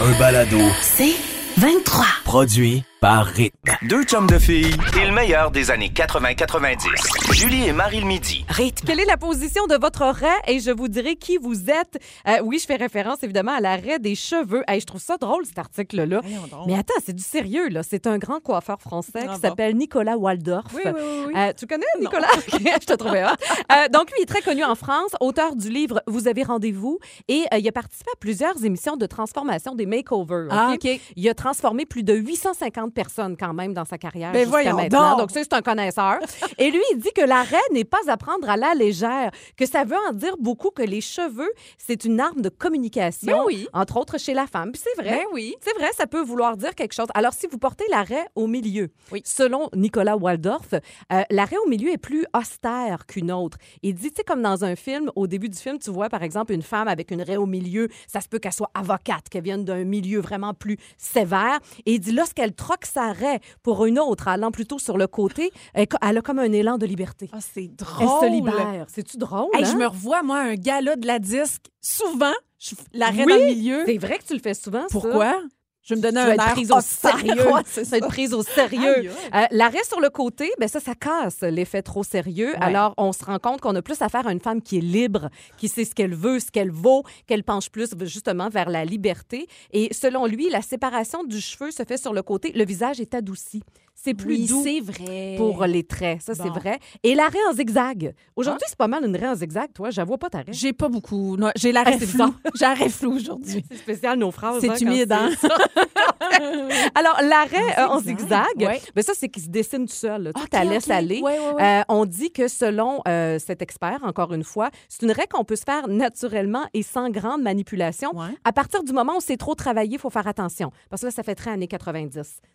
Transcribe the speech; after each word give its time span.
Un 0.00 0.18
balado. 0.18 0.58
C'est 0.82 1.14
23. 1.56 2.04
Produit 2.24 2.82
par 3.04 3.26
Rythme. 3.26 3.70
Deux 3.82 4.02
chums 4.04 4.26
de 4.26 4.38
filles 4.38 4.74
et 4.98 5.06
le 5.06 5.12
meilleur 5.12 5.50
des 5.50 5.70
années 5.70 5.92
80-90. 5.94 7.34
Julie 7.34 7.68
et 7.68 7.72
Marie 7.74 8.00
le 8.00 8.06
midi. 8.06 8.46
Rythme. 8.48 8.86
Quelle 8.86 8.98
est 8.98 9.04
la 9.04 9.18
position 9.18 9.66
de 9.66 9.74
votre 9.74 10.06
raie 10.06 10.40
et 10.46 10.58
je 10.58 10.70
vous 10.70 10.88
dirai 10.88 11.16
qui 11.16 11.36
vous 11.36 11.68
êtes. 11.68 11.98
Euh, 12.26 12.38
oui, 12.42 12.58
je 12.58 12.64
fais 12.64 12.76
référence 12.76 13.22
évidemment 13.22 13.52
à 13.52 13.60
l'arrêt 13.60 13.98
des 13.98 14.14
cheveux. 14.14 14.62
Hey, 14.66 14.80
je 14.80 14.86
trouve 14.86 15.02
ça 15.02 15.18
drôle 15.18 15.44
cet 15.44 15.58
article-là. 15.58 16.22
Mais 16.66 16.78
attends, 16.78 16.94
c'est 17.04 17.12
du 17.14 17.22
sérieux 17.22 17.68
là. 17.68 17.82
C'est 17.82 18.06
un 18.06 18.16
grand 18.16 18.40
coiffeur 18.40 18.80
français 18.80 19.10
Ah 19.16 19.20
qui 19.20 19.40
bon? 19.40 19.48
s'appelle 19.48 19.76
Nicolas 19.76 20.16
Waldorf. 20.16 20.72
Oui, 20.72 20.80
oui, 20.86 20.92
oui, 20.94 21.24
oui. 21.26 21.32
Euh, 21.36 21.52
tu 21.54 21.66
connais 21.66 21.84
Nicolas? 22.00 22.28
Ok, 22.38 22.58
Je 22.80 22.86
te 22.86 22.94
trouvais 22.94 23.24
hot. 23.24 23.36
Euh, 23.70 23.88
donc 23.92 24.12
lui 24.12 24.20
il 24.20 24.22
est 24.22 24.26
très 24.26 24.40
connu 24.40 24.64
en 24.64 24.76
France, 24.76 25.14
auteur 25.20 25.56
du 25.56 25.68
livre 25.68 26.00
Vous 26.06 26.26
avez 26.26 26.42
rendez-vous 26.42 26.98
et 27.28 27.44
euh, 27.52 27.58
il 27.58 27.68
a 27.68 27.72
participé 27.72 28.10
à 28.14 28.16
plusieurs 28.18 28.64
émissions 28.64 28.96
de 28.96 29.04
transformation 29.04 29.74
des 29.74 29.84
makeovers. 29.84 30.48
Ah, 30.50 30.70
ok? 30.72 30.80
OK. 30.86 31.00
Il 31.16 31.28
a 31.28 31.34
transformé 31.34 31.84
plus 31.84 32.02
de 32.02 32.14
850 32.14 32.93
personnes 32.94 33.36
quand 33.36 33.52
même 33.52 33.74
dans 33.74 33.84
sa 33.84 33.98
carrière 33.98 34.32
Ben 34.32 34.38
jusqu'à 34.44 34.50
voyons 34.50 34.76
maintenant. 34.76 35.10
donc. 35.10 35.18
Donc 35.24 35.30
ça, 35.30 35.40
c'est 35.42 35.52
un 35.54 35.62
connaisseur. 35.62 36.18
Et 36.58 36.70
lui, 36.70 36.82
il 36.92 36.98
dit 36.98 37.12
que 37.14 37.22
l'arrêt 37.22 37.56
n'est 37.72 37.84
pas 37.84 37.98
à 38.08 38.16
prendre 38.16 38.48
à 38.48 38.56
la 38.56 38.74
légère, 38.74 39.30
que 39.56 39.66
ça 39.66 39.84
veut 39.84 39.96
en 40.08 40.12
dire 40.12 40.36
beaucoup 40.38 40.70
que 40.70 40.82
les 40.82 41.00
cheveux, 41.00 41.50
c'est 41.78 42.04
une 42.04 42.20
arme 42.20 42.40
de 42.42 42.48
communication, 42.48 43.36
Ben 43.38 43.42
oui. 43.46 43.68
entre 43.72 43.96
autres 43.96 44.18
chez 44.18 44.34
la 44.34 44.46
femme. 44.46 44.72
Puis 44.72 44.82
c'est 44.84 45.02
vrai. 45.02 45.16
Ben 45.16 45.24
oui. 45.32 45.54
C'est 45.60 45.74
vrai, 45.78 45.90
ça 45.96 46.06
peut 46.06 46.22
vouloir 46.22 46.56
dire 46.56 46.74
quelque 46.74 46.92
chose. 46.92 47.06
Alors, 47.14 47.32
si 47.32 47.46
vous 47.46 47.58
portez 47.58 47.84
l'arrêt 47.90 48.26
au 48.34 48.46
milieu, 48.46 48.90
Oui. 49.12 49.22
selon 49.24 49.68
Nicolas 49.74 50.16
Waldorf, 50.16 50.74
euh, 50.74 51.22
l'arrêt 51.30 51.56
au 51.64 51.68
milieu 51.68 51.90
est 51.90 51.98
plus 51.98 52.26
austère 52.36 53.06
qu'une 53.06 53.32
autre. 53.32 53.58
Il 53.82 53.94
dit, 53.94 54.10
tu 54.10 54.16
sais, 54.18 54.24
comme 54.24 54.42
dans 54.42 54.64
un 54.64 54.76
film, 54.76 55.10
au 55.16 55.26
début 55.26 55.48
du 55.48 55.58
film, 55.58 55.78
tu 55.78 55.90
vois, 55.90 56.08
par 56.08 56.22
exemple, 56.22 56.52
une 56.52 56.62
femme 56.62 56.88
avec 56.88 57.10
une 57.10 57.22
raie 57.22 57.36
au 57.36 57.46
milieu, 57.46 57.88
ça 58.06 58.20
se 58.20 58.28
peut 58.28 58.38
qu'elle 58.38 58.52
soit 58.52 58.70
avocate, 58.74 59.28
qu'elle 59.30 59.42
vienne 59.42 59.64
d'un 59.64 59.84
milieu 59.84 60.20
vraiment 60.20 60.54
plus 60.54 60.76
sévère. 60.98 61.58
Et 61.86 61.94
il 61.94 62.00
dit, 62.00 62.12
lorsqu'elle 62.12 62.52
troque 62.54 62.83
sa 62.86 63.12
raie 63.12 63.40
pour 63.62 63.86
une 63.86 63.98
autre, 63.98 64.28
allant 64.28 64.50
plutôt 64.50 64.78
sur 64.78 64.96
le 64.98 65.06
côté, 65.06 65.50
elle 65.74 65.86
elle 66.02 66.18
a 66.18 66.20
comme 66.22 66.38
un 66.38 66.52
élan 66.52 66.78
de 66.78 66.86
liberté. 66.86 67.28
Ah, 67.32 67.38
c'est 67.40 67.64
Elle 67.64 67.74
drôle. 67.76 68.20
se 68.28 68.32
libère. 68.32 68.86
C'est-tu 68.88 69.16
drôle? 69.16 69.48
Hey, 69.54 69.64
hein? 69.64 69.68
Je 69.72 69.76
me 69.76 69.86
revois, 69.86 70.22
moi, 70.22 70.38
un 70.40 70.54
gala 70.54 70.96
de 70.96 71.06
la 71.06 71.18
disque. 71.18 71.62
Souvent, 71.80 72.32
je 72.58 72.74
l'arrête 72.92 73.26
Oui, 73.26 73.32
dans 73.32 73.38
le 73.38 73.44
milieu. 73.46 73.82
C'est 73.86 73.98
vrai 73.98 74.18
que 74.18 74.24
tu 74.24 74.34
le 74.34 74.40
fais 74.40 74.54
souvent, 74.54 74.86
ça. 74.88 75.40
Je 75.84 75.94
vais 75.94 75.98
me 75.98 76.02
donner 76.02 76.20
un 76.20 76.32
air 76.32 76.52
prise 76.52 76.72
au 76.72 76.80
sérieux. 76.80 77.34
Ouais, 77.52 77.60
Ça 77.66 77.82
va 77.82 77.96
être 77.98 78.08
prise 78.08 78.32
au 78.32 78.42
sérieux. 78.42 79.10
Euh, 79.34 79.44
L'arrêt 79.50 79.84
sur 79.84 80.00
le 80.00 80.08
côté, 80.08 80.50
ben 80.58 80.66
ça, 80.66 80.80
ça 80.80 80.94
casse 80.94 81.42
l'effet 81.42 81.82
trop 81.82 82.02
sérieux. 82.02 82.54
Alors, 82.60 82.94
on 82.96 83.12
se 83.12 83.22
rend 83.24 83.38
compte 83.38 83.60
qu'on 83.60 83.74
a 83.76 83.82
plus 83.82 84.00
affaire 84.00 84.26
à 84.26 84.32
une 84.32 84.40
femme 84.40 84.62
qui 84.62 84.78
est 84.78 84.80
libre, 84.80 85.28
qui 85.58 85.68
sait 85.68 85.84
ce 85.84 85.94
qu'elle 85.94 86.14
veut, 86.14 86.40
ce 86.40 86.50
qu'elle 86.50 86.70
vaut, 86.70 87.04
qu'elle 87.26 87.44
penche 87.44 87.70
plus 87.70 87.90
justement 88.02 88.48
vers 88.48 88.70
la 88.70 88.84
liberté. 88.86 89.46
Et 89.72 89.92
selon 89.92 90.24
lui, 90.26 90.48
la 90.48 90.62
séparation 90.62 91.22
du 91.22 91.40
cheveu 91.40 91.70
se 91.70 91.84
fait 91.84 91.98
sur 91.98 92.14
le 92.14 92.22
côté. 92.22 92.52
Le 92.52 92.64
visage 92.64 92.98
est 93.00 93.14
adouci. 93.14 93.62
C'est 93.94 94.12
plus 94.14 94.34
Oui, 94.34 94.46
doux 94.46 94.62
c'est 94.62 94.80
vrai. 94.80 95.34
pour 95.38 95.64
les 95.64 95.82
traits. 95.84 96.20
Ça, 96.20 96.34
c'est 96.34 96.42
Bon. 96.44 96.50
vrai. 96.52 96.78
Et 97.02 97.14
l'arrêt 97.14 97.38
en 97.48 97.54
zigzag. 97.54 98.12
Aujourd'hui, 98.36 98.66
c'est 98.68 98.76
pas 98.76 98.88
mal 98.88 99.04
une 99.06 99.16
raie 99.16 99.28
en 99.28 99.34
zigzag. 99.34 99.72
Toi, 99.72 99.90
j'avoue 99.90 100.16
pas 100.18 100.28
ta 100.28 100.38
raie. 100.38 100.44
J'ai 100.52 100.72
pas 100.74 100.88
beaucoup. 100.88 101.36
Non, 101.38 101.50
J'ai 101.56 101.72
l'arrêt 101.72 101.92
Ah, 101.94 101.98
c'est 101.98 102.06
flou. 102.06 102.12
bizarre. 102.26 102.32
J'ai 102.54 102.64
l'arrêt 102.66 102.88
flou 102.90 103.12
aujourd'hui. 103.16 103.64
C'est 103.70 103.76
spécial, 103.78 104.18
nos 104.18 104.30
phrases. 104.30 104.60
C'est 104.60 104.68
hein, 104.68 104.74
quand 104.78 104.84
humide, 104.84 105.10
hein? 105.12 105.30
Alors, 106.94 107.18
l'arrêt 107.22 107.78
euh, 107.78 107.86
en 107.88 108.00
zigzag, 108.00 108.44
ouais. 108.58 108.80
ben 108.94 109.02
ça, 109.02 109.12
c'est 109.14 109.28
qu'il 109.28 109.42
se 109.42 109.48
dessine 109.48 109.86
tout 109.86 109.94
seul. 109.94 110.22
là. 110.24 110.32
Tout 110.32 110.42
OK, 110.42 110.54
à 110.54 110.64
laisse 110.64 110.84
OK. 110.86 110.90
aller. 110.92 111.20
Ouais, 111.20 111.38
ouais, 111.38 111.50
ouais. 111.54 111.62
Euh, 111.62 111.82
on 111.88 112.04
dit 112.04 112.30
que 112.32 112.48
selon 112.48 113.00
euh, 113.08 113.38
cet 113.38 113.62
expert, 113.62 114.00
encore 114.02 114.32
une 114.32 114.44
fois, 114.44 114.70
c'est 114.88 115.02
une 115.02 115.12
raie 115.12 115.26
qu'on 115.32 115.44
peut 115.44 115.56
se 115.56 115.64
faire 115.64 115.88
naturellement 115.88 116.64
et 116.74 116.82
sans 116.82 117.10
grande 117.10 117.42
manipulation. 117.42 118.10
Ouais. 118.14 118.28
À 118.44 118.52
partir 118.52 118.82
du 118.82 118.92
moment 118.92 119.16
où 119.16 119.20
c'est 119.20 119.36
trop 119.36 119.54
travaillé, 119.54 119.94
il 119.94 119.98
faut 119.98 120.10
faire 120.10 120.26
attention. 120.26 120.70
Parce 120.90 121.02
que 121.02 121.06
là, 121.06 121.12
ça 121.12 121.22
fait 121.22 121.34
très 121.34 121.50
années 121.50 121.68
90. 121.68 122.10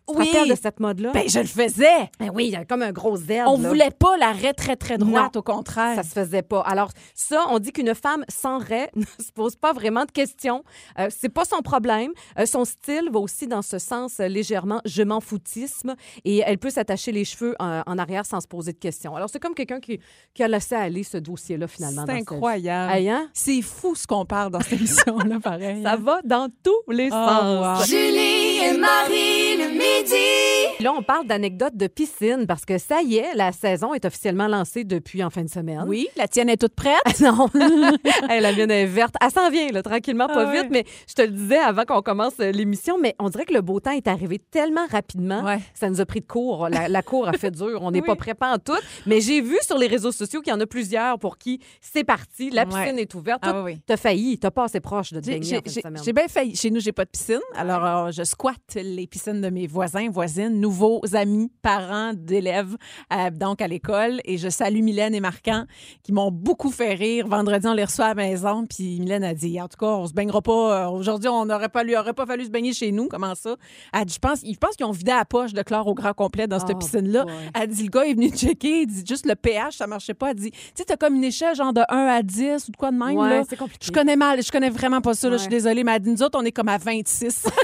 Tu 0.08 0.14
te 0.14 0.18
Oui. 0.18 0.26
rappelles 0.32 0.48
de 0.50 0.54
cette 0.60 0.80
mode-là? 0.80 1.12
Ben, 1.12 1.24
je 1.30 1.40
le 1.40 1.46
faisais. 1.46 2.10
Ben 2.18 2.30
oui, 2.34 2.46
il 2.46 2.50
y 2.52 2.56
a 2.56 2.64
comme 2.64 2.82
un 2.82 2.92
gros 2.92 3.16
Z. 3.16 3.30
On 3.46 3.60
là. 3.60 3.68
voulait 3.68 3.90
pas 3.90 4.16
l'arrêt 4.18 4.52
très, 4.52 4.76
très 4.76 4.98
droite, 4.98 5.34
Non. 5.34 5.40
au 5.40 5.42
contraire. 5.42 5.94
Ça 5.96 6.02
se 6.02 6.08
faisait 6.12 6.42
pas. 6.42 6.60
Alors, 6.60 6.90
ça, 7.14 7.44
on 7.50 7.58
dit 7.58 7.72
qu'une 7.72 7.94
femme 7.94 8.24
sans 8.28 8.58
raie 8.58 8.90
ne 8.96 9.04
se 9.04 9.32
pose 9.34 9.56
pas 9.56 9.72
vraiment 9.72 10.04
de 10.04 10.10
questions. 10.10 10.62
Euh, 10.98 11.08
c'est 11.10 11.28
pas 11.28 11.44
son 11.44 11.62
problème. 11.62 12.10
Euh, 12.38 12.46
son 12.46 12.64
style 12.64 13.08
va 13.12 13.18
aussi 13.20 13.46
dans 13.46 13.62
ce 13.62 13.78
sens 13.78 14.20
euh, 14.20 14.28
légèrement 14.28 14.80
je 14.84 15.02
m'en 15.02 15.20
foutisme 15.20 15.94
et 16.24 16.38
elle 16.44 16.58
peut 16.58 16.70
s'attacher 16.70 17.12
les 17.12 17.24
cheveux 17.24 17.54
en, 17.58 17.82
en 17.86 17.98
arrière 17.98 18.26
sans 18.26 18.40
se 18.40 18.48
poser 18.48 18.72
de 18.72 18.78
questions. 18.78 19.14
Alors, 19.16 19.28
c'est 19.30 19.38
comme 19.40 19.54
quelqu'un 19.54 19.80
qui, 19.80 20.00
qui 20.34 20.42
a 20.42 20.48
laissé 20.48 20.74
aller 20.74 21.02
ce 21.02 21.16
dossier-là, 21.18 21.66
finalement. 21.68 22.04
C'est 22.06 22.12
incroyable. 22.12 22.92
Hey, 22.92 23.08
hein? 23.10 23.28
C'est 23.32 23.62
fou 23.62 23.94
ce 23.94 24.06
qu'on 24.06 24.24
parle 24.24 24.50
dans 24.52 24.60
cette 24.60 24.72
émission-là, 24.74 25.38
pareil. 25.40 25.82
Ça 25.82 25.96
va 25.96 26.20
dans 26.24 26.48
tous 26.62 26.90
les 26.92 27.08
Oh, 27.12 27.14
sens. 27.14 27.78
wow. 27.80 27.84
Julie 27.86 28.58
et 28.64 28.76
Marie 28.78 29.56
le 29.58 29.70
midi. 29.70 30.82
Là, 30.84 30.92
on 30.92 31.02
parle 31.02 31.19
d'anecdotes 31.24 31.76
de 31.76 31.86
piscine 31.86 32.46
parce 32.46 32.64
que 32.64 32.78
ça 32.78 33.02
y 33.02 33.16
est, 33.16 33.34
la 33.34 33.52
saison 33.52 33.94
est 33.94 34.04
officiellement 34.04 34.46
lancée 34.48 34.84
depuis 34.84 35.22
en 35.22 35.30
fin 35.30 35.42
de 35.42 35.48
semaine. 35.50 35.84
Oui, 35.86 36.08
la 36.16 36.28
tienne 36.28 36.48
est 36.48 36.56
toute 36.56 36.74
prête. 36.74 36.96
Non. 37.20 37.48
Hey, 38.28 38.40
la 38.40 38.52
mienne 38.52 38.70
est 38.70 38.86
verte. 38.86 39.14
Elle 39.20 39.30
s'en 39.30 39.50
vient, 39.50 39.68
là, 39.68 39.82
tranquillement, 39.82 40.26
pas 40.26 40.48
Ah 40.48 40.52
vite. 40.62 40.68
Mais 40.70 40.84
je 41.08 41.14
te 41.14 41.22
le 41.22 41.28
disais 41.28 41.58
avant 41.58 41.84
qu'on 41.84 42.00
commence 42.02 42.34
euh, 42.40 42.50
l'émission, 42.52 42.98
mais 42.98 43.14
on 43.18 43.28
dirait 43.28 43.44
que 43.44 43.52
le 43.54 43.60
beau 43.60 43.80
temps 43.80 43.90
est 43.92 44.06
arrivé 44.08 44.38
tellement 44.50 44.86
rapidement 44.90 45.42
Ouais. 45.44 45.58
que 45.58 45.78
ça 45.78 45.88
nous 45.90 46.00
a 46.00 46.06
pris 46.06 46.20
de 46.20 46.26
court. 46.26 46.68
La, 46.68 46.88
la 46.88 47.02
cour 47.02 47.28
a 47.28 47.32
fait 47.32 47.50
dur. 47.50 47.80
On 47.82 47.90
n'est 47.90 48.00
Oui. 48.02 48.06
pas 48.06 48.16
prêt 48.16 48.34
pas 48.34 48.52
en 48.54 48.58
tout. 48.58 48.78
Mais 49.06 49.20
j'ai 49.20 49.40
vu 49.40 49.56
sur 49.62 49.76
les 49.78 49.86
réseaux 49.86 50.12
sociaux 50.12 50.40
qu'il 50.40 50.52
y 50.52 50.56
en 50.56 50.60
a 50.60 50.66
plusieurs 50.66 51.18
pour 51.18 51.38
qui 51.38 51.60
c'est 51.80 52.04
parti. 52.04 52.50
La 52.50 52.64
Ouais. 52.64 52.68
piscine 52.84 52.98
est 52.98 53.14
ouverte. 53.14 53.40
Ah 53.42 53.62
oui. 53.62 53.80
T'as 53.86 53.96
failli. 53.96 54.38
T'as 54.38 54.50
pas 54.50 54.64
assez 54.64 54.80
proche 54.80 55.12
de 55.12 55.20
te 55.20 55.26
baigner 55.26 55.60
J'ai 55.66 55.80
en 55.86 55.94
fin 55.96 56.12
bien 56.12 56.28
failli. 56.28 56.54
Chez 56.56 56.70
nous, 56.70 56.80
j'ai 56.80 56.92
pas 56.92 57.04
de 57.04 57.10
piscine. 57.10 57.40
Alors, 57.54 57.84
euh, 57.84 58.10
je 58.12 58.22
squatte 58.22 58.74
les 58.76 59.06
piscines 59.06 59.40
de 59.40 59.48
mes 59.50 59.66
voisins, 59.66 60.08
voisines, 60.10 60.60
nouveaux 60.60 61.00
amis, 61.14 61.50
parents 61.62 62.12
d'élèves, 62.14 62.76
euh, 63.12 63.30
donc 63.30 63.60
à 63.62 63.68
l'école. 63.68 64.20
Et 64.24 64.38
je 64.38 64.48
salue 64.48 64.82
Mylène 64.82 65.14
et 65.14 65.20
Marquant 65.20 65.64
qui 66.02 66.12
m'ont 66.12 66.30
beaucoup 66.30 66.70
fait 66.70 66.94
rire. 66.94 67.26
Vendredi, 67.28 67.66
on 67.66 67.72
les 67.74 67.84
reçoit 67.84 68.06
à 68.06 68.08
la 68.08 68.14
maison. 68.14 68.66
Puis 68.66 68.98
Mylène 69.00 69.24
a 69.24 69.34
dit 69.34 69.60
En 69.60 69.68
tout 69.68 69.76
cas, 69.78 69.86
on 69.86 70.06
se 70.06 70.12
baignera 70.12 70.42
pas. 70.42 70.86
euh, 70.86 70.90
Aujourd'hui, 70.90 71.28
on 71.28 71.44
n'aurait 71.46 71.68
pas, 71.68 71.82
lui 71.84 71.96
aurait 71.96 72.12
pas 72.14 72.26
fallu 72.26 72.44
se 72.44 72.50
baigner 72.50 72.72
chez 72.72 72.92
nous. 72.92 73.08
Comment 73.08 73.34
ça? 73.34 73.56
Elle 73.92 74.04
dit 74.06 74.14
Je 74.14 74.18
pense, 74.18 74.40
je 74.44 74.56
pense 74.58 74.76
qu'ils 74.76 74.86
ont 74.86 74.90
vidé 74.92 75.10
la 75.12 75.24
poche 75.24 75.52
de 75.52 75.62
chlore 75.62 75.86
au 75.86 75.94
grand 75.94 76.12
complet 76.14 76.46
dans 76.46 76.58
cette 76.58 76.70
Oh, 76.74 76.78
piscine-là. 76.78 77.24
boy. 77.24 77.34
Elle 77.54 77.68
dit 77.68 77.84
Le 77.84 77.90
gars 77.90 78.04
est 78.06 78.14
venu 78.14 78.28
checker. 78.36 78.82
Il 78.82 78.86
dit 78.86 79.04
Juste 79.06 79.26
le 79.26 79.34
pH, 79.34 79.76
ça 79.76 79.86
marchait 79.86 80.14
pas. 80.14 80.30
Elle 80.30 80.36
dit 80.36 80.50
Tu 80.50 80.58
sais, 80.74 80.84
t'as 80.84 80.96
comme 80.96 81.14
une 81.14 81.24
échelle 81.24 81.54
genre 81.54 81.72
de 81.72 81.82
1 81.88 81.96
à 82.06 82.22
10 82.22 82.68
ou 82.68 82.72
de 82.72 82.76
quoi 82.76 82.90
de 82.90 82.96
même. 82.96 83.16
Ouais, 83.16 83.28
là? 83.30 83.42
c'est 83.48 83.56
compliqué. 83.56 83.86
Je 83.86 83.92
connais 83.92 84.16
mal, 84.16 84.42
je 84.42 84.50
connais 84.50 84.70
vraiment 84.70 85.00
pas 85.00 85.14
ça, 85.14 85.28
là, 85.28 85.36
je 85.36 85.42
suis 85.42 85.50
désolée, 85.50 85.84
mais 85.84 85.92
elle 85.96 86.02
dit, 86.02 86.10
nous 86.10 86.22
autres, 86.22 86.38
on 86.40 86.44
est 86.44 86.52
comme 86.52 86.68
à 86.68 86.78
26. 86.78 87.46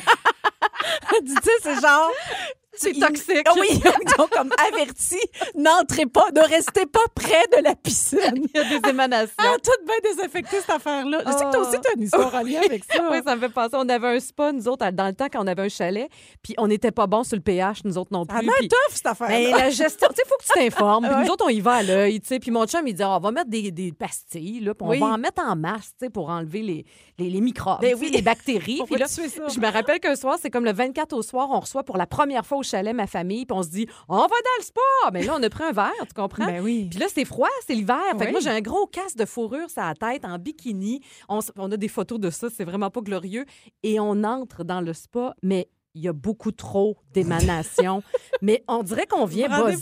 Elle 1.18 1.24
dit, 1.24 1.34
tu 1.34 1.42
sais, 1.42 1.50
c'est 1.62 1.80
genre. 1.80 2.10
C'est 2.78 2.92
toxique. 2.92 3.46
Ah 3.46 3.52
Oui, 3.58 3.80
ont 4.18 4.26
comme 4.28 4.50
averti, 4.72 5.18
n'entrez 5.54 6.06
pas, 6.06 6.26
ne 6.34 6.40
restez 6.40 6.86
pas 6.86 7.04
près 7.14 7.44
de 7.56 7.62
la 7.62 7.74
piscine. 7.74 8.46
Il 8.54 8.56
y 8.56 8.58
a 8.58 8.78
des 8.80 8.88
émanations. 8.90 9.34
Ah, 9.38 9.56
tout 9.62 9.70
bien 9.86 9.96
désinfecté, 10.02 10.60
cette 10.60 10.70
affaire-là. 10.70 11.22
Je 11.26 11.32
sais 11.32 11.44
que 11.44 11.50
toi 11.52 11.60
aussi, 11.68 11.80
tu 11.80 11.88
as 11.88 11.94
une 11.96 12.02
histoire 12.02 12.34
en 12.34 12.42
lien 12.42 12.60
avec 12.64 12.84
ça. 12.84 13.08
Oui, 13.10 13.18
ça 13.24 13.34
me 13.36 13.40
fait 13.40 13.48
penser. 13.48 13.70
On 13.74 13.88
avait 13.88 14.16
un 14.16 14.20
spa, 14.20 14.52
nous 14.52 14.68
autres, 14.68 14.88
dans 14.90 15.06
le 15.06 15.14
temps, 15.14 15.26
quand 15.32 15.42
on 15.42 15.46
avait 15.46 15.62
un 15.62 15.68
chalet, 15.68 16.08
puis 16.42 16.54
on 16.58 16.66
n'était 16.68 16.90
pas 16.92 17.06
bons 17.06 17.24
sur 17.24 17.36
le 17.36 17.42
pH, 17.42 17.84
nous 17.84 17.96
autres 17.98 18.12
non 18.12 18.24
Ah, 18.28 18.38
plus. 18.38 18.46
ben, 18.46 18.52
puis- 18.58 18.68
tough, 18.68 18.76
cette 18.94 19.06
affaire 19.06 19.28
Ben, 19.28 19.50
la 19.52 19.70
gestion, 19.70 20.08
tu 20.10 20.16
sais, 20.16 20.22
il 20.24 20.28
faut 20.28 20.36
que 20.38 20.44
tu 20.44 20.52
t'informes. 20.64 21.06
Puis 21.08 21.24
nous 21.24 21.30
autres, 21.32 21.44
on 21.46 21.50
y 21.50 21.60
va 21.60 21.74
à 21.74 21.82
l'œil, 21.82 22.20
tu 22.20 22.28
sais. 22.28 22.38
Puis 22.38 22.50
mon 22.50 22.66
chum, 22.66 22.86
il 22.86 22.94
dit, 22.94 23.02
Ah, 23.02 23.16
on 23.16 23.20
va 23.20 23.30
mettre 23.30 23.50
des, 23.50 23.70
des 23.70 23.92
pastilles, 23.92 24.60
là, 24.60 24.74
puis 24.74 24.86
on 24.88 24.98
va 24.98 25.06
en 25.14 25.18
mettre 25.18 25.42
en 25.42 25.56
masse, 25.56 25.92
tu 25.98 26.04
sais, 26.06 26.10
pour 26.10 26.28
enlever 26.28 26.62
les, 26.62 26.84
les, 27.18 27.30
les 27.30 27.40
microbes, 27.40 27.80
Ben 27.80 27.96
oui. 27.98 28.10
les 28.12 28.22
bactéries. 28.22 28.80
Puis 28.86 28.96
là, 28.96 29.06
je 29.08 29.60
me 29.60 29.72
rappelle 29.72 30.00
qu'un 30.00 30.16
soir, 30.16 30.38
c'est 30.40 30.50
comme 30.50 30.64
le 30.64 30.72
24 30.72 31.12
au 31.14 31.22
soir, 31.22 31.48
on 31.50 31.60
reçoit 31.60 31.82
pour 31.82 31.96
la 31.96 32.06
première 32.06 32.44
fois 32.44 32.58
au 32.58 32.62
chalet 32.62 32.94
ma 32.94 33.06
famille, 33.06 33.46
puis 33.46 33.56
on 33.56 33.62
se 33.62 33.68
dit, 33.68 33.86
on 34.08 34.16
va 34.16 34.26
dans 34.28 34.58
le 34.58 34.64
spa. 34.64 34.80
Mais 35.12 35.22
là, 35.24 35.34
on 35.38 35.42
a 35.42 35.50
pris 35.50 35.64
un 35.64 35.72
verre, 35.72 35.92
tu 36.06 36.14
comprends? 36.14 36.46
Ben 36.46 36.62
oui. 36.62 36.88
Puis 36.90 36.98
là, 36.98 37.06
c'est 37.12 37.24
froid, 37.24 37.48
c'est 37.66 37.74
l'hiver. 37.74 37.98
Fait 38.18 38.26
que 38.26 38.30
moi, 38.30 38.40
j'ai 38.40 38.50
un 38.50 38.60
gros 38.60 38.86
casque 38.86 39.16
de 39.16 39.24
fourrure 39.24 39.70
sur 39.70 39.82
la 39.82 39.94
tête, 39.94 40.24
en 40.24 40.38
bikini. 40.38 41.00
On, 41.28 41.40
on 41.56 41.70
a 41.72 41.76
des 41.76 41.88
photos 41.88 42.20
de 42.20 42.30
ça, 42.30 42.48
c'est 42.54 42.64
vraiment 42.64 42.90
pas 42.90 43.00
glorieux. 43.00 43.44
Et 43.82 43.98
on 44.00 44.24
entre 44.24 44.64
dans 44.64 44.80
le 44.80 44.92
spa, 44.92 45.34
mais 45.42 45.68
il 45.96 46.02
y 46.02 46.08
a 46.08 46.12
beaucoup 46.12 46.52
trop 46.52 46.96
d'émanations. 47.12 48.02
mais 48.42 48.62
on 48.68 48.82
dirait 48.82 49.06
qu'on 49.06 49.24
vient 49.24 49.48
compte? 49.48 49.74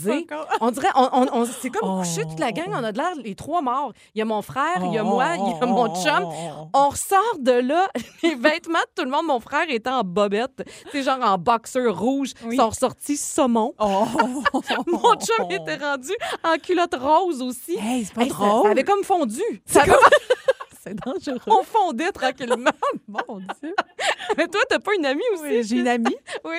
On 0.61 0.71
dirait, 0.71 0.87
on, 0.95 1.09
on- 1.11 1.27
on- 1.41 1.45
c'est 1.45 1.69
comme 1.69 1.89
Oh. 1.89 1.99
couché 1.99 2.21
toute 2.23 2.39
la 2.39 2.51
gang, 2.51 2.67
on 2.71 2.83
a 2.83 2.91
de 2.91 2.97
l'air 2.97 3.11
les 3.23 3.35
trois 3.35 3.61
morts. 3.61 3.91
Il 4.15 4.19
y 4.19 4.21
a 4.21 4.25
mon 4.25 4.41
frère, 4.41 4.81
il 4.85 4.93
y 4.93 4.97
a 4.97 5.03
moi, 5.03 5.35
il 5.35 5.49
y 5.51 5.61
a 5.61 5.65
mon 5.65 5.93
chum. 5.93 6.23
Oh. 6.25 6.69
On 6.73 6.89
ressort 6.89 7.37
de 7.39 7.51
là, 7.51 7.87
les 8.23 8.35
vêtements 8.35 8.79
de 8.79 8.93
tout 9.01 9.03
le 9.03 9.11
monde. 9.11 9.25
Mon 9.27 9.39
frère 9.39 9.65
était 9.69 9.89
en 9.89 10.03
bobette, 10.03 10.63
c'est 10.91 11.03
genre 11.03 11.19
en 11.21 11.37
boxeur 11.37 11.97
rouge, 11.99 12.31
Oui. 12.45 12.55
sont 12.57 12.69
ressortis 12.69 13.17
saumon. 13.17 13.73
Oh. 13.79 14.05
Mon 14.87 15.15
chum 15.19 15.51
était 15.51 15.75
rendu 15.75 16.11
en 16.43 16.57
culotte 16.57 16.95
rose 16.95 17.41
aussi. 17.41 17.77
Hey, 17.79 18.05
c'est 18.05 18.13
pas 18.13 18.21
Hey, 18.23 18.29
drôle. 18.29 18.63
Ça, 18.63 18.71
avait 18.71 18.83
comme 18.83 19.03
fondu. 19.03 19.41
Ça 19.65 19.81
avait- 19.81 19.91
C'est 20.85 20.95
dangereux. 20.95 21.39
on 21.47 21.63
fondait 21.63 22.11
tranquillement. 22.11 22.71
Mon 23.07 23.39
Dieu. 23.39 23.73
Mais 24.37 24.47
toi, 24.47 24.61
t'as 24.69 24.79
pas 24.79 24.91
une 24.97 25.05
amie 25.05 25.21
aussi? 25.33 25.43
Oui, 25.43 25.63
J'ai 25.63 25.77
une 25.79 25.87
amie 25.87 26.15
Oui. 26.45 26.57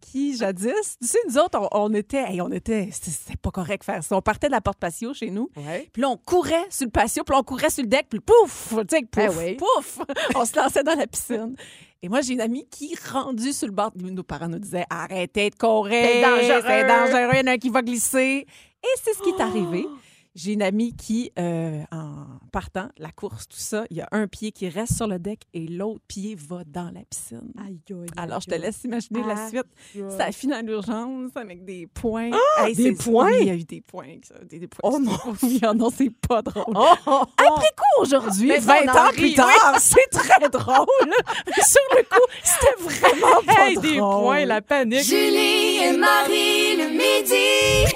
qui, 0.00 0.36
jadis, 0.36 0.98
tu 1.00 1.06
sais, 1.08 1.18
nous 1.28 1.38
autres, 1.38 1.58
on, 1.58 1.68
on 1.72 1.94
était, 1.94 2.22
hey, 2.22 2.40
on 2.40 2.50
était, 2.50 2.88
c'était 2.92 3.36
pas 3.36 3.50
correct 3.50 3.80
de 3.80 3.84
faire 3.84 4.02
ça. 4.04 4.16
On 4.16 4.20
partait 4.22 4.48
de 4.48 4.52
la 4.52 4.60
porte 4.60 4.78
patio 4.78 5.14
chez 5.14 5.30
nous, 5.30 5.50
Ouais. 5.56 5.88
puis 5.92 6.02
là, 6.02 6.08
on 6.10 6.16
courait 6.16 6.66
sur 6.70 6.86
le 6.86 6.90
patio, 6.90 7.24
puis 7.24 7.36
on 7.36 7.42
courait 7.42 7.70
sur 7.70 7.82
le 7.82 7.88
deck, 7.88 8.06
puis 8.10 8.20
pouf, 8.20 8.68
tu 8.70 8.96
sais, 8.96 9.02
pouf, 9.02 9.08
Ben 9.14 9.32
oui. 9.38 9.54
pouf, 9.56 10.00
on 10.36 10.44
se 10.44 10.56
lançait 10.56 10.82
dans 10.82 10.94
la 10.94 11.06
piscine. 11.06 11.54
Et 12.02 12.08
moi, 12.08 12.20
j'ai 12.20 12.32
une 12.34 12.40
amie 12.40 12.66
qui, 12.68 12.96
rendue 13.12 13.52
sur 13.52 13.68
le 13.68 13.72
bord, 13.72 13.92
nos 13.96 14.22
parents 14.24 14.48
nous 14.48 14.58
disaient 14.58 14.84
arrêtez 14.90 15.50
de 15.50 15.54
courir, 15.54 15.92
C'est 16.04 16.20
dangereux. 16.20 16.62
c'est 16.66 16.86
dangereux, 16.86 17.30
il 17.34 17.38
y 17.38 17.42
en 17.42 17.46
a 17.46 17.52
un 17.52 17.58
qui 17.58 17.70
va 17.70 17.80
glisser. 17.82 18.46
Et 18.84 18.88
c'est 19.02 19.14
ce 19.14 19.22
qui 19.22 19.28
est 19.30 19.40
arrivé. 19.40 19.86
J'ai 20.34 20.54
une 20.54 20.62
amie 20.62 20.96
qui, 20.96 21.30
euh, 21.38 21.82
en 21.92 22.24
partant, 22.52 22.88
la 22.96 23.10
course, 23.10 23.46
tout 23.48 23.58
ça, 23.58 23.84
il 23.90 23.98
y 23.98 24.00
a 24.00 24.08
un 24.12 24.26
pied 24.26 24.50
qui 24.50 24.66
reste 24.70 24.94
sur 24.96 25.06
le 25.06 25.18
deck 25.18 25.42
et 25.52 25.66
l'autre 25.66 26.00
pied 26.08 26.34
va 26.36 26.62
dans 26.66 26.90
la 26.90 27.02
piscine. 27.04 27.52
Aïe, 27.62 27.78
aïe, 27.90 28.06
Alors, 28.16 28.40
je 28.40 28.46
te 28.46 28.54
aïe. 28.54 28.60
laisse 28.62 28.82
imaginer 28.84 29.20
la 29.26 29.34
Ah, 29.36 29.48
suite. 29.50 29.66
aïe. 29.94 30.04
Ça 30.16 30.24
a 30.24 30.32
fini 30.32 30.54
en 30.54 30.66
urgence 30.66 31.32
avec 31.34 31.66
des 31.66 31.86
points. 31.86 32.30
des 32.64 32.74
c'est- 32.74 32.92
points? 33.04 33.26
Oui, 33.30 33.36
il 33.42 33.46
y 33.46 33.50
a 33.50 33.54
eu 33.54 33.64
des 33.64 33.82
points. 33.82 34.06
ça, 34.26 34.36
Des, 34.42 34.58
des 34.58 34.68
points. 34.68 34.90
Oh 34.94 34.98
non. 34.98 35.18
Oui, 35.42 35.60
ah 35.62 35.74
non, 35.74 35.90
c'est 35.94 36.08
pas 36.26 36.40
drôle. 36.40 36.64
Oh, 36.78 36.86
oh, 37.06 37.10
oh. 37.10 37.24
Après 37.36 37.68
coup, 37.76 38.00
aujourd'hui, 38.02 38.48
Mais 38.48 38.58
20 38.58 38.74
on 38.86 38.88
en 38.88 38.96
ans 38.96 39.08
rit, 39.10 39.16
plus 39.16 39.22
oui. 39.24 39.34
tard, 39.34 39.76
c'est 39.80 40.08
très 40.10 40.48
drôle. 40.48 40.86
Sur 41.62 41.82
le 41.94 42.02
coup, 42.04 42.26
c'était 42.42 42.82
vraiment 42.82 43.42
pas 43.46 43.68
Hey, 43.68 43.74
drôle. 43.74 43.86
des 43.90 43.98
points, 43.98 44.44
la 44.46 44.62
panique. 44.62 45.02
Julie 45.04 45.76
et 45.84 45.94
Marie 45.98 46.76
le 46.78 46.88
midi. 46.88 47.92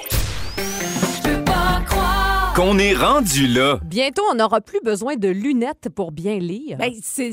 Qu'on 2.57 2.79
est 2.79 2.95
rendu 2.95 3.45
là. 3.45 3.79
Bientôt, 3.85 4.23
on 4.31 4.33
n'aura 4.33 4.61
plus 4.61 4.79
besoin 4.83 5.15
de 5.15 5.27
lunettes 5.27 5.89
pour 5.93 6.11
bien 6.11 6.39
lire. 6.39 6.79
Ben, 6.79 6.91
c'est 7.03 7.27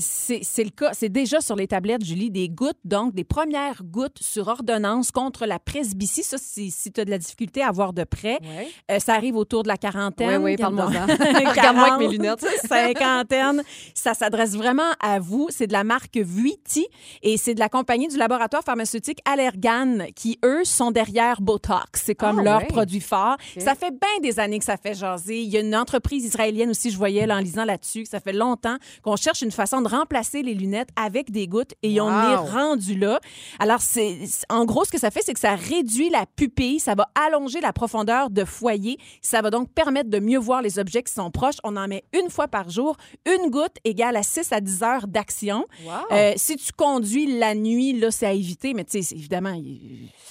le 0.65 0.69
cas. 0.69 0.91
C'est 0.93 1.09
déjà 1.09 1.41
sur 1.41 1.57
les 1.57 1.67
tablettes, 1.67 2.05
Julie, 2.05 2.31
des 2.31 2.51
gouttes, 2.51 2.77
donc 2.85 3.15
des 3.15 3.25
premières 3.25 3.83
gouttes 3.85 4.19
sur 4.21 4.49
ordonnance 4.49 5.11
contre 5.13 5.47
la 5.47 5.59
presbytie. 5.59 6.23
Ça, 6.23 6.37
si, 6.39 6.71
si 6.71 6.93
tu 6.93 7.01
as 7.01 7.07
de 7.07 7.11
la 7.11 7.17
difficulté 7.17 7.63
à 7.63 7.71
voir 7.71 7.95
de 7.95 8.05
près, 8.05 8.35
Ouais. 8.43 8.69
euh, 8.91 8.99
ça 8.99 9.15
arrive 9.15 9.37
autour 9.37 9.63
de 9.63 9.69
la 9.69 9.79
quarantaine. 9.79 10.43
Oui, 10.43 10.53
oui, 10.53 10.57
parle-moi-en. 10.59 10.91
Regarde-moi 11.51 11.95
avec 11.95 12.07
mes 12.07 12.13
lunettes. 12.19 12.45
cinquantaine. 12.69 13.63
Ça 13.95 14.13
s'adresse 14.13 14.55
vraiment 14.55 14.93
à 15.01 15.21
vous. 15.21 15.49
C'est 15.49 15.67
de 15.69 15.73
la 15.73 15.85
marque 15.85 16.19
Vuity 16.19 16.87
et 17.23 17.39
c'est 17.39 17.55
de 17.55 17.61
la 17.61 17.71
compagnie 17.71 18.09
du 18.09 18.19
laboratoire 18.19 18.63
pharmaceutique 18.63 19.21
Allergan 19.25 20.01
qui, 20.15 20.39
eux, 20.45 20.65
sont 20.65 20.91
derrière 20.91 21.41
Botox. 21.41 22.03
C'est 22.05 22.15
comme 22.15 22.41
Ah, 22.41 22.43
leur 22.43 22.59
ouais. 22.61 22.67
produit 22.67 23.01
phare. 23.01 23.39
OK. 23.57 23.63
Ça 23.63 23.75
fait 23.75 23.91
bien 23.93 24.21
des 24.23 24.39
années 24.39 24.59
que 24.59 24.67
ça 24.67 24.77
fait 24.77 24.93
jaser. 25.17 25.43
Il 25.43 25.49
y 25.49 25.57
a 25.57 25.61
une 25.61 25.75
entreprise 25.75 26.25
israélienne 26.25 26.71
aussi, 26.71 26.91
je 26.91 26.97
voyais 26.97 27.27
là, 27.27 27.37
en 27.37 27.41
lisant 27.41 27.65
là-dessus, 27.65 28.07
ça 28.07 28.21
fait 28.21 28.33
longtemps 28.33 28.77
qu'on 29.03 29.17
cherche 29.17 29.43
une 29.43 29.51
façon 29.51 29.83
de 29.83 29.89
remplacer 29.89 30.43
les 30.43 30.55
lunettes 30.55 30.91
avec 30.97 31.31
des 31.31 31.47
gouttes 31.47 31.75
et 31.83 32.01
on 32.01 32.09
est 32.09 32.37
rendu 32.37 32.97
là. 32.99 33.21
Alors, 33.59 33.81
c'est 33.81 34.19
en 34.49 34.65
gros, 34.65 34.85
ce 34.85 34.91
que 34.91 34.99
ça 34.99 35.11
fait, 35.11 35.21
c'est 35.23 35.35
que 35.35 35.41
ça 35.41 35.55
réduit 35.55 36.11
la 36.11 36.27
pupille, 36.27 36.81
ça 36.81 36.95
va 36.95 37.09
allonger 37.15 37.61
la 37.61 37.73
profondeur 37.73 38.31
de 38.31 38.45
foyer. 38.45 38.99
Ça 39.23 39.43
va 39.43 39.51
donc 39.51 39.71
permettre 39.73 40.11
de 40.11 40.19
mieux 40.19 40.39
voir 40.39 40.63
les 40.63 40.79
objets 40.79 41.03
qui 41.03 41.13
sont 41.13 41.31
proches. 41.31 41.57
On 41.65 41.77
en 41.77 41.89
met 41.89 42.05
une 42.13 42.31
fois 42.31 42.49
par 42.49 42.71
jour. 42.71 42.97
Une 43.27 43.51
goutte 43.51 43.77
égale 43.85 44.17
à 44.17 44.23
6 44.23 44.53
à 44.53 44.61
10 44.61 44.83
heures 44.83 45.07
d'action. 45.07 45.67
Wow. 45.85 45.93
Euh, 46.13 46.33
si 46.37 46.57
tu 46.57 46.73
conduis 46.73 47.39
la 47.39 47.55
nuit, 47.55 47.99
là, 47.99 48.11
c'est 48.11 48.27
à 48.27 48.33
éviter, 48.33 48.75
mais 48.75 48.85
tu 48.85 49.03
sais, 49.03 49.15
évidemment, 49.15 49.55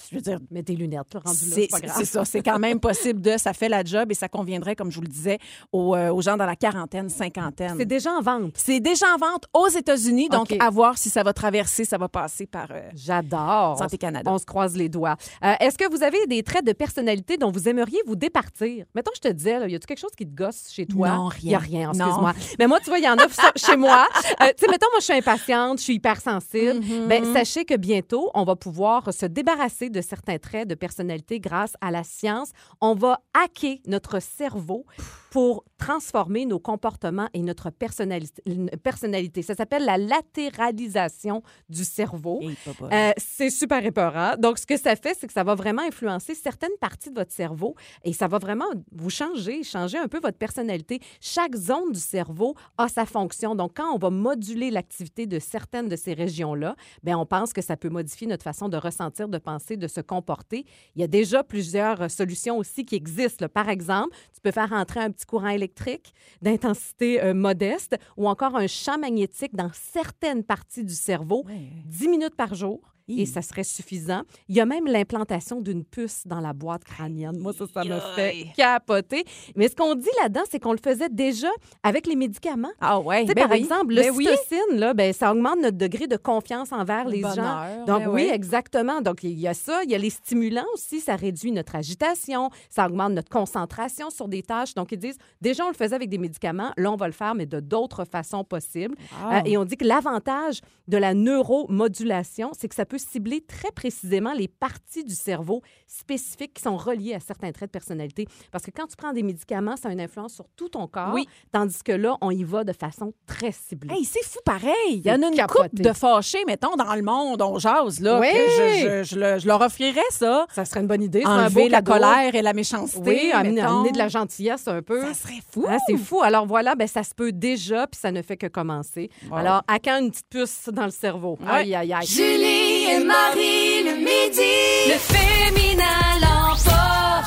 je 0.09 0.15
veux 0.15 0.21
dire, 0.21 0.39
Mets 0.51 0.63
tes 0.63 0.75
lunettes, 0.75 1.13
là, 1.13 1.21
rendu 1.25 1.49
là, 1.49 1.55
c'est 1.55 1.61
c'est 1.61 1.67
pas 1.67 1.79
grave. 1.79 1.95
c'est 1.97 2.05
ça, 2.05 2.25
c'est 2.25 2.43
quand 2.43 2.59
même 2.59 2.79
possible 2.79 3.21
de, 3.21 3.37
ça 3.37 3.53
fait 3.53 3.69
la 3.69 3.83
job 3.83 4.11
et 4.11 4.13
ça 4.13 4.29
conviendrait, 4.29 4.72
comme 4.75 4.91
je 4.91 4.95
vous 4.97 5.01
le 5.03 5.07
disais, 5.07 5.39
aux, 5.71 5.95
euh, 5.95 6.09
aux 6.11 6.21
gens 6.21 6.37
dans 6.37 6.45
la 6.45 6.55
quarantaine, 6.55 7.09
cinquantaine. 7.09 7.75
C'est 7.77 7.85
déjà 7.85 8.11
en 8.11 8.21
vente. 8.21 8.53
C'est 8.57 8.79
déjà 8.79 9.05
en 9.13 9.17
vente 9.17 9.45
aux 9.53 9.67
États-Unis, 9.67 10.29
donc 10.29 10.53
à 10.59 10.69
voir 10.69 10.97
si 10.97 11.09
ça 11.09 11.23
va 11.23 11.33
traverser, 11.33 11.85
ça 11.85 11.97
va 11.97 12.07
passer 12.09 12.45
par 12.45 12.67
euh, 12.71 12.81
J'adore. 12.95 13.77
Santé 13.77 13.97
Canada. 13.97 14.29
On 14.31 14.37
se 14.37 14.45
croise 14.45 14.75
les 14.75 14.89
doigts. 14.89 15.15
Euh, 15.43 15.53
Est-ce 15.59 15.77
que 15.77 15.89
vous 15.89 16.03
avez 16.03 16.25
des 16.27 16.43
traits 16.43 16.65
de 16.65 16.73
personnalité 16.73 17.37
dont 17.37 17.51
vous 17.51 17.67
aimeriez 17.67 17.99
vous 18.05 18.15
départir? 18.15 18.85
Mettons, 18.95 19.11
je 19.15 19.21
te 19.21 19.27
disais, 19.27 19.59
là, 19.59 19.67
y 19.67 19.75
a-tu 19.75 19.85
quelque 19.87 19.99
chose 19.99 20.15
qui 20.17 20.25
te 20.25 20.35
gosse 20.35 20.69
chez 20.71 20.85
toi? 20.85 21.09
Non, 21.09 21.29
Il 21.41 21.49
y 21.49 21.55
a 21.55 21.59
rien. 21.59 21.89
rien, 21.91 22.03
excuse-moi. 22.05 22.33
Mais 22.59 22.67
moi, 22.67 22.79
tu 22.79 22.89
vois, 22.89 22.99
il 22.99 23.05
y 23.05 23.09
en 23.09 23.17
a 23.17 23.27
chez 23.55 23.77
moi. 23.77 24.07
Tu 24.13 24.25
sais, 24.57 24.67
mettons, 24.69 24.87
moi, 24.91 24.99
je 24.99 25.03
suis 25.05 25.13
impatiente, 25.13 25.79
je 25.79 25.83
suis 25.83 25.93
hypersensible. 25.95 26.79
Mm-hmm. 26.79 27.07
Ben, 27.07 27.33
sachez 27.33 27.65
que 27.65 27.75
bientôt, 27.75 28.31
on 28.33 28.43
va 28.43 28.55
pouvoir 28.55 29.13
se 29.13 29.25
débarrasser 29.25 29.89
de 29.89 30.01
certains 30.01 30.37
traits 30.37 30.67
de 30.67 30.75
personnalité 30.75 31.39
grâce 31.39 31.73
à 31.81 31.91
la 31.91 32.03
science. 32.03 32.51
On 32.81 32.93
va 32.95 33.19
hacker 33.33 33.77
notre 33.87 34.19
cerveau 34.21 34.62
nouveau 34.63 34.85
pour 35.33 35.65
transformer 35.79 36.45
nos 36.45 36.59
comportements 36.59 37.27
et 37.33 37.41
notre 37.41 37.71
personnalité. 37.71 39.41
Ça 39.41 39.55
s'appelle 39.55 39.83
la 39.83 39.97
latéralisation 39.97 41.41
du 41.69 41.83
cerveau. 41.83 42.39
Euh, 42.83 43.11
c'est 43.17 43.49
super 43.49 43.83
épeurant. 43.83 44.35
Donc, 44.37 44.59
ce 44.59 44.67
que 44.67 44.77
ça 44.77 44.95
fait, 44.95 45.17
c'est 45.19 45.25
que 45.25 45.33
ça 45.33 45.43
va 45.43 45.55
vraiment 45.55 45.81
influencer 45.81 46.35
certaines 46.35 46.77
parties 46.79 47.09
de 47.09 47.15
votre 47.15 47.31
cerveau 47.31 47.73
et 48.03 48.13
ça 48.13 48.27
va 48.27 48.37
vraiment 48.37 48.67
vous 48.91 49.09
changer, 49.09 49.63
changer 49.63 49.97
un 49.97 50.07
peu 50.07 50.19
votre 50.19 50.37
personnalité. 50.37 50.99
Chaque 51.19 51.55
zone 51.55 51.93
du 51.93 51.99
cerveau 51.99 52.53
a 52.77 52.87
sa 52.87 53.07
fonction. 53.07 53.55
Donc, 53.55 53.71
quand 53.77 53.91
on 53.91 53.97
va 53.97 54.11
moduler 54.11 54.69
l'activité 54.69 55.25
de 55.25 55.39
certaines 55.39 55.89
de 55.89 55.95
ces 55.95 56.13
régions-là, 56.13 56.75
ben 57.01 57.15
on 57.15 57.25
pense 57.25 57.53
que 57.53 57.63
ça 57.63 57.75
peut 57.75 57.89
modifier 57.89 58.27
notre 58.27 58.43
façon 58.43 58.69
de 58.69 58.77
ressentir, 58.77 59.27
de 59.27 59.39
penser, 59.39 59.77
de 59.77 59.87
se 59.87 59.99
comporter. 59.99 60.63
Il 60.95 61.01
y 61.01 61.03
a 61.03 61.07
déjà 61.07 61.43
plusieurs 61.43 62.03
euh, 62.03 62.07
solutions 62.07 62.59
aussi 62.59 62.85
qui 62.85 62.93
existent. 62.93 63.47
Par 63.47 63.69
exemple, 63.69 64.15
tu 64.31 64.39
peux 64.39 64.51
faire 64.51 64.71
entrer 64.73 64.99
un 64.99 65.09
petit 65.09 65.22
courant 65.25 65.49
électrique 65.49 66.13
d'intensité 66.41 67.21
euh, 67.21 67.33
modeste 67.33 67.97
ou 68.17 68.27
encore 68.27 68.55
un 68.55 68.67
champ 68.67 68.97
magnétique 68.97 69.55
dans 69.55 69.71
certaines 69.73 70.43
parties 70.43 70.83
du 70.83 70.93
cerveau, 70.93 71.45
10 71.85 72.07
minutes 72.07 72.35
par 72.35 72.53
jour. 72.55 72.92
Et 73.07 73.25
ça 73.25 73.41
serait 73.41 73.63
suffisant. 73.63 74.21
Il 74.47 74.55
y 74.55 74.59
a 74.61 74.65
même 74.65 74.85
l'implantation 74.85 75.61
d'une 75.61 75.83
puce 75.83 76.25
dans 76.25 76.39
la 76.39 76.53
boîte 76.53 76.83
crânienne. 76.83 77.37
Moi, 77.37 77.53
ça, 77.53 77.65
ça 77.73 77.83
me 77.83 77.99
fait 78.15 78.47
capoter. 78.55 79.25
Mais 79.55 79.67
ce 79.67 79.75
qu'on 79.75 79.95
dit 79.95 80.09
là-dedans, 80.21 80.41
c'est 80.49 80.59
qu'on 80.59 80.71
le 80.71 80.79
faisait 80.83 81.09
déjà 81.09 81.49
avec 81.83 82.07
les 82.07 82.15
médicaments. 82.15 82.71
ah 82.79 82.99
ouais, 82.99 83.25
ben 83.25 83.33
par 83.35 83.51
oui. 83.51 83.57
exemple, 83.57 83.93
Ben 83.95 84.05
le 84.07 84.11
oui. 84.11 84.25
cytocine, 84.27 84.79
là, 84.79 84.93
ben, 84.93 85.11
ça 85.13 85.31
augmente 85.31 85.59
notre 85.61 85.77
degré 85.77 86.07
de 86.07 86.17
confiance 86.17 86.71
envers 86.71 87.05
les 87.07 87.21
gens. 87.21 87.85
Donc, 87.85 88.03
ben 88.03 88.07
oui, 88.07 88.23
oui. 88.25 88.29
exactement. 88.31 89.01
Donc, 89.01 89.23
il 89.23 89.39
y 89.39 89.47
a 89.47 89.53
ça. 89.53 89.83
Il 89.83 89.91
y 89.91 89.95
a 89.95 89.97
les 89.97 90.09
stimulants 90.09 90.65
aussi. 90.73 90.99
Ça 90.99 91.15
réduit 91.15 91.51
notre 91.51 91.75
agitation. 91.75 92.49
Ça 92.69 92.85
augmente 92.87 93.11
notre 93.13 93.29
concentration 93.29 94.09
sur 94.09 94.27
des 94.27 94.43
tâches. 94.43 94.73
Donc, 94.75 94.91
ils 94.91 94.97
disent, 94.97 95.17
déjà, 95.41 95.65
on 95.65 95.69
le 95.69 95.75
faisait 95.75 95.95
avec 95.95 96.09
des 96.09 96.17
médicaments. 96.17 96.71
Là, 96.77 96.91
on 96.91 96.95
va 96.95 97.07
le 97.07 97.13
faire, 97.13 97.35
mais 97.35 97.45
de 97.45 97.59
d'autres 97.59 98.05
façons 98.05 98.43
possibles. 98.43 98.95
Wow. 99.23 99.33
Euh, 99.33 99.41
et 99.45 99.57
on 99.57 99.65
dit 99.65 99.77
que 99.77 99.85
l'avantage 99.85 100.61
de 100.87 100.97
la 100.97 101.13
neuromodulation, 101.13 102.51
c'est 102.57 102.67
que 102.67 102.75
ça 102.75 102.85
peut 102.85 102.92
cibler 102.97 103.41
très 103.41 103.71
précisément 103.71 104.33
les 104.33 104.47
parties 104.47 105.03
du 105.03 105.15
cerveau 105.15 105.61
spécifiques 105.87 106.53
qui 106.53 106.61
sont 106.61 106.77
reliées 106.77 107.13
à 107.13 107.19
certains 107.19 107.51
traits 107.51 107.69
de 107.69 107.71
personnalité. 107.71 108.27
Parce 108.51 108.63
que 108.65 108.71
quand 108.71 108.87
tu 108.87 108.95
prends 108.95 109.13
des 109.13 109.23
médicaments, 109.23 109.75
ça 109.77 109.89
a 109.89 109.91
une 109.91 110.01
influence 110.01 110.33
sur 110.33 110.45
tout 110.55 110.69
ton 110.69 110.87
corps. 110.87 111.11
Oui. 111.13 111.27
Tandis 111.51 111.81
que 111.83 111.91
là, 111.91 112.17
on 112.21 112.31
y 112.31 112.43
va 112.43 112.63
de 112.63 112.73
façon 112.73 113.13
très 113.27 113.51
ciblée. 113.51 113.93
Hey, 113.93 114.05
c'est 114.05 114.23
fou 114.23 114.39
pareil. 114.45 114.73
Il 114.89 115.05
y 115.05 115.11
en 115.11 115.21
a 115.21 115.27
une 115.27 115.35
capoté. 115.35 115.69
couple 115.69 115.81
de 115.83 115.93
fâchés, 115.93 116.43
mettons, 116.47 116.75
dans 116.75 116.95
le 116.95 117.01
monde, 117.01 117.41
on 117.41 117.59
jase, 117.59 117.99
là. 117.99 118.19
Oui. 118.19 118.27
que 118.31 118.37
je, 118.37 118.79
je- 118.79 119.03
je 119.15 119.19
le- 119.19 119.39
je 119.39 119.47
leur 119.47 119.61
offrirais 119.61 119.99
ça. 120.09 120.45
ça 120.51 120.65
serait 120.65 120.81
une 120.81 120.87
bonne 120.87 121.03
idée. 121.03 121.23
Un 121.25 121.45
Enlever 121.45 121.63
beau 121.63 121.67
la 121.69 121.81
colère 121.81 122.33
et 122.35 122.41
la 122.41 122.53
méchanceté. 122.53 122.99
Oui, 123.05 123.31
amener, 123.33 123.91
de 123.91 123.97
la 123.97 124.07
gentillesse 124.07 124.67
un 124.67 124.81
peu. 124.81 125.01
Ça 125.01 125.13
serait 125.13 125.41
fou. 125.51 125.65
Hein, 125.67 125.77
c'est 125.87 125.97
fou. 125.97 126.21
Alors 126.21 126.45
voilà, 126.45 126.75
ben, 126.75 126.87
ça 126.87 127.03
se 127.03 127.13
peut 127.13 127.31
déjà, 127.31 127.87
puis 127.87 127.99
ça 127.99 128.11
ne 128.11 128.21
fait 128.21 128.37
que 128.37 128.47
commencer. 128.47 129.09
Wow. 129.29 129.37
Alors, 129.37 129.61
à 129.67 129.79
quand 129.79 129.99
une 129.99 130.09
petite 130.11 130.27
puce 130.29 130.69
dans 130.71 130.85
le 130.85 130.91
cerveau? 130.91 131.37
Aïe, 131.47 131.73
aïe, 131.75 131.93
aïe. 131.93 132.05
Julie 132.05 132.82
et 132.89 133.03
Marie 133.03 133.83
le 133.83 133.95
midi. 133.95 134.55
Le 134.87 134.97
féminin. 134.97 136.32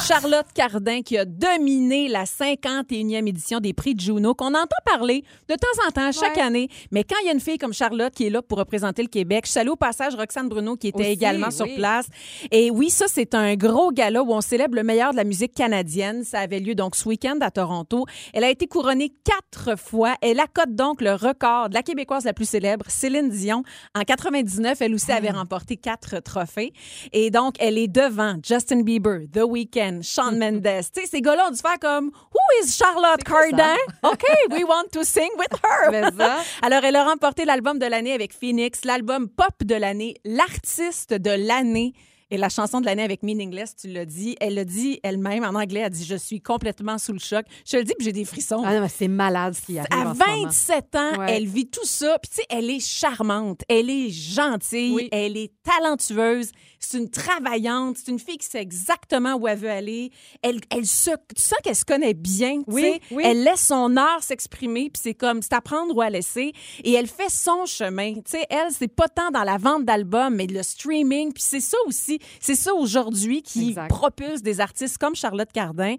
Charlotte 0.05 0.47
Cardin 0.55 1.03
qui 1.03 1.17
a 1.19 1.25
dominé 1.25 2.07
la 2.09 2.25
51e 2.27 3.27
édition 3.27 3.61
des 3.61 3.73
prix 3.73 3.95
de 3.95 4.01
Juno, 4.01 4.35
qu'on 4.35 4.55
entend 4.55 4.77
parler 4.85 5.25
de 5.49 5.55
temps 5.55 5.87
en 5.87 5.91
temps, 5.91 6.13
chaque 6.13 6.37
Ouais. 6.37 6.43
année. 6.43 6.69
Mais 6.93 7.03
quand 7.03 7.17
il 7.23 7.27
y 7.27 7.31
a 7.31 7.33
une 7.33 7.41
fille 7.41 7.59
comme 7.59 7.73
Charlotte 7.73 8.13
qui 8.15 8.27
est 8.27 8.31
là 8.31 8.43
pour 8.43 8.59
représenter 8.59 9.03
le 9.03 9.09
Québec, 9.09 9.45
je 9.47 9.53
salue 9.53 9.71
au 9.71 9.77
passage 9.77 10.15
Roxane 10.15 10.49
Bruno 10.49 10.77
qui 10.77 10.89
était 10.89 11.01
Aussi, 11.01 11.09
également 11.11 11.51
sur 11.51 11.67
place. 11.75 12.07
Et 12.53 12.71
oui, 12.71 12.91
ça, 12.91 13.07
c'est 13.09 13.35
un 13.35 13.55
gros 13.57 13.91
gala 13.91 14.23
où 14.23 14.33
on 14.33 14.41
célèbre 14.41 14.77
le 14.77 14.85
meilleur 14.85 15.13
de 15.13 15.17
la 15.17 15.25
musique 15.25 15.55
canadienne. 15.55 16.23
Ça 16.25 16.41
avait 16.41 16.61
lieu 16.61 16.75
donc 16.75 16.95
ce 16.95 17.09
week-end 17.09 17.39
à 17.41 17.51
Toronto. 17.51 18.05
Elle 18.33 18.45
a 18.45 18.51
été 18.51 18.67
couronnée 18.67 19.13
quatre 19.25 19.77
fois. 19.79 20.15
Elle 20.21 20.39
accote 20.41 20.75
donc 20.75 21.01
le 21.01 21.15
record 21.15 21.69
de 21.71 21.75
la 21.75 21.83
Québécoise 21.83 22.25
la 22.25 22.33
plus 22.35 22.49
célèbre, 22.49 22.85
Céline 22.89 23.31
Dion. 23.31 23.63
En 23.95 24.03
99, 24.03 24.81
elle 24.83 24.95
aussi 24.95 25.11
avait 25.11 25.31
remporté 25.31 25.77
quatre 25.77 26.21
trophées. 26.21 26.73
Et 27.13 27.31
donc, 27.31 27.55
elle 27.59 27.79
est 27.79 27.89
devant 27.89 28.37
Justin 28.45 28.83
Bieber, 28.83 29.21
The 29.33 29.43
Weeknd, 29.43 29.86
Shawn 30.03 30.39
Mendes. 30.39 30.63
tu 30.63 31.01
sais, 31.01 31.07
ces 31.07 31.21
gars-là 31.21 31.49
ont 31.49 31.51
dû 31.51 31.61
faire 31.61 31.79
comme 31.79 32.07
Who 32.07 32.65
is 32.65 32.73
Charlotte 32.77 33.23
Cardin? 33.25 33.77
OK, 34.03 34.25
we 34.51 34.65
want 34.65 34.89
to 34.93 35.03
sing 35.05 35.29
with 35.39 35.53
her. 35.65 35.91
Alors, 36.63 36.85
elle 36.85 36.97
a 36.97 37.05
remporté 37.05 37.45
l'album 37.45 37.79
de 37.79 37.87
l'année 37.87 38.13
avec 38.13 38.33
Phoenix, 38.33 38.85
l'album 38.85 39.29
pop 39.29 39.65
de 39.65 39.75
l'année, 39.75 40.15
l'artiste 40.25 41.15
de 41.15 41.31
l'année. 41.31 41.93
Et 42.31 42.37
la 42.39 42.49
chanson 42.49 42.81
de 42.81 42.87
l'année 42.87 43.05
avec 43.05 43.23
Meaningless, 43.23 43.77
tu 43.77 43.89
l'as 43.89 44.05
dit. 44.05 44.37
Elle 44.41 44.55
l'a 44.55 44.65
dit 44.65 44.99
elle-même 45.05 45.45
en 45.45 45.55
anglais. 45.55 45.81
Elle 45.81 45.91
dit 45.91 46.05
Je 46.05 46.17
suis 46.17 46.41
complètement 46.41 46.99
sous 46.99 47.13
le 47.13 47.19
choc. 47.21 47.45
Je 47.65 47.73
te 47.73 47.77
le 47.77 47.85
dis, 47.85 47.93
puis 47.97 48.05
j'ai 48.07 48.13
des 48.13 48.25
frissons. 48.25 48.63
Ah 48.65 48.75
non, 48.75 48.81
mais 48.81 48.89
c'est 48.89 49.07
malade 49.09 49.55
ce 49.55 49.63
qui 49.63 49.79
arrive 49.79 49.89
À 49.93 50.11
en 50.11 50.15
ce 50.15 50.19
moment. 50.19 50.43
27 50.45 50.95
ans, 50.97 51.19
Ouais. 51.21 51.27
elle 51.37 51.47
vit 51.47 51.69
tout 51.69 51.85
ça. 51.87 52.19
Puis, 52.21 52.31
tu 52.31 52.37
sais, 52.37 52.47
elle 52.51 52.69
est 52.71 52.81
charmante, 52.81 53.61
elle 53.69 53.89
est 53.91 54.11
gentille, 54.11 54.93
Oui. 54.93 55.09
elle 55.13 55.37
est 55.37 55.53
talentueuse, 55.63 56.51
c'est 56.81 56.99
une 56.99 57.11
travaillante, 57.11 57.97
c'est 57.99 58.11
une 58.11 58.19
fille 58.19 58.39
qui 58.39 58.47
sait 58.47 58.61
exactement 58.61 59.35
où 59.35 59.47
elle 59.49 59.59
veut 59.59 59.71
aller. 59.71 60.11
Elle, 60.43 60.61
elle 60.71 60.87
se, 60.87 61.11
tu 61.35 61.43
sens 61.43 61.59
qu'elle 61.63 61.77
se 61.77 61.85
connaît 61.85 62.15
bien. 62.15 62.59
tu 62.59 62.65
Oui, 62.75 62.83
sais. 62.83 63.01
oui. 63.13 63.23
Elle 63.25 63.45
laisse 63.45 63.67
son 63.67 63.97
art 63.97 64.23
s'exprimer, 64.23 64.91
puis 64.93 65.01
c'est 65.03 65.15
comme, 65.15 65.43
c'est 65.43 65.53
à 65.55 65.61
prendre 65.61 65.95
ou 65.97 66.01
à 66.01 66.11
laisser. 66.11 66.53
Et 66.85 66.93
elle 66.93 67.07
fait 67.07 67.31
son 67.31 67.67
chemin. 67.67 68.15
Tu 68.15 68.23
sais, 68.27 68.47
elle, 68.51 68.71
c'est 68.73 68.89
pas 68.89 69.09
tant 69.09 69.31
dans 69.31 69.45
la 69.45 69.59
vente 69.59 69.85
d'albums, 69.85 70.35
mais 70.35 70.47
le 70.47 70.63
streaming. 70.63 71.33
Puis 71.33 71.43
c'est 71.47 71.61
ça 71.61 71.77
aussi, 71.87 72.16
c'est 72.41 72.55
ça 72.55 72.75
aujourd'hui 72.75 73.43
qui 73.43 73.69
Exact. 73.71 73.89
propulse 73.89 74.43
des 74.43 74.61
artistes 74.61 74.99
comme 74.99 75.15
Charlotte 75.15 75.51
Cardin. 75.53 75.95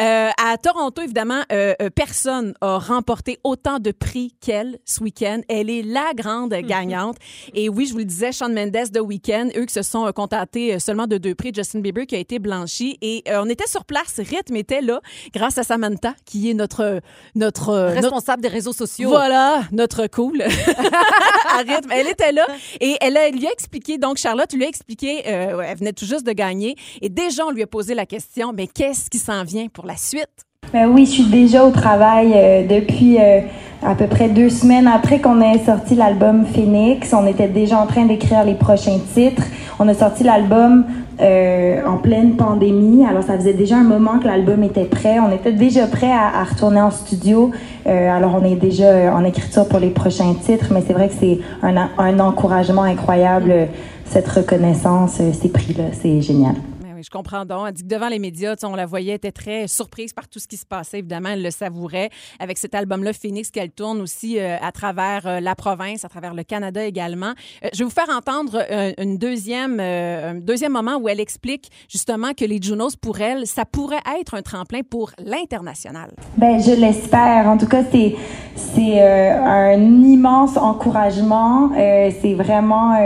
Euh, 0.00 0.30
à 0.42 0.56
Toronto, 0.58 1.02
évidemment, 1.02 1.42
euh, 1.52 1.74
euh, 1.82 1.90
personne 1.90 2.54
a 2.60 2.78
remporté 2.78 3.38
autant 3.44 3.78
de 3.78 3.90
prix 3.90 4.34
qu'elle 4.40 4.78
ce 4.84 5.02
week-end. 5.02 5.40
Elle 5.48 5.70
est 5.70 5.82
la 5.82 6.12
grande 6.14 6.52
gagnante. 6.62 7.16
Et 7.54 7.68
oui, 7.68 7.86
je 7.86 7.92
vous 7.92 7.98
le 7.98 8.04
disais, 8.04 8.32
Shawn 8.32 8.52
Mendes 8.54 8.90
de 8.92 9.00
Weekend, 9.00 9.52
eux 9.56 9.64
qui 9.64 9.74
se 9.74 9.82
sont 9.82 10.10
contentés 10.12 10.78
seulement 10.78 11.06
de 11.06 11.18
deux 11.18 11.34
prix, 11.34 11.52
Justin 11.54 11.80
Bieber 11.80 12.06
qui 12.06 12.14
a 12.16 12.18
été 12.18 12.38
blanchi. 12.38 12.98
Et 13.02 13.22
euh, 13.28 13.42
on 13.42 13.48
était 13.48 13.66
sur 13.68 13.84
place, 13.84 14.14
Rythme 14.18 14.56
était 14.56 14.80
là, 14.80 15.00
grâce 15.34 15.58
à 15.58 15.62
Samantha, 15.62 16.14
qui 16.24 16.50
est 16.50 16.54
notre 16.54 17.00
notre 17.34 17.58
notre- 17.58 17.94
Responsable 17.94 18.42
des 18.42 18.48
réseaux 18.48 18.72
sociaux. 18.72 19.08
voilà, 19.08 19.62
notre 19.72 20.06
cool. 20.06 20.42
à 20.42 21.58
rythme. 21.58 21.90
Elle 21.90 22.08
était 22.08 22.32
là 22.32 22.46
et 22.80 22.96
elle, 23.00 23.16
a- 23.16 23.30
lui 23.30 23.46
a 23.46 23.50
expliqué, 23.52 23.98
donc 23.98 24.16
Charlotte 24.18 24.52
lui 24.52 24.64
a 24.64 24.68
expliqué, 24.68 25.22
elle 25.62 25.78
venait 25.78 25.92
tout 25.92 26.06
juste 26.06 26.26
de 26.26 26.32
gagner 26.32 26.76
et 27.02 27.08
déjà 27.08 27.44
on 27.46 27.50
lui 27.50 27.62
a 27.62 27.66
posé 27.66 27.94
la 27.94 28.06
question, 28.06 28.52
mais 28.54 28.66
qu'est-ce 28.66 29.08
qui 29.10 29.18
s'en 29.18 29.44
vient 29.44 29.66
pour 29.72 29.86
la 29.86 29.96
suite? 29.96 30.28
Ben 30.72 30.86
oui, 30.88 31.06
je 31.06 31.12
suis 31.12 31.24
déjà 31.24 31.64
au 31.64 31.70
travail 31.70 32.32
euh, 32.34 32.66
depuis 32.66 33.16
euh, 33.18 33.40
à 33.82 33.94
peu 33.94 34.06
près 34.06 34.28
deux 34.28 34.50
semaines 34.50 34.86
après 34.86 35.18
qu'on 35.20 35.40
ait 35.40 35.58
sorti 35.64 35.94
l'album 35.94 36.44
Phoenix. 36.44 37.14
On 37.14 37.26
était 37.26 37.48
déjà 37.48 37.78
en 37.78 37.86
train 37.86 38.04
d'écrire 38.04 38.44
les 38.44 38.54
prochains 38.54 38.98
titres. 39.14 39.44
On 39.78 39.88
a 39.88 39.94
sorti 39.94 40.24
l'album 40.24 40.84
euh, 41.20 41.80
en 41.86 41.96
pleine 41.96 42.36
pandémie, 42.36 43.04
alors 43.06 43.22
ça 43.22 43.36
faisait 43.36 43.54
déjà 43.54 43.76
un 43.76 43.84
moment 43.84 44.18
que 44.18 44.26
l'album 44.26 44.62
était 44.62 44.84
prêt. 44.84 45.18
On 45.20 45.32
était 45.32 45.52
déjà 45.52 45.86
prêt 45.86 46.10
à, 46.12 46.44
retourner 46.44 46.80
en 46.80 46.90
studio. 46.90 47.50
Euh, 47.86 48.10
alors 48.10 48.34
on 48.40 48.44
est 48.44 48.56
déjà 48.56 48.84
euh, 48.84 49.10
en 49.12 49.24
écriture 49.24 49.66
pour 49.68 49.78
les 49.78 49.90
prochains 49.90 50.34
titres, 50.34 50.66
mais 50.72 50.82
c'est 50.86 50.92
vrai 50.92 51.08
que 51.08 51.14
c'est 51.18 51.38
un, 51.62 51.76
en- 51.76 51.88
un 51.98 52.20
encouragement 52.20 52.82
incroyable, 52.82 53.50
euh, 53.50 53.66
cette 54.10 54.28
reconnaissance, 54.28 55.18
euh, 55.20 55.32
ces 55.32 55.48
prix-là. 55.48 55.92
C'est 55.92 56.20
génial. 56.20 56.56
Ben 56.98 57.04
je 57.04 57.10
comprends 57.10 57.44
donc. 57.44 57.66
Elle 57.68 57.74
dit 57.74 57.82
que 57.84 57.88
devant 57.88 58.08
les 58.08 58.18
médias, 58.18 58.56
on 58.64 58.74
la 58.74 58.84
voyait, 58.84 59.14
était 59.14 59.30
très 59.30 59.68
surprise 59.68 60.12
par 60.12 60.26
tout 60.26 60.40
ce 60.40 60.48
qui 60.48 60.56
se 60.56 60.66
passait. 60.66 60.98
Évidemment, 60.98 61.28
elle 61.28 61.44
le 61.44 61.52
savourait. 61.52 62.10
Avec 62.40 62.58
cet 62.58 62.74
album-là, 62.74 63.12
Phoenix, 63.12 63.52
qu'elle 63.52 63.70
tourne 63.70 64.00
aussi 64.00 64.38
euh, 64.38 64.56
à 64.60 64.72
travers 64.72 65.24
euh, 65.26 65.38
la 65.38 65.54
province, 65.54 66.04
à 66.04 66.08
travers 66.08 66.34
le 66.34 66.42
Canada 66.42 66.84
également. 66.84 67.34
Euh, 67.62 67.68
je 67.72 67.78
vais 67.78 67.84
vous 67.84 67.90
faire 67.90 68.08
entendre 68.10 68.64
une 68.98 69.16
deuxième, 69.16 69.78
un 69.78 70.34
deuxième 70.34 70.72
moment 70.72 70.96
où 70.96 71.08
elle 71.08 71.20
explique 71.20 71.70
justement 71.88 72.32
que 72.36 72.44
les 72.44 72.60
Junos, 72.60 72.96
pour 72.96 73.20
elle, 73.20 73.46
ça 73.46 73.64
pourrait 73.64 74.02
être 74.20 74.34
un 74.34 74.42
tremplin 74.42 74.80
pour 74.88 75.12
l'international. 75.24 76.10
Ben, 76.36 76.60
je 76.60 76.72
l'espère. 76.72 77.46
En 77.46 77.58
tout 77.58 77.68
cas, 77.68 77.84
c'est 77.92 78.16
c'est 78.56 79.00
un 79.00 79.80
immense 80.02 80.56
encouragement. 80.56 81.70
C'est 81.74 82.34
vraiment 82.34 82.96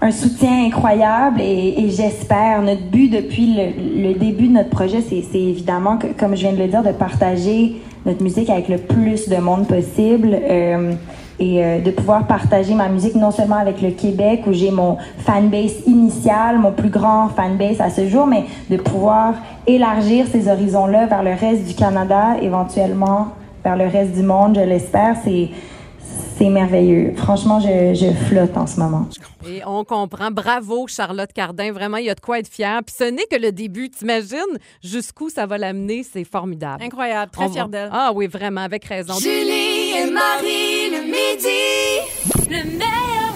un 0.00 0.10
soutien 0.10 0.66
incroyable 0.66 1.40
et, 1.40 1.84
et 1.84 1.90
j'espère. 1.90 2.62
Notre 2.62 2.84
but 2.84 3.08
depuis 3.08 3.54
le, 3.54 4.10
le 4.10 4.14
début 4.14 4.48
de 4.48 4.52
notre 4.52 4.70
projet, 4.70 5.00
c'est 5.00 5.38
évidemment, 5.38 5.96
que, 5.96 6.08
comme 6.08 6.36
je 6.36 6.42
viens 6.42 6.52
de 6.52 6.58
le 6.58 6.68
dire, 6.68 6.82
de 6.82 6.92
partager 6.92 7.76
notre 8.06 8.22
musique 8.22 8.48
avec 8.50 8.68
le 8.68 8.78
plus 8.78 9.28
de 9.28 9.36
monde 9.36 9.66
possible. 9.66 10.30
euh, 10.32 10.92
et 11.40 11.64
euh, 11.64 11.80
de 11.80 11.90
pouvoir 11.90 12.26
partager 12.26 12.74
ma 12.74 12.88
musique 12.88 13.14
non 13.14 13.30
seulement 13.30 13.56
avec 13.56 13.80
le 13.80 13.90
Québec 13.90 14.42
où 14.46 14.52
j'ai 14.52 14.70
mon 14.70 14.96
fanbase 15.18 15.86
initial, 15.86 16.58
mon 16.58 16.72
plus 16.72 16.88
grand 16.90 17.28
fanbase 17.28 17.80
à 17.80 17.90
ce 17.90 18.08
jour, 18.08 18.26
mais 18.26 18.44
de 18.70 18.76
pouvoir 18.76 19.34
élargir 19.66 20.26
ces 20.26 20.48
horizons-là 20.48 21.06
vers 21.06 21.22
le 21.22 21.30
reste 21.30 21.64
du 21.66 21.74
Canada, 21.74 22.36
éventuellement 22.42 23.28
vers 23.64 23.76
le 23.76 23.86
reste 23.86 24.14
du 24.14 24.22
monde, 24.22 24.58
je 24.60 24.66
l'espère. 24.68 25.16
C'est 25.22 25.50
c'est 26.38 26.48
merveilleux. 26.48 27.12
Franchement, 27.16 27.58
je, 27.60 27.94
je 27.94 28.12
flotte 28.26 28.56
en 28.56 28.66
ce 28.66 28.78
moment. 28.78 29.08
Et 29.46 29.60
on 29.66 29.84
comprend. 29.84 30.30
Bravo, 30.30 30.86
Charlotte 30.86 31.32
Cardin. 31.32 31.72
Vraiment, 31.72 31.96
il 31.96 32.06
y 32.06 32.10
a 32.10 32.14
de 32.14 32.20
quoi 32.20 32.38
être 32.38 32.48
fier. 32.48 32.80
Puis 32.86 32.94
ce 32.98 33.04
n'est 33.04 33.26
que 33.30 33.36
le 33.36 33.50
début. 33.52 33.90
T'imagines 33.90 34.38
jusqu'où 34.82 35.28
ça 35.30 35.46
va 35.46 35.58
l'amener? 35.58 36.04
C'est 36.10 36.24
formidable. 36.24 36.82
Incroyable, 36.82 37.30
très 37.32 37.46
On 37.46 37.52
fière 37.52 37.64
va- 37.66 37.70
d'elle. 37.70 37.90
Ah 37.92 38.12
oui, 38.14 38.26
vraiment, 38.28 38.60
avec 38.62 38.84
raison. 38.84 39.14
Julie 39.14 39.90
et 39.98 40.10
Marie 40.10 40.90
le 40.90 41.02
midi, 41.04 42.48
le 42.50 42.64
meilleur. 42.70 43.27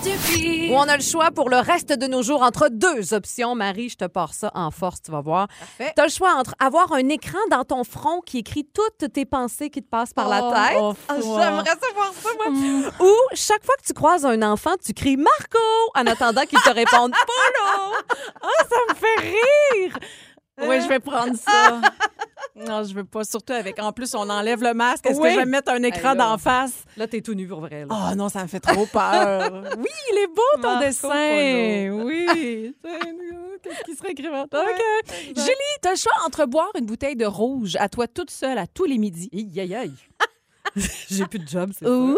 Où 0.71 0.75
on 0.75 0.89
a 0.89 0.97
le 0.97 1.03
choix 1.03 1.31
pour 1.31 1.49
le 1.51 1.59
reste 1.59 1.93
de 1.93 2.07
nos 2.07 2.23
jours 2.23 2.43
entre 2.43 2.69
deux 2.71 3.13
options. 3.15 3.55
Marie, 3.55 3.89
je 3.89 3.97
te 3.97 4.05
pars 4.07 4.33
ça 4.35 4.51
en 4.55 4.71
force, 4.71 5.03
tu 5.03 5.11
vas 5.11 5.21
voir. 5.21 5.49
Tu 5.79 5.85
as 6.01 6.05
le 6.05 6.11
choix 6.11 6.35
entre 6.35 6.55
avoir 6.59 6.93
un 6.93 7.09
écran 7.09 7.39
dans 7.51 7.65
ton 7.65 7.85
front 7.85 8.21
qui 8.25 8.39
écrit 8.39 8.65
toutes 8.73 9.13
tes 9.13 9.25
pensées 9.25 9.71
qui 9.71 9.83
te 9.83 9.89
passent 9.89 10.13
par 10.15 10.29
la 10.29 10.41
Oh, 10.43 10.53
tête. 10.53 10.79
oh, 10.81 10.95
wow. 11.27 11.39
J'aimerais 11.41 11.77
savoir 11.89 12.13
ça, 12.15 12.29
moi. 12.51 12.87
Ou 13.01 13.15
chaque 13.35 13.65
fois 13.65 13.75
que 13.81 13.87
tu 13.87 13.93
croises 13.93 14.25
un 14.25 14.41
enfant, 14.43 14.73
tu 14.85 14.93
cries 14.95 15.17
Marco 15.17 15.59
en 15.95 16.07
attendant 16.07 16.43
qu'il 16.43 16.61
te 16.61 16.71
réponde 16.71 17.13
Polo. 17.27 17.95
Ça 18.69 18.77
me 18.89 18.95
fait 18.95 19.21
rire! 19.21 19.99
Oui, 20.61 20.81
je 20.83 20.89
vais 20.89 21.01
prendre 21.01 21.37
ça. 21.37 21.81
Non, 22.57 22.85
je 22.85 22.95
veux 22.95 23.05
pas. 23.05 23.25
Surtout 23.25 23.53
avec. 23.53 23.79
En 23.79 23.93
plus, 23.93 24.15
on 24.15 24.29
enlève 24.29 24.63
le 24.63 24.75
masque. 24.75 25.07
Est-ce 25.07 25.19
Oui. 25.21 25.29
que 25.29 25.35
je 25.35 25.39
vais 25.41 25.47
mettre 25.47 25.73
un 25.73 25.83
écran 25.83 26.15
d'en 26.15 26.37
face? 26.39 26.85
Là, 26.97 27.07
t'es 27.07 27.21
tout 27.21 27.35
nu 27.35 27.47
pour 27.47 27.61
vrai. 27.61 27.85
là. 27.85 28.11
Oh 28.13 28.15
non, 28.15 28.29
ça 28.29 28.43
me 28.43 28.49
fait 28.49 28.61
trop 28.61 28.87
peur. 28.87 29.51
oui, 29.79 29.89
il 30.13 30.19
est 30.19 30.27
beau 30.29 30.43
ton 30.57 30.69
Marco 30.69 30.85
dessin. 30.85 31.09
Polo. 31.09 32.05
Oui. 32.05 32.75
Qu'est-ce 33.63 33.85
qui 33.85 33.97
serait 33.97 34.11
écrit 34.11 34.29
OK. 34.29 35.15
Julie, 35.37 35.77
tu 35.83 35.89
as 35.89 35.93
le 35.93 35.97
choix 35.97 36.13
entre 36.27 36.47
boire 36.47 36.71
une 36.79 36.87
bouteille 36.87 37.17
de 37.17 37.27
rouge 37.27 37.77
à 37.79 37.89
toi 37.89 38.07
toute 38.09 38.31
seule 38.31 38.59
à 38.59 38.67
tous 38.67 38.85
les 38.85 38.99
midis. 38.99 39.31
Aïe, 39.33 39.61
aïe, 39.61 39.75
aïe. 39.75 39.93
J'ai 41.11 41.27
plus 41.27 41.39
de 41.39 41.47
job, 41.49 41.71
c'est 41.79 41.87
Ou 41.87 42.17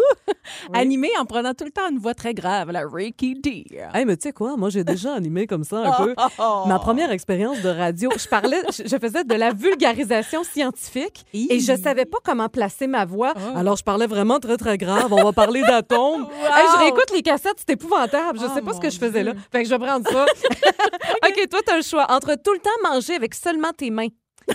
ça. 0.73 0.79
animer 0.79 1.09
en 1.19 1.25
prenant 1.25 1.53
tout 1.53 1.65
le 1.65 1.71
temps 1.71 1.89
une 1.89 1.97
voix 1.99 2.13
très 2.13 2.33
grave, 2.33 2.71
la 2.71 2.83
Ricky 2.87 3.35
Deer. 3.35 3.89
Hey, 3.93 4.05
mais 4.05 4.17
tu 4.17 4.23
sais 4.23 4.33
quoi, 4.33 4.55
moi 4.57 4.69
j'ai 4.69 4.83
déjà 4.83 5.13
animé 5.13 5.47
comme 5.47 5.63
ça 5.63 5.77
un 5.77 5.91
peu. 6.05 6.15
Ma 6.67 6.79
première 6.79 7.11
expérience 7.11 7.61
de 7.61 7.69
radio, 7.69 8.09
je 8.17 8.27
parlais, 8.27 8.61
je, 8.71 8.97
faisais 8.97 9.23
de 9.23 9.35
la 9.35 9.51
vulgarisation 9.53 10.43
scientifique 10.43 11.25
et 11.33 11.59
je 11.59 11.75
savais 11.75 12.05
pas 12.05 12.17
comment 12.23 12.49
placer 12.49 12.87
ma 12.87 13.05
voix. 13.05 13.33
Alors 13.55 13.75
je 13.77 13.83
parlais 13.83 14.07
vraiment 14.07 14.39
très 14.39 14.57
très 14.57 14.77
grave. 14.77 15.11
On 15.11 15.23
va 15.23 15.33
parler 15.33 15.61
d'atomes. 15.61 16.27
Hey, 16.55 16.63
je 16.73 16.79
réécoute 16.79 17.11
les 17.13 17.21
cassettes, 17.21 17.55
c'est 17.57 17.71
épouvantable. 17.73 18.39
Je 18.39 18.45
Oh, 18.45 18.53
sais 18.53 18.61
pas 18.61 18.73
ce 18.73 18.79
que 18.79 18.89
je 18.89 18.97
faisais 18.97 19.23
là. 19.23 19.33
Fait 19.51 19.63
que 19.63 19.69
je 19.69 19.73
vais 19.75 19.85
prendre 19.85 20.07
ça. 20.09 20.25
ok, 21.27 21.49
toi 21.49 21.59
t'as 21.65 21.75
le 21.77 21.81
choix 21.83 22.05
entre 22.09 22.35
tout 22.35 22.53
le 22.53 22.59
temps 22.59 22.89
manger 22.93 23.15
avec 23.15 23.33
seulement 23.33 23.71
tes 23.75 23.89
mains. 23.89 24.07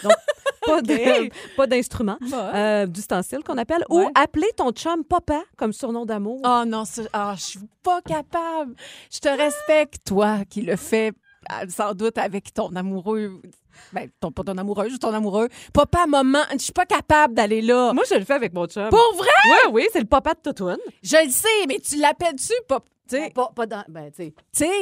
Donc, 0.02 0.12
pas 0.66 0.82
de- 0.82 1.30
pas 1.56 1.66
d'instrument, 1.66 2.18
euh, 2.32 2.86
d'ustensile 2.86 3.40
qu'on 3.44 3.58
appelle, 3.58 3.84
ou 3.90 4.00
appeler 4.14 4.48
ton 4.56 4.70
chum 4.72 5.04
papa 5.04 5.42
comme 5.56 5.72
surnom 5.72 6.04
d'amour. 6.06 6.40
Oh 6.44 6.62
non, 6.66 6.84
c'est- 6.84 7.08
ah, 7.12 7.34
je 7.36 7.42
suis 7.42 7.60
pas 7.82 8.00
capable. 8.02 8.74
Je 9.12 9.18
te 9.18 9.28
respecte, 9.28 10.04
toi, 10.06 10.38
qui 10.48 10.62
le 10.62 10.76
fais 10.76 11.12
ah, 11.48 11.62
sans 11.68 11.94
doute 11.94 12.18
avec 12.18 12.52
ton 12.52 12.74
amoureux. 12.76 13.40
Ben, 13.94 14.10
ton, 14.20 14.30
pas 14.30 14.42
ton 14.42 14.58
amoureuse 14.58 14.92
ou 14.94 14.98
ton 14.98 15.14
amoureux. 15.14 15.48
Papa, 15.72 16.04
maman, 16.06 16.40
je 16.52 16.58
suis 16.58 16.72
pas 16.72 16.84
capable 16.84 17.32
d'aller 17.34 17.62
là. 17.62 17.92
Moi, 17.94 18.04
je 18.08 18.14
le 18.16 18.24
fais 18.26 18.34
avec 18.34 18.52
mon 18.52 18.66
chum. 18.66 18.90
Pour 18.90 19.14
vrai? 19.16 19.28
Oui, 19.46 19.70
oui, 19.72 19.88
c'est 19.92 20.00
le 20.00 20.06
papa 20.06 20.34
de 20.34 20.40
Totoune. 20.40 20.76
Je 21.02 21.16
le 21.24 21.30
sais, 21.30 21.48
mais 21.66 21.78
tu 21.78 21.96
l'appelles-tu 21.96 22.52
papa? 22.68 22.84
Tu 23.10 23.16
Ben, 23.16 23.30
pas, 23.32 23.50
pas 23.54 23.66
dans. 23.66 23.84
Ben, 23.88 24.10
tu 24.10 24.24
sais, 24.24 24.34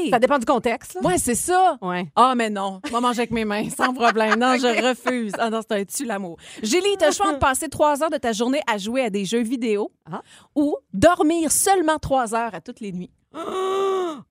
tu 0.05 0.11
ça 0.11 0.19
dépend 0.19 0.39
du 0.39 0.45
contexte. 0.45 0.95
là. 0.95 1.01
Ouais, 1.09 1.19
c'est 1.19 1.35
ça. 1.35 1.79
Ouais. 1.81 2.05
Ah, 2.15 2.35
mais 2.37 2.51
non. 2.51 2.81
Moi, 2.91 3.01
manger 3.01 3.21
avec 3.21 3.31
mes 3.31 3.45
mains, 3.45 3.69
sans 3.71 3.93
problème. 3.95 4.39
Non, 4.39 4.57
je 4.57 4.89
refuse. 4.89 5.33
Ah 5.39 5.51
non, 5.51 5.61
c'est 5.67 5.81
un 5.81 5.85
tue 5.85 6.05
l'amour. 6.05 6.37
Julie, 6.63 6.97
t'as 6.99 7.07
le 7.09 7.13
choix 7.15 7.33
de 7.33 7.39
passer 7.39 7.69
trois 7.69 8.03
heures 8.03 8.11
de 8.11 8.19
ta 8.19 8.33
journée 8.33 8.61
à 8.71 8.77
jouer 8.79 9.03
à 9.03 9.11
des 9.11 9.25
jeux 9.25 9.43
vidéo 9.43 9.91
Ah. 10.11 10.21
ou 10.55 10.77
dormir 10.93 11.51
seulement 11.51 11.99
trois 11.99 12.35
heures 12.35 12.55
à 12.55 12.61
toutes 12.61 12.81
les 12.81 12.93
nuits. 12.93 13.11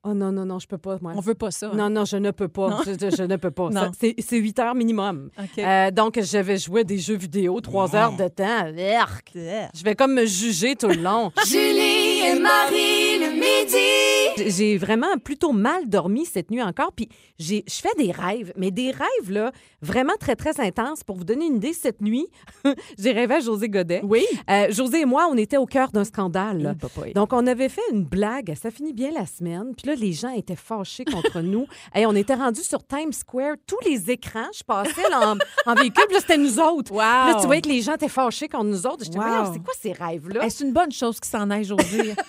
Oh 0.04 0.14
non, 0.14 0.32
non, 0.32 0.46
non, 0.46 0.60
je 0.60 0.68
peux 0.68 0.78
pas, 0.78 0.98
moi. 1.02 1.14
On 1.16 1.20
veut 1.22 1.34
pas 1.36 1.50
ça. 1.52 1.68
hein? 1.68 1.72
Non, 1.76 1.90
non, 1.90 2.06
je 2.06 2.18
ne 2.18 2.32
peux 2.32 2.48
pas. 2.48 2.80
Je, 2.86 2.92
je- 2.92 3.16
je 3.16 3.24
ne 3.24 3.36
peux 3.38 3.52
pas. 3.52 3.70
C'est 4.00 4.16
c'est 4.20 4.38
8 4.38 4.60
heures 4.60 4.76
minimum. 4.76 5.30
Euh, 5.58 5.92
donc, 5.92 6.20
je 6.22 6.38
vais 6.38 6.58
jouer 6.58 6.82
à 6.82 6.84
des 6.84 6.98
jeux 6.98 7.16
vidéo 7.16 7.60
3 7.62 7.96
heures 7.96 8.12
de 8.16 8.28
temps. 8.28 8.68
Je 8.68 9.84
vais 9.84 9.96
comme 9.96 10.14
me 10.14 10.26
juger 10.26 10.76
tout 10.76 10.88
le 10.88 10.96
long. 11.02 11.32
Julie 11.48 12.20
et 12.26 12.40
Marie 12.40 13.20
le 13.20 13.37
midi. 13.64 14.50
J'ai- 14.52 14.78
vraiment 14.78 15.18
plutôt 15.24 15.52
mal 15.52 15.88
dormi 15.90 16.26
cette 16.26 16.52
nuit 16.52 16.62
encore. 16.62 16.92
Puis 16.94 17.10
je 17.40 17.62
fais 17.68 17.90
des 17.98 18.12
rêves, 18.12 18.54
mais 18.56 18.70
des 18.72 18.92
rêves 18.92 19.32
là, 19.32 19.52
vraiment 19.82 20.14
très, 20.20 20.36
très 20.36 20.60
intenses. 20.60 21.04
Pour 21.04 21.16
vous 21.18 21.24
donner 21.24 21.48
une 21.48 21.56
idée, 21.56 21.74
cette 21.74 22.02
nuit, 22.02 22.28
j'ai 23.00 23.12
rêvé 23.14 23.36
à 23.36 23.40
José 23.40 23.68
Godet. 23.70 24.02
Oui. 24.04 24.24
Euh, 24.50 24.68
José 24.72 25.02
et 25.02 25.06
moi, 25.06 25.28
on 25.32 25.38
était 25.38 25.58
au 25.58 25.66
cœur 25.66 25.90
d'un 25.92 26.04
scandale. 26.04 26.62
là. 26.62 26.76
Donc, 27.16 27.34
on 27.34 27.48
avait 27.48 27.70
fait 27.70 27.82
une 27.92 28.04
blague. 28.04 28.54
Ça 28.62 28.70
finit 28.70 28.94
bien 28.94 29.10
la 29.12 29.26
semaine. 29.26 29.74
Puis 29.76 29.88
là, 29.88 29.96
les 29.96 30.14
gens 30.14 30.30
étaient 30.34 30.56
fâchés 30.56 31.06
contre 31.06 31.42
nous. 31.42 31.66
Et 31.96 32.06
on 32.06 32.16
était 32.16 32.36
rendus 32.36 32.64
sur 32.64 32.86
Times 32.86 33.14
Square. 33.14 33.56
Tous 33.66 33.78
les 33.90 34.12
écrans, 34.12 34.48
je 34.56 34.64
passais 34.64 35.10
là, 35.10 35.34
en, 35.34 35.72
en 35.72 35.76
véhicule. 35.76 36.04
Puis 36.06 36.14
là, 36.16 36.20
c'était 36.22 36.38
nous 36.38 36.60
autres. 36.60 36.92
Wow. 36.92 37.00
Là, 37.00 37.38
tu 37.40 37.46
voyais 37.48 37.62
que 37.62 37.70
les 37.70 37.82
gens 37.82 37.96
étaient 37.96 38.08
fâchés 38.08 38.48
contre 38.48 38.66
nous 38.66 38.86
autres. 38.86 39.04
J'étais, 39.04 39.18
Wow. 39.18 39.52
c'est 39.54 39.64
quoi 39.64 39.74
ces 39.82 39.92
rêves-là? 39.94 40.44
Hey, 40.44 40.52
c'est 40.52 40.64
une 40.64 40.74
bonne 40.74 40.92
chose 40.92 41.20
qu'il 41.20 41.30
s'en 41.30 41.50
aille 41.50 41.62
aujourd'hui. 41.62 42.12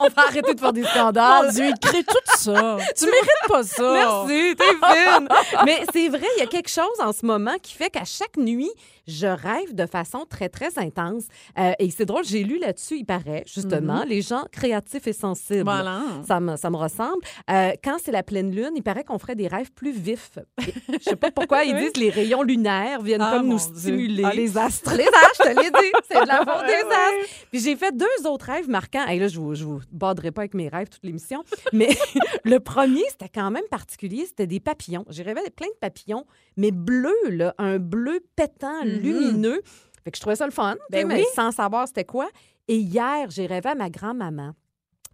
On 0.00 0.08
va 0.08 0.22
arrêter 0.28 0.54
de 0.54 0.60
faire 0.60 0.72
des 0.72 0.84
scandales. 0.84 1.52
Dieu, 1.52 1.66
il 1.66 1.78
crée 1.78 2.04
tout 2.04 2.14
ça. 2.36 2.76
Tu 2.96 3.04
mérites 3.04 3.48
pas 3.48 3.62
ça. 3.62 3.92
Merci, 3.92 4.54
t'es 4.56 4.64
fine. 4.64 5.28
Mais 5.64 5.80
c'est 5.92 6.08
vrai, 6.08 6.26
il 6.36 6.40
y 6.40 6.42
a 6.42 6.46
quelque 6.46 6.70
chose 6.70 6.84
en 7.00 7.12
ce 7.12 7.24
moment 7.26 7.56
qui 7.62 7.74
fait 7.74 7.90
qu'à 7.90 8.04
chaque 8.04 8.36
nuit, 8.36 8.70
je 9.06 9.26
rêve 9.26 9.74
de 9.74 9.86
façon 9.86 10.24
très, 10.28 10.48
très 10.50 10.78
intense. 10.78 11.24
Euh, 11.58 11.72
et 11.78 11.90
c'est 11.90 12.04
drôle, 12.04 12.24
j'ai 12.24 12.44
lu 12.44 12.58
là-dessus, 12.58 12.96
il 12.98 13.04
paraît, 13.06 13.42
justement, 13.46 14.04
les 14.06 14.20
gens 14.20 14.44
créatifs 14.52 15.06
et 15.06 15.12
sensibles. 15.14 15.62
Voilà. 15.64 16.02
Ça 16.26 16.40
me, 16.40 16.56
ça 16.56 16.68
me 16.70 16.76
ressemble. 16.76 17.18
Euh, 17.50 17.72
quand 17.82 17.96
c'est 18.04 18.12
la 18.12 18.22
pleine 18.22 18.54
lune, 18.54 18.70
il 18.76 18.82
paraît 18.82 19.04
qu'on 19.04 19.18
ferait 19.18 19.34
des 19.34 19.48
rêves 19.48 19.72
plus 19.72 19.92
vifs. 19.92 20.38
Je 20.58 20.98
sais 21.02 21.16
pas 21.16 21.30
pourquoi 21.30 21.64
ils 21.64 21.74
disent 21.78 21.96
les 21.96 22.10
rayons 22.10 22.42
lunaires 22.42 23.00
viennent 23.00 23.22
Ah, 23.22 23.36
comme 23.38 23.48
nous 23.48 23.58
stimuler. 23.58 24.24
Ah, 24.26 24.34
les 24.34 24.56
astres. 24.58 24.94
Les 24.94 25.06
astres, 25.06 25.42
je 25.44 25.54
te 25.54 25.60
l'ai 25.60 25.70
dit. 25.70 25.92
C'est 26.10 26.22
de 26.22 26.26
la 26.28 26.38
faute 26.38 26.46
des 26.66 26.72
Ouais, 26.72 26.84
ouais. 26.84 27.22
astres. 27.22 27.34
Puis 27.50 27.60
j'ai 27.60 27.76
fait 27.76 27.96
deux 27.96 28.26
autres 28.28 28.46
rêves 28.46 28.68
marquants. 28.68 29.06
Et 29.06 29.18
là, 29.18 29.28
je 29.28 29.38
vous, 29.40 29.54
je 29.54 29.64
vous 29.64 29.80
baderai 29.90 30.30
pas 30.30 30.42
avec 30.42 30.54
mes 30.54 30.68
rêves 30.68 30.88
toute 30.88 31.04
l'émission. 31.04 31.44
Mais 31.72 31.88
le 32.44 32.58
premier, 32.60 33.02
c'était 33.10 33.28
quand 33.28 33.50
même 33.50 33.64
particulier. 33.70 34.24
C'était 34.26 34.46
des 34.46 34.60
papillons. 34.60 35.04
J'ai 35.08 35.22
rêvé 35.22 35.40
de 35.44 35.50
plein 35.50 35.68
de 35.68 35.78
papillons, 35.80 36.24
mais 36.56 36.70
bleus, 36.70 37.30
là. 37.30 37.54
Un 37.58 37.78
bleu 37.78 38.20
pétant, 38.36 38.84
lumineux. 38.84 39.62
Fait 40.04 40.10
que 40.10 40.16
je 40.16 40.20
trouvais 40.20 40.36
ça 40.36 40.46
le 40.46 40.52
fun, 40.52 40.76
Ben 40.90 41.06
mais 41.06 41.16
oui. 41.20 41.24
sans 41.34 41.50
savoir 41.52 41.86
c'était 41.88 42.04
quoi. 42.04 42.28
Et 42.68 42.76
hier, 42.76 43.30
j'ai 43.30 43.46
rêvé 43.46 43.70
à 43.70 43.74
ma 43.74 43.90
grand-maman. 43.90 44.52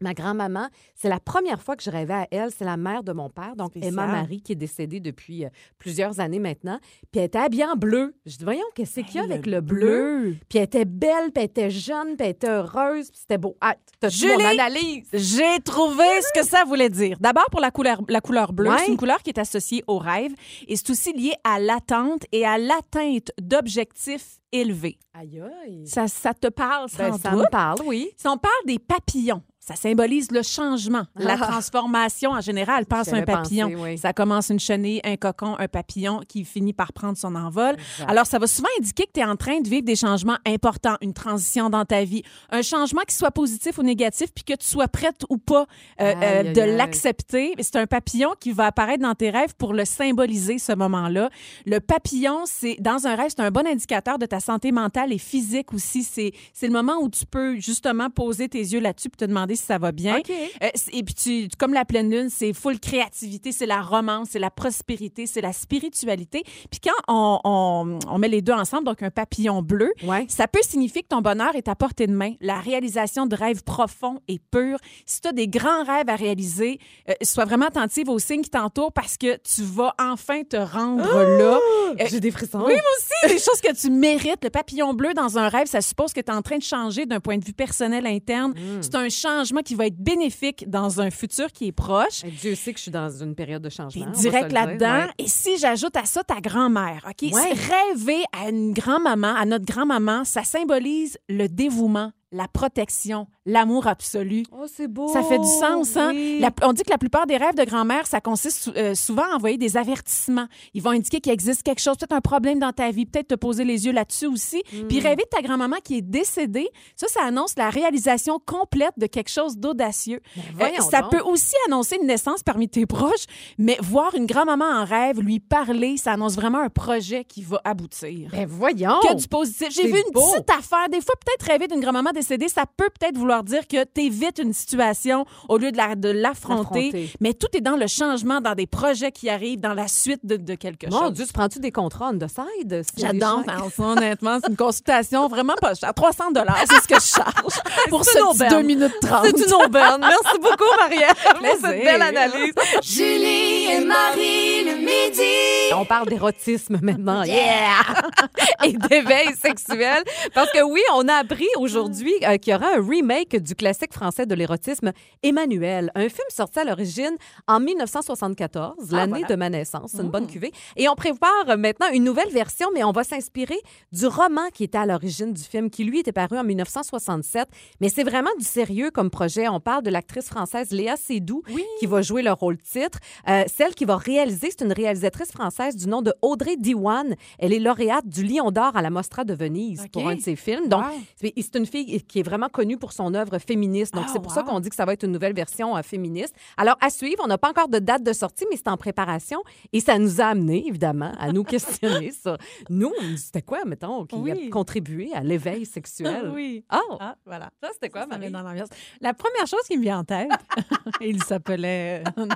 Ma 0.01 0.13
grand-maman, 0.15 0.69
c'est 0.95 1.09
la 1.09 1.21
première 1.21 1.63
fois 1.63 1.77
que 1.77 1.83
je 1.83 1.91
rêvais 1.91 2.15
à 2.15 2.27
elle. 2.31 2.51
C'est 2.51 2.65
la 2.65 2.77
mère 2.77 3.03
de 3.05 3.13
mon 3.13 3.31
père, 3.31 3.55
donc 3.57 3.71
Spécial. 3.71 3.93
Emma 3.93 4.07
Marie, 4.07 4.43
qui 4.43 4.53
est 4.53 4.57
décédée 4.57 5.01
depuis 5.01 5.45
euh, 5.45 5.49
plusieurs 5.79 6.21
années 6.21 6.39
maintenant. 6.41 6.79
Puis 7.13 7.21
elle 7.21 7.25
était 7.27 7.39
habillée 7.39 7.65
en 7.67 7.77
bleu. 7.77 8.15
Je 8.27 8.37
dis, 8.37 8.45
voyons, 8.45 8.65
qu'est-ce 8.75 9.01
qu'il 9.01 9.17
y 9.17 9.19
a 9.19 9.25
Hey, 9.25 9.33
avec 9.33 9.47
le 9.47 9.61
bleu? 9.61 10.37
Puis 10.49 10.59
elle 10.59 10.65
était 10.65 10.85
belle, 10.85 11.31
puis 11.33 11.33
elle 11.37 11.45
était 11.45 11.71
jeune, 11.71 12.17
puis 12.17 12.27
elle 12.27 12.31
était 12.31 12.49
heureuse, 12.49 13.11
puis 13.11 13.21
c'était 13.21 13.39
beau. 13.39 13.57
Ah, 13.61 13.77
t'as 14.01 14.09
mon 14.39 14.45
analyse? 14.45 15.09
J'ai 15.13 15.61
trouvé 15.65 16.05
ce 16.23 16.41
que 16.41 16.47
ça 16.47 16.65
voulait 16.65 16.91
dire. 16.91 17.17
D'abord, 17.21 17.47
pour 17.51 17.61
la 17.61 17.71
couleur, 17.71 18.01
la 18.09 18.21
couleur 18.21 18.53
bleue, 18.53 18.71
Ouais. 18.71 18.79
c'est 18.81 18.91
une 18.91 18.97
couleur 18.97 19.23
qui 19.23 19.31
est 19.31 19.39
associée 19.39 19.85
au 19.87 19.99
rêve 19.99 20.33
et 20.67 20.77
c'est 20.77 20.91
aussi 20.91 21.13
lié 21.13 21.33
à 21.45 21.59
l'attente 21.61 22.25
et 22.33 22.45
à 22.45 22.59
l'atteinte 22.59 23.31
d'objectifs 23.41 24.41
élevés. 24.53 24.99
Aïe, 25.15 25.41
aïe. 25.65 25.87
Ça, 25.87 26.07
ça 26.09 26.35
te 26.35 26.49
parle 26.49 26.89
sans 26.89 26.99
Ben, 27.11 27.19
ça 27.19 27.31
doute? 27.31 27.41
me 27.41 27.51
parle, 27.51 27.79
oui. 27.87 28.11
Si 28.17 28.27
on 28.29 28.37
parle 28.37 28.53
des 28.67 28.79
papillons, 28.79 29.43
ça 29.67 29.77
symbolise 29.77 30.31
le 30.31 30.43
changement, 30.43 31.05
la 31.17 31.35
Ah. 31.41 31.47
transformation 31.47 32.33
en 32.33 32.41
général. 32.41 32.85
Pense 32.87 33.09
à 33.13 33.17
un 33.17 33.23
papillon. 33.23 33.71
pensé, 33.71 33.83
oui. 33.83 33.99
Ça 33.99 34.13
commence 34.13 34.51
une 34.51 34.61
chenille, 34.61 35.01
un 35.05 35.17
cocon, 35.17 35.57
un 35.59 35.69
papillon 35.69 36.21
qui 36.29 36.45
finit 36.45 36.73
par 36.75 36.93
prendre 36.93 37.17
son 37.17 37.35
envol. 37.35 37.73
Exact. 37.73 38.11
Alors, 38.11 38.27
ça 38.27 38.39
va 38.39 38.47
souvent 38.47 38.69
indiquer 38.79 39.05
que 39.07 39.13
tu 39.15 39.21
es 39.21 39.25
en 39.25 39.37
train 39.37 39.61
de 39.61 39.69
vivre 39.69 39.85
des 39.85 39.97
changements 39.97 40.37
importants, 40.47 40.97
une 41.01 41.15
transition 41.15 41.71
dans 41.71 41.85
ta 41.87 42.05
vie, 42.05 42.23
un 42.51 42.61
changement 42.63 43.01
qui 43.09 43.15
soit 43.15 43.31
positif 43.31 43.79
ou 43.79 43.83
négatif, 43.83 44.29
puis 44.35 44.45
que 44.45 44.53
tu 44.55 44.67
sois 44.67 44.89
prête 44.89 45.25
ou 45.31 45.39
pas 45.39 45.67
euh, 46.01 46.13
Aïe, 46.15 46.49
euh, 46.49 46.53
de 46.53 46.61
l'accepter. 46.61 47.55
C'est 47.61 47.77
un 47.77 47.87
papillon 47.87 48.31
qui 48.39 48.53
va 48.53 48.67
apparaître 48.67 49.03
dans 49.03 49.15
tes 49.15 49.31
rêves 49.31 49.55
pour 49.57 49.73
le 49.73 49.85
symboliser, 49.85 50.59
ce 50.59 50.73
moment-là. 50.75 51.31
Le 51.65 51.81
papillon, 51.81 52.41
c'est 52.45 52.77
dans 52.81 53.07
un 53.07 53.15
rêve, 53.15 53.31
c'est 53.35 53.41
un 53.43 53.51
bon 53.51 53.67
indicateur 53.67 54.19
de 54.19 54.27
ta 54.27 54.41
santé 54.41 54.73
mentale 54.73 55.13
et 55.13 55.19
physique 55.19 55.73
aussi. 55.73 56.03
C'est 56.05 56.33
c'est 56.53 56.67
le 56.67 56.73
moment 56.73 56.99
où 57.01 57.09
tu 57.09 57.25
peux 57.25 57.57
justement 57.57 58.11
poser 58.11 58.49
tes 58.49 58.59
yeux 58.59 58.81
là-dessus 58.81 59.09
puis 59.09 59.17
te 59.17 59.25
demander 59.25 59.54
si 59.57 59.65
ça 59.65 59.79
va 59.79 59.93
bien. 59.93 60.17
Euh, 60.63 60.69
et 60.93 61.03
puis, 61.03 61.15
tu, 61.15 61.49
comme 61.59 61.73
la 61.75 61.85
pleine 61.85 62.11
lune, 62.11 62.29
c'est 62.31 62.53
full 62.53 62.79
créativité, 62.81 63.53
c'est 63.53 63.67
la 63.67 63.83
romance, 63.83 64.29
c'est 64.33 64.39
la 64.39 64.51
prospérité, 64.51 65.27
c'est 65.27 65.41
la 65.41 65.53
spiritualité. 65.53 66.43
Puis 66.71 66.81
quand 66.83 66.91
on, 67.09 67.41
on- 67.45 67.99
on 68.09 68.19
met 68.19 68.29
les 68.29 68.43
deux 68.43 68.53
ensemble, 68.53 68.85
donc 68.85 69.03
un 69.03 69.11
papillon 69.11 69.63
bleu, 69.63 69.93
Ouais. 70.03 70.27
ça 70.29 70.49
peut 70.49 70.61
signifier 70.63 71.03
que 71.03 71.09
ton 71.09 71.21
bonheur 71.21 71.55
est 71.55 71.69
à 71.69 71.75
portée 71.75 72.07
de 72.07 72.13
main, 72.13 72.33
la 72.41 72.59
réalisation 72.61 73.27
de 73.27 73.35
rêves 73.37 73.63
profonds 73.65 74.21
et 74.29 74.39
purs. 74.51 74.79
Si 75.07 75.21
tu 75.21 75.29
as 75.29 75.33
des 75.33 75.49
grands 75.49 75.85
rêves 75.85 76.09
à 76.09 76.17
réaliser, 76.17 76.79
euh, 77.09 77.13
sois 77.23 77.45
vraiment 77.45 77.67
attentive 77.67 78.09
aux 78.09 78.19
signes 78.19 78.43
qui 78.43 78.51
t'entourent 78.51 78.93
parce 78.93 79.17
que 79.17 79.37
tu 79.39 79.63
vas 79.63 79.95
enfin 80.01 80.43
te 80.45 80.57
rendre 80.57 81.05
là. 81.05 81.59
Euh, 82.01 82.05
J'ai 82.09 82.21
des 82.21 82.31
frissons. 82.31 82.59
oui, 82.67 82.73
moi 82.73 82.83
aussi, 82.99 83.35
des 83.35 83.39
choses 83.41 83.61
que 83.61 83.75
tu 83.75 83.91
mérites. 83.91 84.43
Le 84.43 84.51
papillon 84.51 84.95
bleu 84.95 85.15
dans 85.15 85.39
un 85.39 85.49
rêve, 85.49 85.67
ça 85.67 85.81
suppose 85.81 86.13
que 86.13 86.21
tu 86.21 86.31
es 86.31 86.35
en 86.35 86.43
train 86.43 86.59
de 86.59 86.63
changer 86.63 87.07
d'un 87.07 87.21
point 87.21 87.39
de 87.39 87.45
vue 87.45 87.53
personnel 87.53 88.07
interne. 88.07 88.53
Mm. 88.53 88.83
C'est 88.83 88.95
un 88.95 89.09
changement 89.09 89.44
qui 89.63 89.75
va 89.75 89.87
être 89.87 89.97
bénéfique 89.99 90.69
dans 90.69 91.01
un 91.01 91.11
futur 91.11 91.51
qui 91.53 91.67
est 91.69 91.73
proche. 91.73 92.23
Eh, 92.25 92.31
Dieu 92.31 92.55
sait 92.55 92.73
que 92.73 92.79
je 92.79 92.83
suis 92.85 92.91
dans 92.91 93.09
une 93.11 93.35
période 93.35 93.63
de 93.63 93.69
changement. 93.71 94.11
Direct 94.11 94.53
là-dedans. 94.53 95.07
ouais. 95.07 95.11
Et 95.19 95.29
si 95.29 95.59
j'ajoute 95.59 95.97
à 95.97 96.05
ça 96.05 96.23
ta 96.25 96.41
grand-mère, 96.41 97.07
OK? 97.09 97.31
Ouais. 97.33 97.53
Rêver 97.53 98.23
à 98.33 98.49
une 98.49 98.73
grand-maman, 98.73 99.35
à 99.35 99.45
notre 99.45 99.65
grand-maman, 99.65 100.25
ça 100.25 100.45
symbolise 100.45 101.19
le 101.29 101.49
dévouement, 101.49 102.13
la 102.33 102.49
protection, 102.49 103.27
l'amour 103.47 103.87
absolu. 103.87 104.45
Oh, 104.53 104.65
c'est 104.67 104.89
beau. 104.89 105.09
Ça 105.13 105.23
fait 105.23 105.39
du 105.39 105.47
sens, 105.47 105.97
hein? 105.97 106.11
Oui. 106.15 106.39
La- 106.41 106.51
on 106.63 106.73
dit 106.73 106.83
que 106.83 106.91
la 106.91 106.99
plupart 106.99 107.27
des 107.27 107.37
rêves 107.37 107.55
de 107.55 107.65
grand-mère, 107.65 108.07
ça 108.07 108.21
consiste 108.21 108.71
euh, 108.77 108.95
souvent 108.95 109.25
à 109.33 109.37
envoyer 109.37 109.59
des 109.59 109.77
avertissements. 109.77 110.47
Ils 110.73 110.83
vont 110.83 110.91
indiquer 110.91 111.21
qu'il 111.21 111.33
existe 111.33 111.63
quelque 111.63 111.81
chose, 111.81 111.97
peut-être 111.97 112.13
un 112.13 112.21
problème 112.21 112.59
dans 112.59 112.73
ta 112.73 112.91
vie, 112.91 113.07
peut-être 113.07 113.29
te 113.29 113.35
poser 113.35 113.65
les 113.65 113.87
yeux 113.87 113.93
là-dessus 113.93 114.27
aussi. 114.27 114.63
Mm. 114.73 114.87
Puis 114.89 115.01
rêver 115.01 115.25
de 115.25 115.29
ta 115.37 115.43
grand-maman 115.43 115.77
qui 115.85 115.99
est 115.99 116.03
décédée, 116.03 116.69
ça, 116.97 117.07
ça 117.09 117.21
annonce 117.25 117.55
la 117.57 117.71
réalisation 117.71 118.39
complète 118.45 118.95
de 118.97 119.07
quelque 119.07 119.31
chose 119.31 119.59
d'audacieux. 119.59 120.21
Euh, 120.37 120.41
Ben 120.57 120.69
voyons 120.71 120.91
ça 120.91 121.03
donc. 121.03 121.11
peut 121.11 121.21
aussi 121.21 121.55
annoncer 121.67 121.99
une 122.01 122.07
naissance 122.07 122.43
parmi 122.43 122.69
tes 122.69 122.87
proches, 122.87 123.25
mais 123.59 123.77
voir 123.83 124.15
une 124.15 124.27
grand-maman 124.27 124.65
en 124.65 124.85
rêve, 124.85 125.21
lui 125.21 125.41
parler, 125.41 125.97
ça 125.97 126.13
annonce 126.13 126.35
vraiment 126.37 126.59
un 126.61 126.71
projet 126.71 127.25
qui 127.25 127.43
va 127.43 127.61
aboutir. 127.65 128.31
Ben 128.33 128.47
voyons. 128.49 128.99
Que 129.03 129.15
du 129.15 129.29
positif. 129.29 129.69
J'ai 129.71 129.87
vu 129.87 129.99
une 129.99 130.13
beau. 130.13 130.23
petite 130.33 130.51
affaire. 130.51 130.89
Des 130.91 131.01
fois, 131.01 131.15
peut-être 131.25 131.51
rêver 131.51 131.69
d'une 131.69 131.81
grand-maman 131.81 132.11
décédée, 132.13 132.49
ça 132.49 132.65
peut 132.77 132.89
peut-être 132.99 133.17
vouloir 133.19 133.34
dire 133.43 133.67
que 133.67 133.83
tu 133.85 134.03
évites 134.03 134.39
une 134.39 134.53
situation 134.53 135.25
au 135.49 135.59
lieu 135.59 135.73
de 135.73 135.77
la- 135.77 135.97
de 135.97 136.11
l'affronter. 136.11 136.55
L'affronter. 136.93 137.11
Mais 137.21 137.35
tout 137.35 137.49
est 137.55 137.61
dans 137.61 137.77
le 137.77 137.87
changement, 137.87 138.41
dans 138.41 138.55
des 138.55 138.67
projets 138.67 139.11
qui 139.11 139.29
arrivent, 139.29 139.61
dans 139.61 139.75
la 139.75 139.89
suite 139.89 140.25
de, 140.25 140.37
de 140.37 140.55
quelque 140.55 140.87
Mon 140.91 141.01
chose. 141.07 141.13
Dieu, 141.15 141.27
tu 141.27 141.33
prends-tu 141.33 141.59
des 141.59 141.73
contrats 141.73 142.11
on 142.13 142.19
the 142.19 142.29
side? 142.29 142.83
J'adore 142.97 143.39
gens- 143.39 143.43
faire 143.45 143.65
ça, 143.77 143.83
honnêtement. 143.83 144.39
C'est 144.43 144.51
une 144.51 144.57
consultation 144.57 145.27
vraiment 145.29 145.55
pas 145.61 145.75
chère. 145.75 145.93
300 145.95 146.25
c'est 146.69 146.81
ce 146.83 146.89
que 146.89 146.95
je 147.01 147.07
charge 147.07 147.63
pour 147.89 148.05
C'est 148.05 148.13
ce 148.13 148.19
une 148.19 148.25
petit 148.33 148.37
aubaine. 148.45 148.51
2 148.51 148.63
minutes 148.63 148.93
30. 149.01 149.25
C'est 149.25 149.47
une 149.47 149.55
aubaine. 149.55 150.01
Merci 150.01 150.39
beaucoup, 150.41 150.71
Marielle, 150.79 151.15
pour 151.39 151.47
cette 151.69 151.83
belle 151.85 152.03
analyse. 152.03 152.53
Julie 152.83 153.67
et 153.73 153.85
Marie 153.85 154.54
midi. 154.85 155.75
On 155.75 155.85
parle 155.85 156.09
d'érotisme 156.09 156.79
maintenant. 156.83 157.23
Yeah! 157.25 157.83
Et 158.65 158.73
d'éveil 158.73 159.35
sexuel. 159.35 160.03
Parce 160.35 160.51
que 160.53 160.63
oui, 160.63 160.81
on 160.95 161.09
a 161.09 161.15
appris 161.15 161.49
aujourd'hui 161.57 162.15
euh, 162.23 162.37
qu'il 162.37 162.53
y 162.53 162.57
aura 162.57 162.75
un 162.77 162.87
remake 162.87 163.37
du 163.37 163.55
classique 163.55 163.93
français 163.93 164.27
de 164.27 164.35
l'érotisme, 164.35 164.93
Emmanuel. 165.23 165.91
Un 165.95 166.09
film 166.09 166.29
sorti 166.29 166.61
à 166.61 166.65
l'origine 166.65 167.17
en 167.49 167.61
1974, 167.61 168.91
l'année 168.93 169.21
voilà. 169.21 169.27
de 169.27 169.35
ma 169.35 169.51
naissance. 169.51 169.93
C'est 169.95 170.03
une 170.03 170.11
bonne 170.11 170.27
cuvée. 170.27 170.53
Et 170.77 170.89
on 170.89 170.95
prépare 170.95 171.31
euh, 171.49 171.57
maintenant 171.57 171.87
une 171.93 172.05
nouvelle 172.05 172.31
version, 172.31 172.69
mais 172.75 172.85
on 172.85 172.93
va 172.93 173.05
s'inspirer 173.05 173.59
du 173.93 174.07
roman 174.07 174.49
qui 174.53 174.65
était 174.65 174.79
à 174.79 174.87
l'origine 174.87 175.33
du 175.33 175.43
film, 175.43 175.71
qui 175.71 175.85
lui 175.85 176.01
était 176.01 176.13
paru 176.13 176.39
en 176.39 176.45
1967. 176.45 177.49
Mais 177.81 177.89
c'est 177.89 178.05
vraiment 178.05 178.31
du 178.39 178.45
sérieux 178.45 178.91
comme 178.91 179.11
projet. 179.11 179.49
On 179.49 179.61
parle 179.61 179.83
de 179.83 179.91
l'actrice 179.91 180.27
française 180.27 180.71
Léa 180.71 180.97
Seydoux, 180.97 181.43
qui 181.79 181.87
va 181.87 182.03
jouer 182.03 182.23
le 182.23 182.33
rôle 182.33 182.59
titre. 182.59 182.99
Euh, 183.29 183.45
celle 183.47 183.75
qui 183.75 183.85
va 183.85 183.97
réaliser, 183.97 184.51
c'est 184.51 184.65
une 184.65 184.73
réalisatrice 184.75 185.33
française 185.33 185.77
du 185.77 185.89
nom 185.89 186.03
de 186.03 186.13
Audrey 186.23 186.57
Diwan. 186.57 187.15
Elle 187.39 187.53
est 187.53 187.59
lauréate 187.59 188.07
du 188.07 188.25
Lion 188.25 188.51
d'or 188.51 188.77
à 188.77 188.83
la 188.83 188.91
Mostra 188.91 189.25
de 189.25 189.33
Venise 189.35 189.83
OK. 189.83 189.91
pour 189.93 190.09
un 190.09 190.17
de 190.17 190.21
ses 190.21 190.37
films. 190.37 190.69
Donc, 190.69 190.85
Wow. 190.85 191.31
c'est 191.37 191.55
une 191.57 191.67
fille 191.67 192.03
qui 192.03 192.21
est 192.21 192.23
vraiment 192.23 192.49
connue 192.49 192.77
pour 192.77 192.93
son 192.93 193.15
œuvre 193.15 193.39
féministe. 193.39 193.95
Donc, 193.95 194.05
Ah, 194.09 194.11
c'est 194.13 194.21
pour 194.23 194.33
ça 194.33 194.43
qu'on 194.43 194.61
dit 194.61 194.69
que 194.69 194.77
ça 194.77 194.85
va 194.85 194.93
être 194.93 195.05
une 195.05 195.13
nouvelle 195.13 195.35
version 195.35 195.77
euh, 195.77 195.83
féministe. 195.83 196.35
Alors, 196.57 196.77
à 196.81 196.91
suivre, 196.91 197.23
on 197.25 197.29
n'a 197.29 197.39
pas 197.39 197.51
encore 197.51 197.69
de 197.69 197.79
date 197.79 198.03
de 198.03 198.13
sortie, 198.13 198.45
mais 198.51 198.57
c'est 198.57 198.69
en 198.69 198.77
préparation. 198.77 199.41
Et 199.73 199.81
ça 199.81 199.99
nous 199.99 200.21
a 200.21 200.25
amené, 200.27 200.67
évidemment, 200.67 201.13
à 201.19 201.33
nous 201.33 201.45
questionner 201.55 202.11
sur 202.13 202.37
nous, 202.69 202.93
c'était 203.17 203.43
quoi, 203.43 203.65
mettons, 203.65 204.05
qui 204.07 204.17
a 204.17 204.19
Oui. 204.19 204.51
contribué 204.51 205.11
à 205.15 205.21
l'éveil 205.23 205.65
sexuel? 205.65 206.31
Oui. 206.35 206.65
Oh! 206.73 206.97
Ah, 207.01 207.17
voilà. 207.25 207.51
Ça, 207.63 207.71
c'était 207.73 207.89
quoi, 207.91 208.07
Marie? 208.07 208.31
dans 208.31 208.43
l'ambiance. 208.43 208.69
La 209.01 209.15
première 209.15 209.47
chose 209.47 209.61
qui 209.69 209.77
me 209.79 209.83
vient 209.83 210.01
en 210.01 210.05
tête, 210.05 210.29
il 211.01 211.23
s'appelait 211.23 212.03
euh, 212.19 212.27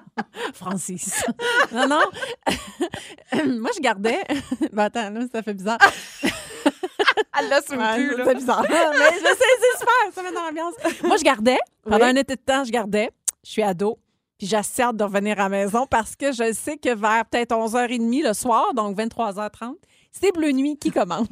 Francis. 0.54 1.24
Non, 1.72 1.86
non. 1.88 2.00
Moi, 3.46 3.70
je 3.76 3.80
gardais. 3.80 4.18
Ben, 4.72 4.84
attends, 4.84 5.10
là, 5.10 5.20
ça 5.32 5.42
fait 5.42 5.54
bizarre. 5.54 5.78
Elle 7.38 7.48
l'assume 7.48 7.78
Ouais, 7.78 7.94
plus, 7.96 8.16
là. 8.16 8.24
c'est 8.26 8.34
bizarre. 8.34 8.62
Mais 8.68 8.74
je 8.76 9.24
sais, 9.26 9.44
c'est 9.60 9.78
super, 9.78 10.12
ça 10.14 10.22
met 10.22 10.32
dans 10.32 10.44
l'ambiance. 10.44 10.74
Moi, 11.04 11.16
je 11.16 11.24
gardais. 11.24 11.58
Pendant 11.84 11.98
Oui. 12.06 12.10
un 12.10 12.16
été 12.16 12.34
de 12.36 12.40
temps, 12.40 12.64
je 12.64 12.70
gardais. 12.70 13.10
Je 13.44 13.50
suis 13.50 13.62
ado. 13.62 13.98
Puis 14.38 14.54
hâte 14.54 14.96
de 14.96 15.02
revenir 15.04 15.38
à 15.40 15.44
la 15.44 15.48
maison 15.48 15.86
parce 15.86 16.14
que 16.14 16.30
je 16.32 16.52
sais 16.52 16.76
que 16.76 16.94
vers 16.94 17.24
peut-être 17.26 17.52
11h30 17.52 18.22
le 18.28 18.32
soir, 18.34 18.72
donc 18.74 18.96
23h30, 18.96 19.74
c'est 20.12 20.32
Bleu 20.32 20.52
Nuit 20.52 20.76
qui 20.78 20.90
commence. 20.92 21.26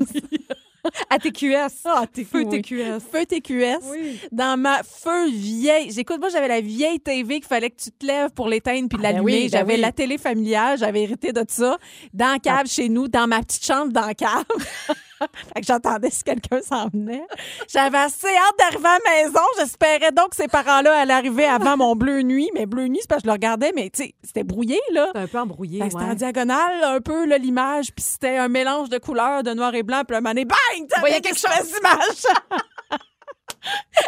À 1.11 1.19
TQS. 1.19 1.83
Ah, 1.85 2.05
t'es 2.13 2.25
Feu 2.25 2.45
oui. 2.45 2.63
TQS. 2.63 3.01
Feu 3.13 3.25
TQS. 3.27 3.79
Oui. 3.91 4.19
Dans 4.33 4.59
ma 4.59 4.83
feu 4.83 5.29
vieille. 5.31 5.91
J'écoute, 5.93 6.19
moi, 6.19 6.29
j'avais 6.29 6.49
la 6.49 6.61
vieille 6.61 7.01
TV 7.01 7.37
qu'il 7.37 7.47
fallait 7.47 7.71
que 7.71 7.81
tu 7.83 7.91
te 7.91 8.05
lèves 8.07 8.31
pour 8.31 8.49
l'éteindre 8.49 8.89
puis 8.89 8.99
Ah, 9.01 9.03
ben 9.03 9.13
l'allumer. 9.15 9.33
oui, 9.33 9.43
ben 9.51 9.59
j'avais 9.59 9.77
la 9.77 9.93
télé 9.93 10.19
familiale. 10.19 10.79
J'avais 10.79 11.03
hérité 11.03 11.33
de 11.33 11.45
ça. 11.49 11.79
Dans 12.13 12.33
la 12.33 12.39
cave 12.39 12.67
chez 12.67 12.89
nous, 12.89 13.09
dans 13.09 13.27
ma 13.27 13.41
petite 13.43 13.65
chambre 13.65 13.93
dans 13.93 14.07
la 14.07 14.15
cave. 14.15 14.45
fait 15.55 15.61
que 15.61 15.67
j'attendais 15.67 16.11
si 16.11 16.23
quelqu'un 16.23 16.61
s'en 16.63 16.89
venait. 16.89 17.27
J'avais 17.69 17.99
assez 17.99 18.27
hâte 18.27 18.59
d'arriver 18.59 18.89
à 18.89 18.99
la 19.05 19.25
maison. 19.25 19.41
J'espérais 19.59 20.13
donc 20.13 20.31
que 20.31 20.37
ces 20.37 20.49
parents-là 20.49 21.01
allaient 21.01 21.13
arriver 21.15 21.47
avant 21.47 21.77
mon 21.77 21.97
bleu 21.97 22.23
nuit. 22.23 22.51
Mais 22.55 22.67
bleu 22.67 22.89
nuit, 22.89 22.99
c'est 23.01 23.09
parce 23.09 23.23
que 23.23 23.27
je 23.27 23.29
le 23.29 23.35
regardais, 23.35 23.73
mais 23.75 23.91
tu 23.91 24.05
sais, 24.05 24.15
c'était 24.23 24.45
brouillé, 24.45 24.79
là. 24.93 25.11
C'est 25.15 25.21
un 25.21 25.27
peu 25.27 25.39
embrouillé. 25.39 25.83
C'était 25.85 26.05
en 26.05 26.15
diagonale, 26.15 26.85
un 26.85 27.01
peu, 27.01 27.27
là, 27.27 27.39
l'image, 27.39 27.93
puis 27.95 28.05
c'était 28.05 28.37
un 28.37 28.49
mélange 28.49 28.89
de 28.89 28.99
couleurs, 28.99 29.43
de 29.43 29.53
noir 29.53 29.75
et 29.75 29.83
blanc, 29.83 30.03
puis 30.07 30.17
un 30.17 30.21
moment 30.21 30.31
donné, 30.31 30.45
bang! 30.45 30.89
Voyais 31.01 31.21
quelque 31.21 31.37
quelque 31.37 31.59
chose 31.59 31.73
d'image! 31.73 32.61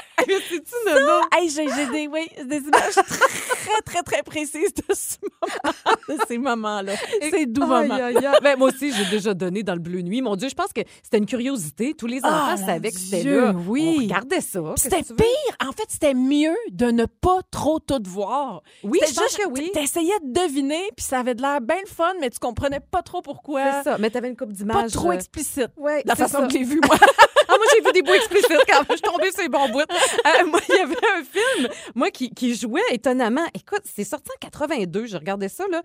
C'est-tu, 0.49 1.39
hey, 1.39 1.49
j'ai 1.51 1.87
des, 1.91 2.07
oui, 2.09 2.27
des 2.45 2.59
images 2.59 2.95
très, 2.95 3.83
très, 3.85 4.03
très 4.03 4.23
précises 4.23 4.73
de, 4.75 4.95
ce 4.95 5.17
moment, 5.23 5.75
de 6.09 6.17
ces 6.27 6.39
moments-là. 6.39 6.93
Ces 7.31 7.47
doux 7.47 7.61
moments. 7.67 7.95
aïe, 7.95 8.17
aïe. 8.17 8.29
Ben, 8.43 8.59
moi 8.59 8.69
aussi, 8.69 8.93
j'ai 8.93 9.05
déjà 9.07 9.35
donné 9.35 9.63
dans 9.63 9.75
le 9.75 9.81
bleu 9.81 10.01
nuit. 10.01 10.21
Mon 10.23 10.37
Dieu, 10.37 10.49
je 10.49 10.55
pense 10.55 10.73
que 10.73 10.81
c'était 11.03 11.19
une 11.19 11.27
curiosité. 11.27 11.95
Tous 11.95 12.07
les 12.07 12.21
Ah, 12.23 12.53
enfants 12.55 12.67
savaient 12.67 12.91
que 12.93 12.99
c'était 12.99 13.23
là. 13.25 13.53
oui. 13.67 13.95
On 13.99 14.03
regardait 14.03 14.41
ça. 14.41 14.61
C'était 14.77 15.03
pire. 15.03 15.27
En 15.67 15.73
fait, 15.73 15.87
c'était 15.89 16.15
mieux 16.15 16.57
de 16.71 16.87
ne 16.91 17.05
pas 17.07 17.41
trop 17.51 17.79
tout 17.79 18.03
voir. 18.07 18.63
Oui, 18.83 18.99
je 19.07 19.15
pense 19.15 19.25
juste- 19.25 19.39
que 19.39 19.49
oui. 19.49 19.71
T'essayais 19.73 20.19
de 20.25 20.33
deviner, 20.43 20.83
puis 20.97 21.05
ça 21.05 21.21
avait 21.21 21.35
de 21.35 21.43
l'air 21.43 21.61
bien 21.61 21.77
le 21.83 21.89
fun, 21.89 22.13
mais 22.21 22.31
tu 22.31 22.39
comprenais 22.39 22.81
pas 22.81 23.03
trop 23.03 23.23
pourquoi. 23.23 23.83
C'est 23.83 23.91
ça. 23.91 23.99
Mais 23.99 24.11
t'avais 24.11 24.29
une 24.29 24.37
coupe 24.37 24.53
d'images. 24.53 24.75
Pas 24.77 24.89
trop 24.89 25.11
euh, 25.11 25.15
explicite. 25.15 25.69
Ouais, 25.77 26.03
La 26.05 26.15
façon 26.17 26.39
ça. 26.41 26.47
que 26.47 26.53
j'ai 26.53 26.65
vu, 26.65 26.81
moi. 26.87 26.97
Ah, 27.51 27.55
moi, 27.57 27.65
j'ai 27.75 27.81
vu 27.83 27.93
des 27.93 28.03
bouts 28.03 28.13
explicites 28.13 28.63
quand 28.69 28.83
je 28.91 28.93
suis 28.97 29.01
tombée 29.01 29.33
sur 29.33 29.41
les 29.43 29.49
bons 29.49 29.71
bouts. 29.71 29.81
Euh, 30.27 30.47
moi, 30.51 30.61
il 30.69 30.75
y 30.75 30.79
avait 30.79 30.95
un 30.95 31.25
film, 31.25 31.69
moi, 31.95 32.11
qui, 32.11 32.31
qui 32.31 32.55
jouait 32.55 32.83
étonnamment. 32.91 33.47
Écoute, 33.55 33.83
c'est 33.85 34.05
sorti 34.05 34.31
en 34.37 34.39
82. 34.41 35.07
Je 35.07 35.17
regardais 35.17 35.49
ça, 35.49 35.65
là. 35.71 35.83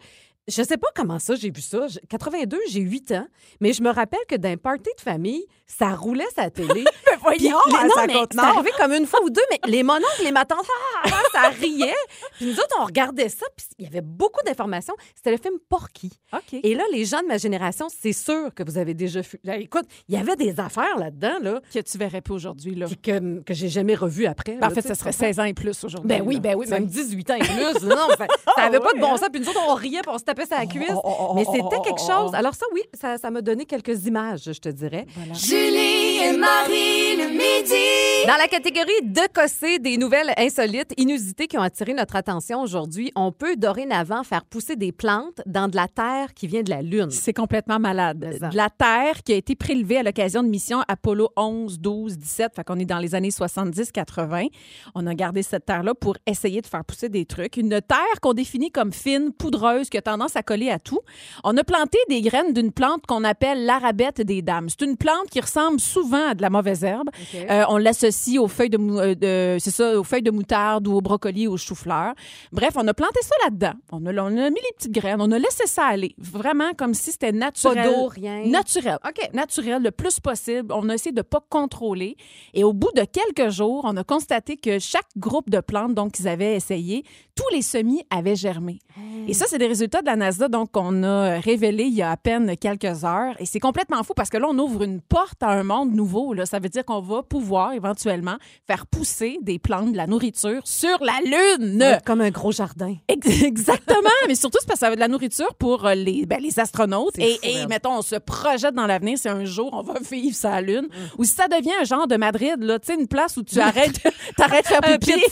Je 0.47 0.61
sais 0.61 0.75
pas 0.77 0.87
comment 0.93 1.19
ça, 1.19 1.35
j'ai 1.35 1.49
vu 1.51 1.61
ça. 1.61 1.87
Je- 1.87 1.99
82, 2.09 2.59
j'ai 2.69 2.81
8 2.81 3.11
ans. 3.13 3.25
Mais 3.61 3.71
je 3.71 3.81
me 3.81 3.89
rappelle 3.89 4.19
que 4.27 4.35
d'un 4.35 4.57
party 4.57 4.89
de 4.97 5.01
famille, 5.01 5.45
ça 5.65 5.95
roulait 5.95 6.27
sa 6.35 6.49
télé. 6.49 6.83
Puis 7.05 7.15
voyons, 7.21 7.57
les- 7.69 7.75
à 7.75 7.83
non, 7.85 7.89
sa 7.95 8.07
mais 8.07 8.13
c'est 8.29 8.39
arrivé 8.39 8.71
comme 8.77 8.91
une 8.91 9.05
fois 9.05 9.21
ou 9.23 9.29
deux, 9.29 9.41
mais 9.51 9.59
les 9.71 9.83
mononcles, 9.83 10.21
les 10.23 10.33
matantes, 10.33 10.65
ah, 11.03 11.09
ah, 11.13 11.21
ça 11.31 11.49
riait. 11.49 11.93
Puis 12.37 12.47
nous 12.47 12.53
autres, 12.55 12.75
on 12.79 12.83
regardait 12.83 13.29
ça, 13.29 13.45
puis 13.55 13.65
il 13.79 13.85
y 13.85 13.87
avait 13.87 14.01
beaucoup 14.01 14.41
d'informations. 14.45 14.93
C'était 15.15 15.31
le 15.31 15.37
film 15.37 15.55
Porky. 15.69 16.11
OK. 16.33 16.59
Et 16.61 16.75
là, 16.75 16.83
les 16.91 17.05
gens 17.05 17.21
de 17.21 17.27
ma 17.27 17.37
génération, 17.37 17.87
c'est 17.89 18.11
sûr 18.13 18.53
que 18.53 18.63
vous 18.63 18.77
avez 18.77 18.93
déjà 18.93 19.21
vu. 19.21 19.39
Là, 19.45 19.55
Écoute, 19.57 19.85
il 20.09 20.15
y 20.15 20.17
avait 20.17 20.35
des 20.35 20.59
affaires 20.59 20.97
là-dedans, 20.97 21.39
là, 21.41 21.61
que 21.73 21.79
tu 21.79 21.97
verrais 21.97 22.19
plus 22.21 22.33
aujourd'hui, 22.33 22.75
là. 22.75 22.87
qui- 22.87 22.97
que, 22.97 23.39
que 23.43 23.53
j'ai 23.53 23.69
jamais 23.69 23.95
revues 23.95 24.25
après. 24.25 24.57
Ben, 24.57 24.67
en 24.67 24.69
fait, 24.71 24.81
tu 24.81 24.89
ça 24.89 24.95
sais, 24.95 24.99
serait 24.99 25.11
tu 25.11 25.17
comprends? 25.19 25.27
16 25.27 25.39
ans 25.39 25.43
et 25.45 25.53
plus 25.53 25.83
aujourd'hui. 25.85 26.09
Ben 26.09 26.21
oui, 26.21 26.35
là. 26.35 26.41
ben 26.41 26.55
oui, 26.57 26.67
même 26.67 26.85
18 26.85 27.29
ans 27.31 27.35
et 27.35 27.39
plus. 27.39 27.83
Non, 27.87 28.09
ça 28.17 28.27
n'avait 28.63 28.79
pas 28.81 28.93
de 28.93 28.99
bon 28.99 29.15
sens. 29.15 29.29
Puis 29.31 29.39
nous 29.41 29.47
autres, 29.47 29.61
on 29.69 29.73
riait, 29.75 30.01
puis 30.01 30.11
on 30.13 30.17
se 30.17 30.23
tapait 30.23 30.32
sur 30.41 30.57
la 30.57 30.65
cuisse. 30.65 30.91
oh, 30.93 31.01
oh, 31.03 31.33
Mais 31.35 31.43
oh, 31.47 31.51
c'était 31.53 31.77
oh, 31.77 31.81
quelque 31.81 32.01
chose. 32.01 32.33
Alors 32.33 32.53
ça, 32.53 32.65
oui, 32.73 32.81
ça 32.93 33.17
ça 33.17 33.29
m'a 33.31 33.41
donné 33.41 33.65
quelques 33.65 34.05
images, 34.05 34.43
je 34.45 34.59
te 34.59 34.69
dirais. 34.69 35.05
Julie 35.33 35.92
et 36.23 36.37
Marie 36.37 37.17
le 37.17 37.29
midi. 37.29 38.27
Dans 38.27 38.37
la 38.37 38.47
catégorie 38.47 39.01
de 39.03 39.21
cossé 39.33 39.79
des 39.79 39.97
nouvelles 39.97 40.31
insolites, 40.37 40.93
inusitées 40.97 41.47
qui 41.47 41.57
ont 41.57 41.61
attiré 41.61 41.93
notre 41.93 42.15
attention 42.15 42.61
aujourd'hui, 42.61 43.11
on 43.15 43.33
peut 43.33 43.57
dorénavant 43.57 44.23
faire 44.23 44.45
pousser 44.45 44.77
des 44.77 44.93
plantes 44.93 45.41
dans 45.45 45.67
de 45.67 45.75
la 45.75 45.89
terre 45.89 46.33
qui 46.33 46.47
vient 46.47 46.63
de 46.63 46.69
la 46.69 46.81
Lune. 46.81 47.11
C'est 47.11 47.33
complètement 47.33 47.79
malade. 47.79 48.19
De 48.19 48.55
la 48.55 48.69
Terre 48.69 49.23
qui 49.23 49.33
a 49.33 49.35
été 49.35 49.55
prélevée 49.55 49.97
à 49.97 50.03
l'occasion 50.03 50.41
de 50.41 50.47
mission 50.47 50.83
Apollo 50.87 51.29
11, 51.35 51.79
12, 51.79 52.17
17. 52.17 52.55
Fait 52.55 52.63
qu'on 52.63 52.79
est 52.79 52.85
dans 52.85 52.99
les 52.99 53.13
années 53.13 53.29
70-80. 53.29 54.47
On 54.95 55.05
a 55.05 55.13
gardé 55.15 55.43
cette 55.43 55.65
terre-là 55.65 55.93
pour 55.93 56.15
essayer 56.25 56.61
de 56.61 56.67
faire 56.67 56.85
pousser 56.85 57.09
des 57.09 57.25
trucs. 57.25 57.57
Une 57.57 57.81
terre 57.81 58.21
qu'on 58.21 58.33
définit 58.33 58.71
comme 58.71 58.93
fine, 58.93 59.33
poudreuse, 59.33 59.89
qui 59.89 59.97
a 59.97 60.01
tendance 60.01 60.37
à 60.37 60.43
coller 60.43 60.69
à 60.69 60.79
tout. 60.79 61.01
On 61.43 61.57
a 61.57 61.63
planté 61.63 61.97
des 62.07 62.21
graines 62.21 62.53
d'une 62.53 62.71
plante 62.71 63.05
qu'on 63.05 63.25
appelle 63.25 63.65
l'arabette 63.65 64.21
des 64.21 64.41
dames. 64.41 64.69
C'est 64.69 64.85
une 64.85 64.95
plante 64.95 65.29
qui 65.29 65.41
ressemble 65.41 65.81
souvent 65.81 66.12
à 66.13 66.33
de 66.35 66.41
la 66.41 66.49
mauvaise 66.49 66.83
herbe. 66.83 67.09
Euh, 67.35 67.63
on 67.69 67.77
l'associe 67.77 68.37
aux 68.39 68.47
feuilles 68.47 68.69
de, 68.69 68.77
mou- 68.77 68.99
euh, 68.99 69.15
de- 69.15 69.57
c'est 69.59 69.71
ça, 69.71 69.99
aux 69.99 70.03
feuilles 70.03 70.21
de 70.23 70.31
moutarde 70.31 70.87
ou 70.87 70.93
au 70.95 71.01
brocoli 71.01 71.47
ou 71.47 71.53
au 71.53 71.57
chou-fleur. 71.57 72.13
Bref, 72.51 72.71
on 72.75 72.87
a 72.87 72.93
planté 72.93 73.19
ça 73.21 73.35
là-dedans. 73.45 73.73
On 73.91 74.05
a, 74.05 74.13
on 74.13 74.27
a 74.37 74.49
mis 74.49 74.59
les 74.61 74.73
petites 74.77 74.91
graines. 74.91 75.21
On 75.21 75.31
a 75.31 75.39
laissé 75.39 75.65
ça 75.67 75.85
aller. 75.85 76.15
Vraiment 76.17 76.73
comme 76.77 76.93
si 76.93 77.11
c'était 77.11 77.31
Pas 77.31 77.37
naturel. 77.37 77.85
d'eau, 77.93 78.07
rien. 78.07 78.45
Naturel. 78.45 78.97
OK. 79.07 79.29
Naturel, 79.33 79.81
le 79.83 79.91
plus 79.91 80.19
possible. 80.19 80.71
On 80.73 80.89
a 80.89 80.93
essayé 80.95 81.11
de 81.11 81.19
ne 81.19 81.23
pas 81.23 81.41
contrôler. 81.49 82.15
Et 82.53 82.63
au 82.63 82.73
bout 82.73 82.91
de 82.95 83.03
quelques 83.05 83.51
jours, 83.51 83.81
on 83.85 83.95
a 83.97 84.03
constaté 84.03 84.57
que 84.57 84.79
chaque 84.79 85.07
groupe 85.17 85.49
de 85.49 85.59
plantes 85.59 85.93
donc 85.93 86.13
qu'ils 86.13 86.27
avaient 86.27 86.55
essayé, 86.55 87.03
tous 87.35 87.47
les 87.53 87.61
semis 87.61 88.03
avaient 88.09 88.35
germé. 88.35 88.79
Et 89.27 89.33
ça, 89.33 89.45
c'est 89.47 89.57
des 89.57 89.67
résultats 89.67 90.01
de 90.01 90.05
la 90.07 90.15
NASA 90.15 90.47
donc 90.49 90.71
qu'on 90.71 91.03
a 91.03 91.39
révélés 91.39 91.85
il 91.85 91.93
y 91.95 92.01
a 92.01 92.11
à 92.11 92.17
peine 92.17 92.55
quelques 92.57 93.03
heures. 93.05 93.35
Et 93.39 93.45
c'est 93.45 93.59
complètement 93.59 94.03
fou 94.03 94.13
parce 94.15 94.29
que 94.29 94.37
là, 94.37 94.47
on 94.49 94.57
ouvre 94.59 94.83
une 94.83 95.01
porte 95.01 95.41
à 95.41 95.49
un 95.49 95.63
monde 95.63 95.93
nouveau. 95.93 96.02
Là. 96.33 96.45
Ça 96.45 96.59
veut 96.59 96.69
dire 96.69 96.85
qu'on 96.85 97.01
va 97.01 97.23
pouvoir 97.23 97.73
éventuellement 97.73 98.35
faire 98.67 98.85
pousser 98.87 99.39
des 99.41 99.59
plantes, 99.59 99.91
de 99.91 99.97
la 99.97 100.07
nourriture 100.07 100.61
sur 100.65 100.97
la 101.03 101.19
Lune. 101.23 101.83
Comme 102.05 102.21
un 102.21 102.29
gros 102.31 102.51
jardin. 102.51 102.95
Ex- 103.07 103.43
Exactement, 103.43 104.09
mais 104.27 104.35
surtout 104.35 104.57
c'est 104.61 104.67
parce 104.67 104.79
que 104.79 104.85
ça 104.85 104.89
va 104.89 104.95
de 104.95 104.99
la 104.99 105.07
nourriture 105.07 105.53
pour 105.55 105.85
euh, 105.85 105.95
les, 105.95 106.25
ben, 106.25 106.39
les 106.41 106.59
astronautes. 106.59 107.17
Et, 107.17 107.33
fou, 107.33 107.39
et 107.43 107.57
raide. 107.59 107.69
mettons, 107.69 107.97
on 107.97 108.01
se 108.01 108.15
projette 108.15 108.73
dans 108.75 108.87
l'avenir, 108.87 109.17
c'est 109.17 109.29
un 109.29 109.45
jour, 109.45 109.69
on 109.73 109.81
va 109.81 109.95
vivre 109.99 110.35
la 110.43 110.61
Lune. 110.61 110.87
Ou 111.17 111.23
si 111.23 111.33
ça 111.33 111.47
devient 111.47 111.73
un 111.81 111.83
genre 111.83 112.07
de 112.07 112.15
Madrid, 112.15 112.55
là, 112.59 112.77
une 112.97 113.07
place 113.07 113.37
où 113.37 113.43
tu 113.43 113.59
arrêtes, 113.59 114.01
t'arrêtes 114.37 114.65
de 114.65 114.69
faire 114.69 114.81
pipi. 114.81 115.13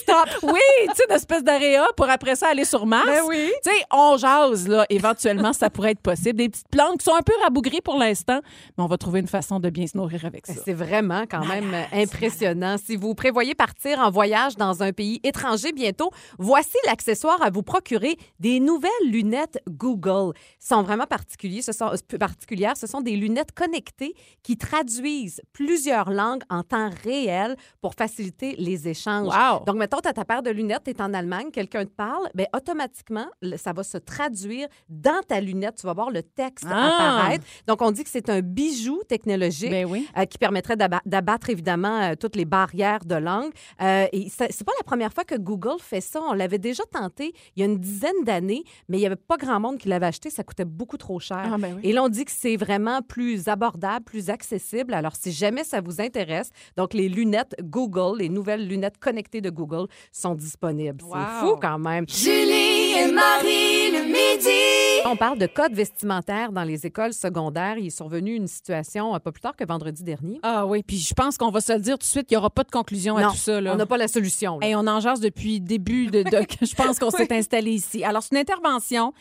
Oui, 0.43 0.59
tu 0.89 0.95
sais, 0.95 1.03
une 1.09 1.15
espèce 1.15 1.43
d'area 1.43 1.85
pour 1.95 2.09
après 2.09 2.35
ça 2.35 2.47
aller 2.49 2.65
sur 2.65 2.85
Mars. 2.85 3.05
Ben 3.05 3.21
oui. 3.27 3.49
Tu 3.63 3.69
sais, 3.71 3.77
on 3.91 4.17
jase, 4.17 4.67
là. 4.67 4.85
Éventuellement, 4.89 5.53
ça 5.53 5.69
pourrait 5.69 5.91
être 5.91 6.01
possible. 6.01 6.33
Des 6.33 6.49
petites 6.49 6.67
plantes 6.69 6.97
qui 6.99 7.05
sont 7.05 7.15
un 7.15 7.21
peu 7.21 7.33
rabougries 7.43 7.81
pour 7.81 7.97
l'instant, 7.97 8.39
mais 8.77 8.83
on 8.83 8.87
va 8.87 8.97
trouver 8.97 9.19
une 9.19 9.27
façon 9.27 9.59
de 9.59 9.69
bien 9.69 9.87
se 9.87 9.97
nourrir 9.97 10.25
avec 10.25 10.47
ça. 10.47 10.50
C'est 10.65 10.73
vraiment 10.73 11.23
quand 11.29 11.45
même 11.45 11.73
impressionnant. 11.91 12.75
Si 12.83 12.95
vous 12.95 13.13
prévoyez 13.15 13.55
partir 13.55 13.99
en 13.99 14.09
voyage 14.11 14.55
dans 14.57 14.83
un 14.83 14.91
pays 14.91 15.19
étranger 15.23 15.71
bientôt, 15.71 16.11
voici 16.37 16.77
l'accessoire 16.85 17.41
à 17.41 17.49
vous 17.49 17.63
procurer 17.63 18.17
des 18.39 18.59
nouvelles 18.59 18.91
lunettes 19.05 19.59
Google. 19.69 20.33
Elles 20.35 20.41
sont 20.59 20.83
vraiment 20.83 21.05
particuliers, 21.05 21.61
ce 21.61 21.71
sont, 21.71 21.91
euh, 21.93 22.17
particulières. 22.17 22.77
Ce 22.77 22.87
sont 22.87 23.01
des 23.01 23.15
lunettes 23.15 23.51
connectées 23.53 24.13
qui 24.43 24.57
traduisent 24.57 25.41
plusieurs 25.53 26.09
langues 26.11 26.43
en 26.49 26.63
temps 26.63 26.89
réel 27.03 27.55
pour 27.81 27.93
faciliter 27.95 28.55
les 28.57 28.87
échanges. 28.87 29.27
Wow. 29.33 29.65
Donc, 29.65 29.75
mettons, 29.77 29.99
tu 30.01 30.09
as 30.09 30.13
ta 30.13 30.25
paire 30.25 30.41
de 30.43 30.49
lunettes, 30.49 30.83
tu 30.85 30.91
es 30.91 31.01
en 31.01 31.13
Allemagne, 31.13 31.51
quelqu'un 31.51 31.85
te 31.85 31.91
parle, 31.91 32.29
bien, 32.33 32.45
automatiquement, 32.55 33.27
ça 33.57 33.73
va 33.73 33.83
se 33.83 33.97
traduire 33.97 34.67
dans 34.89 35.21
ta 35.27 35.39
lunette. 35.39 35.75
Tu 35.79 35.87
vas 35.87 35.93
voir 35.93 36.09
le 36.11 36.23
texte 36.23 36.65
Ah. 36.69 37.17
apparaître. 37.19 37.45
Donc, 37.67 37.81
on 37.81 37.91
dit 37.91 38.03
que 38.03 38.09
c'est 38.09 38.29
un 38.29 38.41
bijou 38.41 39.01
technologique 39.07 39.69
Ben 39.71 39.85
oui. 39.85 40.07
euh, 40.17 40.25
qui 40.25 40.37
permettrait 40.41 40.75
d'aba- 40.75 41.01
d'abattre 41.05 41.49
évidemment 41.49 42.01
euh, 42.01 42.15
toutes 42.19 42.35
les 42.35 42.45
barrières 42.45 43.05
de 43.05 43.15
langue. 43.15 43.51
Euh, 43.81 44.07
et 44.11 44.27
c'est 44.29 44.63
pas 44.65 44.73
la 44.77 44.83
première 44.83 45.13
fois 45.13 45.23
que 45.23 45.35
Google 45.35 45.79
fait 45.79 46.01
ça. 46.01 46.19
On 46.27 46.33
l'avait 46.33 46.57
déjà 46.57 46.83
tenté 46.91 47.33
il 47.55 47.59
y 47.59 47.63
a 47.63 47.65
une 47.67 47.77
dizaine 47.77 48.23
d'années, 48.25 48.63
mais 48.89 48.97
il 48.97 49.01
y 49.01 49.05
avait 49.05 49.15
pas 49.15 49.37
grand 49.37 49.59
monde 49.59 49.77
qui 49.77 49.87
l'avait 49.87 50.07
acheté. 50.07 50.29
Ça 50.29 50.43
coûtait 50.43 50.65
beaucoup 50.65 50.97
trop 50.97 51.19
cher. 51.19 51.51
Ah, 51.53 51.57
ben 51.57 51.75
oui. 51.75 51.81
Et 51.83 51.93
là, 51.93 52.03
on 52.03 52.09
dit 52.09 52.25
que 52.25 52.31
c'est 52.31 52.57
vraiment 52.57 53.01
plus 53.01 53.47
abordable, 53.47 54.03
plus 54.03 54.29
accessible. 54.29 54.93
Alors, 54.93 55.15
si 55.15 55.31
jamais 55.31 55.63
ça 55.63 55.79
vous 55.79 56.01
intéresse, 56.01 56.49
donc 56.75 56.93
les 56.93 57.07
lunettes 57.07 57.55
Google, 57.61 58.17
les 58.19 58.29
nouvelles 58.29 58.67
lunettes 58.67 58.97
connectées 58.97 59.41
de 59.41 59.49
Google 59.51 59.87
sont 60.11 60.33
disponibles. 60.35 61.03
Wow. 61.03 61.13
C'est 61.13 61.45
fou 61.45 61.55
quand 61.61 61.77
même. 61.79 62.05
Julie 62.09 62.80
et 62.97 63.11
Marie 63.11 63.21
Marie 63.21 63.91
le 63.91 64.03
midi. 64.05 65.01
On 65.05 65.15
parle 65.15 65.37
de 65.37 65.47
code 65.47 65.73
vestimentaire 65.73 66.51
dans 66.51 66.63
les 66.63 66.85
écoles 66.85 67.13
secondaires. 67.13 67.77
Il 67.77 67.87
est 67.87 67.95
survenu 67.95 68.35
une 68.35 68.47
situation 68.47 69.15
euh, 69.15 69.19
pas 69.19 69.31
plus 69.31 69.41
tard 69.41 69.55
que 69.55 69.63
vendredi 69.65 70.03
dernier. 70.03 70.39
Ah 70.43 70.65
oui, 70.65 70.83
puis 70.83 70.97
je 70.97 71.13
pense 71.13 71.37
qu'on 71.37 71.49
va 71.51 71.61
se 71.61 71.73
le 71.73 71.79
dire 71.79 71.95
tout 71.97 72.03
de 72.05 72.11
suite, 72.11 72.27
il 72.29 72.33
n'y 72.33 72.37
aura 72.37 72.49
pas 72.49 72.63
de 72.63 72.71
conclusion 72.71 73.17
à 73.17 73.21
Non, 73.23 73.29
tout 73.31 73.37
ça. 73.37 73.61
Là. 73.61 73.73
On 73.73 73.77
n'a 73.77 73.85
pas 73.85 73.97
la 73.97 74.07
solution. 74.07 74.59
là. 74.59 74.67
Hey, 74.67 74.75
on 74.75 74.85
en 74.87 74.99
jase 74.99 75.19
depuis 75.19 75.55
le 75.59 75.65
début 75.65 76.07
de, 76.07 76.23
de- 76.23 76.45
je 76.65 76.75
pense 76.75 76.99
qu'on 76.99 77.11
s'est 77.11 77.31
installé 77.33 77.71
ici. 77.71 78.03
Alors, 78.03 78.21
c'est 78.23 78.35
une 78.35 78.41
intervention 78.41 79.13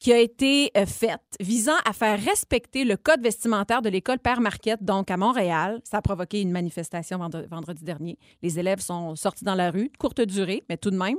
qui 0.00 0.12
a 0.12 0.18
été 0.18 0.70
euh, 0.76 0.86
faite 0.86 1.20
visant 1.40 1.76
à 1.84 1.92
faire 1.92 2.20
respecter 2.22 2.84
le 2.84 2.96
code 2.96 3.20
vestimentaire 3.22 3.82
de 3.82 3.88
l'école 3.88 4.18
Père 4.18 4.40
Marquette, 4.40 4.82
donc 4.84 5.10
à 5.10 5.16
Montréal. 5.16 5.80
Ça 5.84 5.98
a 5.98 6.02
provoqué 6.02 6.40
une 6.40 6.52
manifestation 6.52 7.18
vendre- 7.18 7.46
vendredi 7.50 7.82
dernier. 7.82 8.18
Les 8.42 8.58
élèves 8.58 8.80
sont 8.80 9.16
sortis 9.16 9.44
dans 9.44 9.54
la 9.56 9.70
rue, 9.70 9.90
courte 9.98 10.20
durée, 10.20 10.62
mais 10.68 10.76
tout 10.76 10.90
de 10.90 10.96
même. 10.96 11.16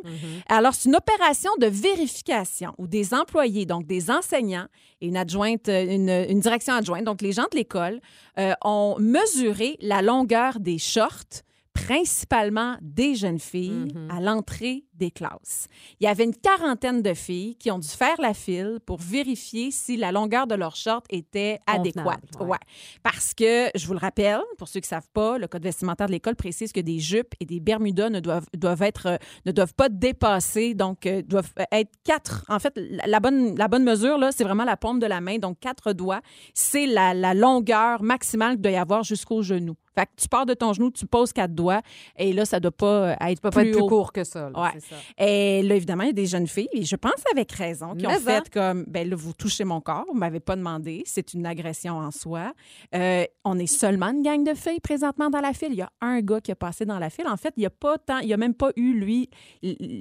Alors, 0.47 0.73
c'est 0.73 0.87
une 0.89 0.95
opération 0.95 1.51
de 1.59 1.67
vérification 1.67 2.73
où 2.77 2.87
des 2.87 3.13
employés, 3.13 3.65
donc 3.65 3.85
des 3.85 4.09
enseignants 4.09 4.67
et 5.01 5.07
une 5.07 5.17
adjointe, 5.17 5.67
euh, 5.69 5.85
une, 5.95 6.09
une 6.29 6.39
direction 6.39 6.73
adjointe, 6.73 7.03
donc 7.03 7.21
les 7.21 7.31
gens 7.33 7.47
de 7.51 7.57
l'école, 7.57 7.99
euh, 8.37 8.53
ont 8.63 8.95
mesuré 8.99 9.77
la 9.81 10.01
longueur 10.01 10.59
des 10.59 10.77
shorts 10.77 11.43
principalement 11.85 12.77
des 12.81 13.15
jeunes 13.15 13.39
filles 13.39 13.93
à 14.09 14.19
l'entrée 14.19 14.85
des 14.93 15.11
classes. 15.11 15.67
Il 15.99 16.03
y 16.03 16.07
avait 16.07 16.25
une 16.25 16.35
quarantaine 16.35 17.01
de 17.01 17.13
filles 17.13 17.55
qui 17.55 17.71
ont 17.71 17.79
dû 17.79 17.87
faire 17.87 18.19
la 18.19 18.33
file 18.33 18.79
pour 18.85 18.97
vérifier 18.97 19.71
si 19.71 19.95
la 19.95 20.11
longueur 20.11 20.45
de 20.45 20.55
leur 20.55 20.75
short 20.75 21.05
était 21.09 21.59
adéquate. 21.67 22.19
ouais. 22.39 22.47
Ouais. 22.47 22.57
Parce 23.01 23.33
que, 23.33 23.69
je 23.75 23.87
vous 23.87 23.93
le 23.93 23.99
rappelle, 23.99 24.41
pour 24.57 24.67
ceux 24.67 24.79
qui 24.81 24.85
ne 24.85 24.89
savent 24.89 25.09
pas, 25.13 25.37
le 25.37 25.47
code 25.47 25.63
vestimentaire 25.63 26.07
de 26.07 26.11
l'école 26.11 26.35
précise 26.35 26.71
que 26.71 26.81
des 26.81 26.99
jupes 26.99 27.33
et 27.39 27.45
des 27.45 27.59
bermudas 27.59 28.09
ne 28.09 28.19
doivent, 28.19 28.47
doivent 28.55 28.81
être, 28.81 29.05
euh, 29.07 29.17
ne 29.45 29.51
doivent 29.51 29.73
pas 29.73 29.87
dépasser, 29.89 30.73
donc 30.73 31.05
euh, 31.05 31.21
doivent 31.21 31.53
être 31.71 31.91
quatre. 32.03 32.43
En 32.49 32.59
fait, 32.59 32.73
la, 32.75 33.07
la 33.07 33.19
bonne, 33.19 33.55
la 33.57 33.67
bonne 33.67 33.83
mesure, 33.83 34.17
là, 34.17 34.31
c'est 34.31 34.43
vraiment 34.43 34.65
la 34.65 34.77
paume 34.77 34.99
de 34.99 35.05
la 35.07 35.21
main, 35.21 35.37
donc 35.37 35.59
quatre 35.59 35.93
doigts. 35.93 36.21
C'est 36.53 36.87
la, 36.87 37.13
la 37.13 37.33
longueur 37.33 38.03
maximale 38.03 38.53
qu'il 38.53 38.61
doit 38.61 38.71
y 38.71 38.75
avoir 38.75 39.03
jusqu'au 39.03 39.41
genou. 39.43 39.75
Fait 39.99 40.05
que 40.05 40.11
tu 40.21 40.27
pars 40.29 40.45
de 40.45 40.53
ton 40.53 40.71
genou, 40.73 40.91
tu 40.91 41.05
poses 41.05 41.33
quatre 41.33 41.53
doigts, 41.53 41.81
et 42.17 42.31
là, 42.33 42.45
ça 42.45 42.57
ne 42.57 42.61
doit 42.61 42.71
pas 42.71 42.85
euh, 42.85 43.15
être 43.27 43.41
pas 43.41 43.49
être 43.49 43.71
plus 43.71 43.87
court 43.87 44.13
que 44.13 44.23
ça. 44.23 44.49
là, 44.49 44.59
Ouais. 44.61 44.79
ça. 44.79 44.95
Et 45.17 45.61
là, 45.63 45.75
évidemment, 45.75 46.03
il 46.03 46.07
y 46.07 46.11
a 46.11 46.13
des 46.13 46.25
jeunes 46.25 46.47
filles, 46.47 46.69
et 46.71 46.83
je 46.83 46.95
pense 46.95 47.21
avec 47.33 47.51
raison, 47.51 47.95
qui 47.95 48.05
ont 48.07 48.09
Mais 48.09 48.15
hein. 48.15 48.19
fait 48.19 48.49
comme, 48.49 48.85
ben 48.87 49.09
là, 49.09 49.15
vous 49.15 49.33
touchez 49.33 49.63
mon 49.65 49.81
corps, 49.81 50.05
vous 50.07 50.17
m'avez 50.17 50.39
pas 50.39 50.55
demandé, 50.55 51.03
c'est 51.05 51.33
une 51.33 51.45
agression 51.45 51.97
en 51.97 52.11
soi. 52.11 52.53
Euh, 52.95 53.25
on 53.43 53.57
est 53.59 53.67
seulement 53.67 54.07
une 54.11 54.21
gang 54.21 54.43
de 54.43 54.53
filles 54.53 54.79
présentement 54.79 55.29
dans 55.29 55.41
la 55.41 55.53
file. 55.53 55.69
Il 55.71 55.77
y 55.79 55.81
a 55.81 55.89
un 56.01 56.21
gars 56.21 56.39
qui 56.39 56.51
a 56.51 56.55
passé 56.55 56.85
dans 56.85 56.99
la 56.99 57.09
file. 57.09 57.27
En 57.27 57.37
fait, 57.37 57.53
il 57.57 57.63
y 57.63 57.65
a 57.65 57.69
pas 57.69 57.97
tant, 57.97 58.19
il 58.19 58.27
y 58.29 58.33
a 58.33 58.37
même 58.37 58.53
pas 58.53 58.69
eu, 58.75 58.93
lui, 58.93 59.29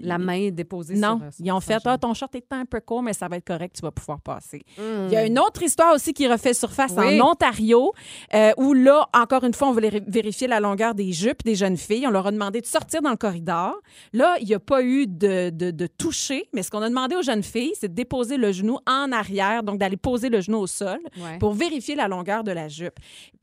La 0.03 0.19
main 0.19 0.51
déposée 0.51 0.95
non, 0.95 1.17
sur... 1.19 1.27
euh, 1.27 1.31
sur 1.31 1.45
ils 1.47 1.53
ont 1.53 1.61
fait. 1.61 1.79
Ah, 1.85 1.99
ton 1.99 2.13
short 2.15 2.35
est 2.35 2.53
un 2.53 2.65
peu 2.67 2.81
court, 2.81 3.03
mais 3.03 3.13
ça 3.15 3.29
va 3.29 3.37
être 3.39 3.47
correct, 3.47 3.75
tu 3.77 3.83
vas 3.83 3.91
pouvoir 3.91 4.21
passer. 4.21 4.63
Hmm. 4.77 5.07
Il 5.09 5.13
y 5.13 5.17
a 5.17 5.25
une 5.27 5.39
autre 5.39 5.63
histoire 5.63 5.95
aussi 5.95 6.13
qui 6.13 6.29
refait 6.29 6.53
surface 6.55 6.93
Oui. 6.97 7.21
en 7.21 7.31
Ontario, 7.31 7.93
euh, 8.35 8.53
où 8.59 8.75
là, 8.75 9.09
encore 9.15 9.45
une 9.45 9.55
fois, 9.55 9.69
on 9.69 9.73
voulait 9.73 9.88
vérifier 10.07 10.47
la 10.47 10.61
longueur 10.61 10.95
des 10.95 11.13
jupes 11.13 11.43
des 11.45 11.55
jeunes 11.55 11.77
filles. 11.77 12.07
On 12.07 12.11
leur 12.11 12.27
a 12.27 12.31
demandé 12.33 12.61
de 12.61 12.67
sortir 12.67 13.03
dans 13.03 13.11
le 13.11 13.17
corridor. 13.17 13.75
Là, 14.13 14.37
il 14.41 14.47
n'y 14.47 14.55
a 14.55 14.59
pas 14.61 14.83
eu 14.83 15.07
de, 15.07 15.51
de, 15.51 15.71
de 15.71 15.87
toucher, 15.87 16.49
mais 16.53 16.63
ce 16.63 16.71
qu'on 16.71 16.83
a 16.83 16.89
demandé 16.89 17.17
aux 17.17 17.23
jeunes 17.23 17.43
filles, 17.43 17.73
c'est 17.79 17.89
de 17.89 17.95
déposer 17.95 18.37
le 18.37 18.53
genou 18.53 18.79
en 18.87 19.13
arrière, 19.13 19.63
donc 19.63 19.79
d'aller 19.79 19.97
poser 19.97 20.29
le 20.29 20.41
genou 20.41 20.59
au 20.59 20.67
sol 20.67 20.99
Ouais. 21.19 21.39
pour 21.39 21.53
vérifier 21.53 21.95
la 21.95 22.07
longueur 22.09 22.45
de 22.45 22.53
la 22.53 22.69
jupe. 22.69 22.95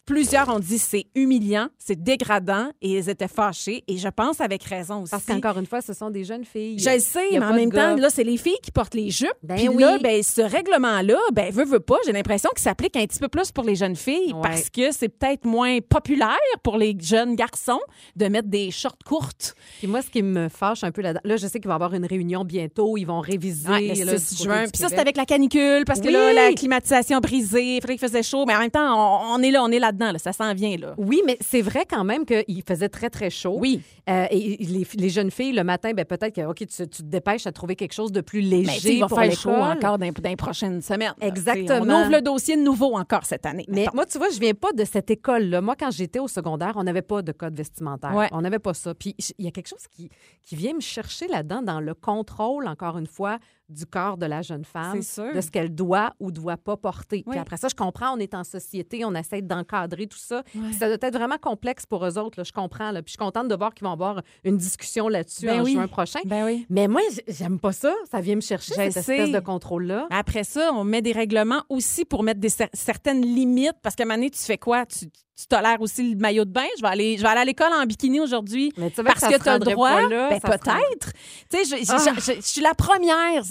Plusieurs 0.05 0.49
ont 0.49 0.60
dit 0.60 0.77
c'est 0.77 1.05
humiliant, 1.15 1.67
c'est 1.79 1.99
dégradant 2.01 2.69
et 2.79 2.91
ils 2.99 3.10
étaient 3.10 3.27
fâchés. 3.27 3.84
Et 3.88 3.97
je 3.97 4.08
pense 4.08 4.39
avec 4.39 4.63
raison 4.63 5.01
aussi. 5.01 5.10
Parce 5.10 5.25
qu'encore 5.25 5.58
une 5.58 5.65
fois, 5.65 5.81
ce 5.81 5.93
sont 5.93 6.12
des 6.12 6.23
jeunes 6.23 6.45
filles. 6.45 6.77
Je 6.77 6.91
le 6.91 6.99
sais, 6.99 7.25
mais 7.31 7.39
en 7.43 7.53
même 7.55 7.71
temps, 7.71 7.95
là, 7.95 8.12
c'est 8.12 8.23
les 8.23 8.38
filles 8.38 8.58
qui 8.62 8.69
portent 8.71 8.93
les 8.93 9.10
jupes. 9.10 9.34
Ben 9.41 9.55
Puis 9.55 9.67
oui. 9.67 9.81
là, 9.81 9.97
ben, 9.97 10.21
ce 10.21 10.41
règlement-là, 10.41 11.17
ben, 11.34 11.51
veut, 11.51 11.65
veut 11.65 11.79
pas, 11.79 11.95
j'ai 12.05 12.12
l'impression 12.12 12.51
qu'il 12.51 12.62
s'applique 12.62 12.95
un 12.97 13.05
petit 13.08 13.17
peu 13.17 13.29
plus 13.29 13.51
pour 13.51 13.63
les 13.63 13.75
jeunes 13.75 13.95
filles 13.95 14.31
Ouais. 14.34 14.41
parce 14.43 14.69
que 14.69 14.91
c'est 14.91 15.10
peut-être 15.10 15.43
moins 15.45 15.79
populaire 15.81 16.24
pour 16.63 16.77
les 16.77 16.95
jeunes 16.99 17.35
garçons 17.35 17.79
de 18.15 18.27
mettre 18.27 18.47
des 18.47 18.71
shorts 18.71 18.97
courtes. 19.05 19.55
Puis 19.79 19.88
moi, 19.88 20.01
ce 20.01 20.09
qui 20.09 20.23
me 20.23 20.49
fâche 20.49 20.83
un 20.83 20.91
peu 20.91 21.01
là 21.01 21.13
là, 21.23 21.38
je 21.38 21.47
sais 21.47 21.59
qu'il 21.59 21.67
va 21.67 21.73
y 21.73 21.75
avoir 21.75 21.93
une 21.93 22.05
réunion 22.05 22.43
bientôt. 22.43 22.97
Ils 22.97 23.05
vont 23.05 23.19
réviser. 23.19 23.69
Ouais, 23.69 23.93
le 23.95 24.05
là, 24.05 24.17
6 24.17 24.29
du 24.29 24.38
côté 24.38 24.43
juin. 24.43 24.65
Puis 24.71 24.81
ça, 24.81 24.89
c'est 24.89 24.99
avec 24.99 25.17
la 25.17 25.25
canicule 25.25 25.83
parce 25.85 25.99
que 25.99 26.09
là, 26.09 26.33
la 26.33 26.53
climatisation 26.53 27.19
brisée, 27.19 27.77
il 27.77 27.81
fallait 27.81 27.97
qu'il 27.97 28.07
faisait 28.07 28.23
chaud, 28.23 28.45
mais 28.45 28.55
en 28.55 28.59
même 28.59 28.71
temps, 28.71 29.33
on, 29.33 29.35
on 29.35 29.43
est 29.43 29.51
là, 29.51 29.63
on 29.63 29.71
est 29.71 29.79
là-dedans, 29.79 30.11
là, 30.11 30.19
ça 30.19 30.33
s'en 30.33 30.53
vient, 30.53 30.77
là. 30.77 30.93
Oui, 30.97 31.21
mais 31.25 31.38
c'est 31.41 31.61
vrai 31.61 31.85
quand 31.89 32.03
même 32.03 32.25
qu'il 32.25 32.63
faisait 32.67 32.89
très, 32.89 33.09
très 33.09 33.29
chaud. 33.29 33.57
Oui. 33.59 33.81
Euh, 34.09 34.27
et 34.29 34.57
les, 34.59 34.88
les 34.95 35.09
jeunes 35.09 35.31
filles, 35.31 35.53
le 35.53 35.63
matin, 35.63 35.91
ben, 35.93 36.05
peut-être 36.05 36.35
que 36.35 36.41
OK, 36.41 36.57
tu, 36.57 36.67
tu 36.67 36.88
te 36.88 37.03
dépêches 37.03 37.47
à 37.47 37.51
trouver 37.51 37.75
quelque 37.75 37.93
chose 37.93 38.11
de 38.11 38.21
plus 38.21 38.41
léger 38.41 38.71
Mais 38.83 38.93
il 38.95 38.99
va 38.99 39.07
pour 39.07 39.19
faire 39.19 39.31
chaud 39.31 39.49
encore 39.49 39.97
dans, 39.97 40.11
dans 40.11 40.29
les 40.29 40.35
prochaines 40.35 40.81
semaines. 40.81 41.13
Exactement. 41.21 41.95
On 41.95 42.01
ouvre 42.01 42.11
le 42.11 42.21
dossier 42.21 42.55
de 42.55 42.61
nouveau 42.61 42.95
encore 42.95 43.25
cette 43.25 43.45
année. 43.45 43.65
Mais 43.67 43.81
mettons. 43.81 43.95
moi, 43.95 44.05
tu 44.05 44.17
vois, 44.17 44.29
je 44.29 44.39
viens 44.39 44.53
pas 44.53 44.71
de 44.73 44.85
cette 44.85 45.09
école-là. 45.09 45.61
Moi, 45.61 45.75
quand 45.75 45.91
j'étais 45.91 46.14
au 46.19 46.28
secondaire, 46.28 46.73
on 46.75 46.84
n'avait 46.84 47.01
pas 47.01 47.21
de 47.21 47.32
code 47.32 47.56
vestimentaire. 47.56 48.13
Ouais. 48.15 48.30
On 48.32 48.41
n'avait 48.41 48.60
pas 48.60 48.73
ça. 48.73 48.93
Puis 48.93 49.15
il 49.38 49.45
y 49.45 49.47
a 49.47 49.51
quelque 49.51 49.67
chose 49.67 49.88
qui, 49.89 50.10
qui 50.41 50.56
vient 50.56 50.73
me 50.73 50.82
chercher 50.82 51.28
là-dedans, 51.28 51.62
dans 51.62 51.80
le 51.80 51.93
contrôle, 51.93 52.67
encore 52.67 52.97
une 52.97 53.08
fois, 53.08 53.39
du 53.69 53.86
corps 53.86 54.17
de 54.17 54.25
la 54.28 54.41
jeune 54.43 54.63
femme, 54.65 54.99
de 54.99 55.41
ce 55.41 55.49
qu'elle 55.49 55.73
doit 55.73 56.13
ou 56.19 56.32
doit 56.32 56.58
pas 56.58 56.78
porter. 56.78 57.23
Oui. 57.25 57.32
Puis 57.32 57.39
après 57.39 57.58
ça, 57.58 57.67
je 57.67 57.73
comprends, 57.75 58.13
on 58.15 58.19
est 58.19 58.34
en 58.36 58.43
société, 58.43 59.04
on 59.06 59.15
essaie 59.15 59.41
d'encadrer 59.41 60.06
tout 60.08 60.19
ça. 60.19 60.43
Puis 60.43 60.73
ça 60.78 60.88
doit 60.88 60.97
être 61.01 61.17
vraiment 61.17 61.38
complexe 61.39 61.86
pour 61.86 62.06
eux 62.06 62.17
autres, 62.19 62.39
là, 62.39 62.43
je 62.43 62.51
comprends. 62.51 62.91
Là. 62.91 63.01
Puis 63.01 63.10
je 63.10 63.12
suis 63.13 63.17
contente 63.17 63.47
de 63.47 63.56
voir 63.56 63.73
qu'ils 63.73 63.86
vont 63.88 63.93
avoir 63.93 64.21
une 64.43 64.58
discussion 64.58 65.08
là-dessus 65.08 65.45
Ben 65.47 65.62
en 65.62 65.63
oui. 65.63 65.73
juin 65.73 65.88
prochain. 65.88 66.19
Ben 66.25 66.45
oui. 66.45 66.65
Mais 66.69 66.88
moi, 66.88 67.01
j'aime 67.28 67.60
pas 67.60 67.71
ça. 67.71 67.93
Ça 68.12 68.21
vient 68.21 68.36
me 68.36 68.41
chercher, 68.41 68.73
Je 68.75 68.82
cette 68.91 68.97
espèce 68.97 69.32
de 69.32 69.39
contrôle-là. 69.39 70.08
Après 70.12 70.43
ça, 70.43 70.71
on 70.73 70.84
met 70.84 71.01
des 71.01 71.12
règlements 71.12 71.63
aussi 71.69 72.06
pour 72.06 72.21
mettre 72.23 72.39
des 72.39 72.49
cer- 72.49 72.69
certaines 72.73 73.21
limites. 73.25 73.75
Parce 73.82 73.95
qu'à 73.95 74.04
un 74.04 74.06
moment 74.06 74.17
donné, 74.17 74.30
tu 74.30 74.39
fais 74.43 74.58
quoi? 74.58 74.86
Tu, 74.86 75.08
tu 75.38 75.47
tolères 75.47 75.82
aussi 75.82 76.12
le 76.13 76.17
maillot 76.17 76.45
de 76.45 76.51
bain? 76.51 76.63
Je 76.78 76.82
vais 76.82 76.88
aller, 76.88 77.17
je 77.17 77.21
vais 77.21 77.28
aller 77.28 77.41
à 77.41 77.45
l'école 77.45 77.73
en 77.73 77.86
bikini 77.86 78.19
aujourd'hui. 78.21 78.71
Parce 78.78 79.21
que 79.21 79.41
tu 79.41 79.49
as 79.49 79.58
le 79.58 79.65
droit. 79.65 80.08
là, 80.08 80.30
ben, 80.30 80.39
peut-être. 80.39 81.12
Tu 81.49 81.58
sais, 81.65 81.78
je, 81.78 81.84
je- 81.86 81.91
Ah. 81.91 82.13
je- 82.15 82.21
je- 82.21 82.36
je 82.38 82.41
suis 82.45 82.62
la 82.62 82.73
première. 82.73 83.43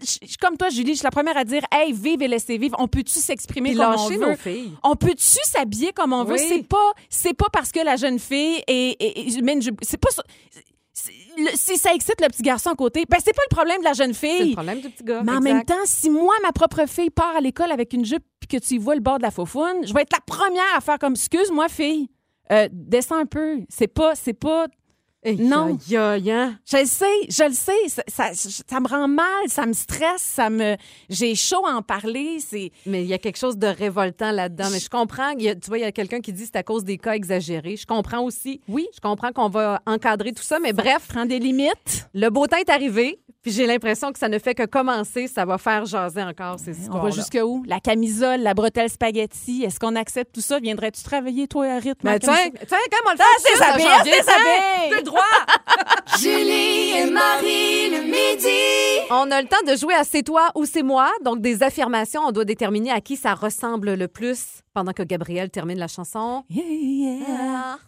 Je 0.00 0.06
suis 0.06 0.36
comme 0.40 0.56
toi, 0.56 0.68
Julie. 0.68 0.92
Je 0.92 0.98
suis 0.98 1.04
la 1.04 1.10
première 1.10 1.36
à 1.36 1.44
dire 1.44 1.62
Hey, 1.72 1.92
vive 1.92 2.22
et 2.22 2.28
laissez 2.28 2.58
vivre. 2.58 2.76
On 2.78 2.88
peut-tu 2.88 3.18
s'exprimer 3.18 3.74
comme 3.74 3.94
on 3.98 4.08
veut? 4.08 4.16
nos 4.30 4.36
filles. 4.36 4.72
On 4.82 4.96
peut-tu 4.96 5.38
s'habiller 5.44 5.92
comme 5.92 6.12
on 6.12 6.24
veut? 6.24 6.36
C'est 6.38 6.62
pas, 6.66 6.92
c'est 7.08 7.34
pas 7.34 7.46
parce 7.52 7.72
que 7.72 7.80
la 7.80 7.96
jeune 7.96 8.18
fille 8.18 8.62
est, 8.66 8.96
c'est 9.82 9.96
pas 9.98 10.08
le- 11.36 11.50
si 11.56 11.76
ça 11.78 11.94
excite 11.94 12.20
le 12.20 12.26
petit 12.26 12.42
garçon 12.42 12.70
à 12.70 12.74
côté, 12.74 13.04
ben 13.08 13.18
c'est 13.24 13.32
pas 13.34 13.42
le 13.48 13.54
problème 13.54 13.78
de 13.78 13.84
la 13.84 13.92
jeune 13.92 14.12
C'est 14.12 14.38
le 14.38 14.44
fille. 14.46 14.52
problème 14.54 14.80
du 14.80 14.90
petit 14.90 15.04
gars. 15.04 15.22
Mais 15.24 15.32
en 15.32 15.36
exact. 15.38 15.52
même 15.54 15.64
temps, 15.64 15.84
si 15.84 16.10
moi, 16.10 16.34
ma 16.42 16.50
propre 16.50 16.86
fille, 16.88 17.10
part 17.10 17.36
à 17.36 17.40
l'école 17.40 17.70
avec 17.70 17.92
une 17.92 18.04
jupe 18.04 18.24
puis 18.40 18.48
que 18.58 18.64
tu 18.64 18.74
y 18.74 18.78
vois 18.78 18.96
le 18.96 19.00
bord 19.00 19.18
de 19.18 19.22
la 19.22 19.30
faufoune, 19.30 19.86
je 19.86 19.94
vais 19.94 20.02
être 20.02 20.12
la 20.12 20.20
première 20.26 20.64
à 20.76 20.80
faire 20.80 20.98
comme 20.98 21.12
excuse-moi, 21.12 21.68
fille. 21.68 22.08
Euh, 22.50 22.68
descends 22.72 23.18
un 23.18 23.26
peu. 23.26 23.60
C'est 23.68 23.86
pas, 23.88 24.14
c'est 24.16 24.32
pas. 24.32 24.66
Non. 25.36 25.78
Je 25.88 26.76
le 26.78 26.84
sais, 26.86 27.06
je 27.28 27.44
le 27.44 27.52
sais. 27.54 27.72
Ça, 27.88 28.02
ça, 28.08 28.30
ça 28.68 28.80
me 28.80 28.88
rend 28.88 29.08
mal, 29.08 29.26
ça 29.48 29.66
me 29.66 29.72
stresse, 29.72 30.22
ça 30.22 30.50
me. 30.50 30.76
J'ai 31.08 31.34
chaud 31.34 31.64
à 31.66 31.72
en 31.76 31.82
parler. 31.82 32.38
C'est. 32.40 32.70
Mais 32.86 33.02
il 33.02 33.08
y 33.08 33.14
a 33.14 33.18
quelque 33.18 33.38
chose 33.38 33.56
de 33.58 33.66
révoltant 33.66 34.30
là-dedans. 34.30 34.68
Mais 34.72 34.80
je 34.80 34.88
comprends. 34.90 35.30
il 35.30 35.42
y 35.42 35.48
a- 35.48 35.54
tu 35.54 35.68
vois, 35.68 35.78
il 35.78 35.82
y 35.82 35.84
a 35.84 35.92
quelqu'un 35.92 36.20
qui 36.20 36.32
dit 36.32 36.42
que 36.42 36.48
c'est 36.52 36.58
à 36.58 36.62
cause 36.62 36.84
des 36.84 36.98
cas 36.98 37.12
exagérés. 37.14 37.76
Je 37.76 37.86
comprends 37.86 38.22
aussi. 38.22 38.60
Oui. 38.68 38.86
Je 38.94 39.00
comprends 39.00 39.32
qu'on 39.32 39.48
va 39.48 39.82
encadrer 39.86 40.32
tout 40.32 40.42
ça. 40.42 40.58
Mais 40.60 40.72
bref, 40.72 41.06
Prends 41.08 41.26
des 41.26 41.38
limites. 41.38 42.08
le 42.14 42.28
beau 42.30 42.46
temps 42.46 42.56
est 42.58 42.70
arrivé. 42.70 43.18
Puis 43.42 43.52
j'ai 43.52 43.66
l'impression 43.66 44.12
que 44.12 44.18
ça 44.18 44.28
ne 44.28 44.38
fait 44.38 44.54
que 44.54 44.64
commencer. 44.66 45.28
Ça 45.28 45.44
va 45.44 45.58
faire 45.58 45.86
jaser 45.86 46.22
encore 46.22 46.58
ces 46.58 46.72
On 46.72 46.80
histoires. 46.82 47.02
va 47.04 47.10
jusqu'à 47.10 47.46
où? 47.46 47.62
La 47.66 47.78
camisole, 47.80 48.40
la 48.40 48.52
bretelle 48.52 48.90
spaghetti. 48.90 49.62
Est-ce 49.64 49.78
qu'on 49.78 49.94
accepte 49.96 50.34
tout 50.34 50.40
ça? 50.40 50.58
Viendrais-tu 50.58 51.02
travailler, 51.02 51.46
toi, 51.46 51.66
à 51.66 51.78
rythme? 51.78 52.00
Mais 52.02 52.10
à 52.12 52.18
tiens, 52.18 52.34
tiens, 52.34 52.78
comme 52.90 53.06
on 53.06 53.12
le 53.12 53.18
Ah, 53.20 53.24
fait, 53.40 53.48
c'est 53.48 53.56
ça, 53.58 53.74
c'est 54.90 54.96
le 54.96 55.02
droit. 55.02 55.20
Julie 56.20 56.90
et 56.98 57.10
Marie 57.10 57.90
le 57.90 58.02
midi. 58.02 59.06
On 59.10 59.30
a 59.30 59.40
le 59.40 59.48
temps 59.48 59.56
de 59.70 59.76
jouer 59.76 59.94
à 59.94 60.04
C'est 60.04 60.22
toi 60.22 60.50
ou 60.54 60.64
c'est 60.64 60.82
moi. 60.82 61.10
Donc, 61.24 61.40
des 61.40 61.62
affirmations, 61.62 62.22
on 62.26 62.32
doit 62.32 62.44
déterminer 62.44 62.90
à 62.90 63.00
qui 63.00 63.16
ça 63.16 63.34
ressemble 63.34 63.94
le 63.94 64.08
plus 64.08 64.62
pendant 64.74 64.92
que 64.92 65.02
Gabriel 65.02 65.50
termine 65.50 65.78
la 65.78 65.88
chanson. 65.88 66.44
Yeah, 66.50 66.64
yeah. 66.66 67.78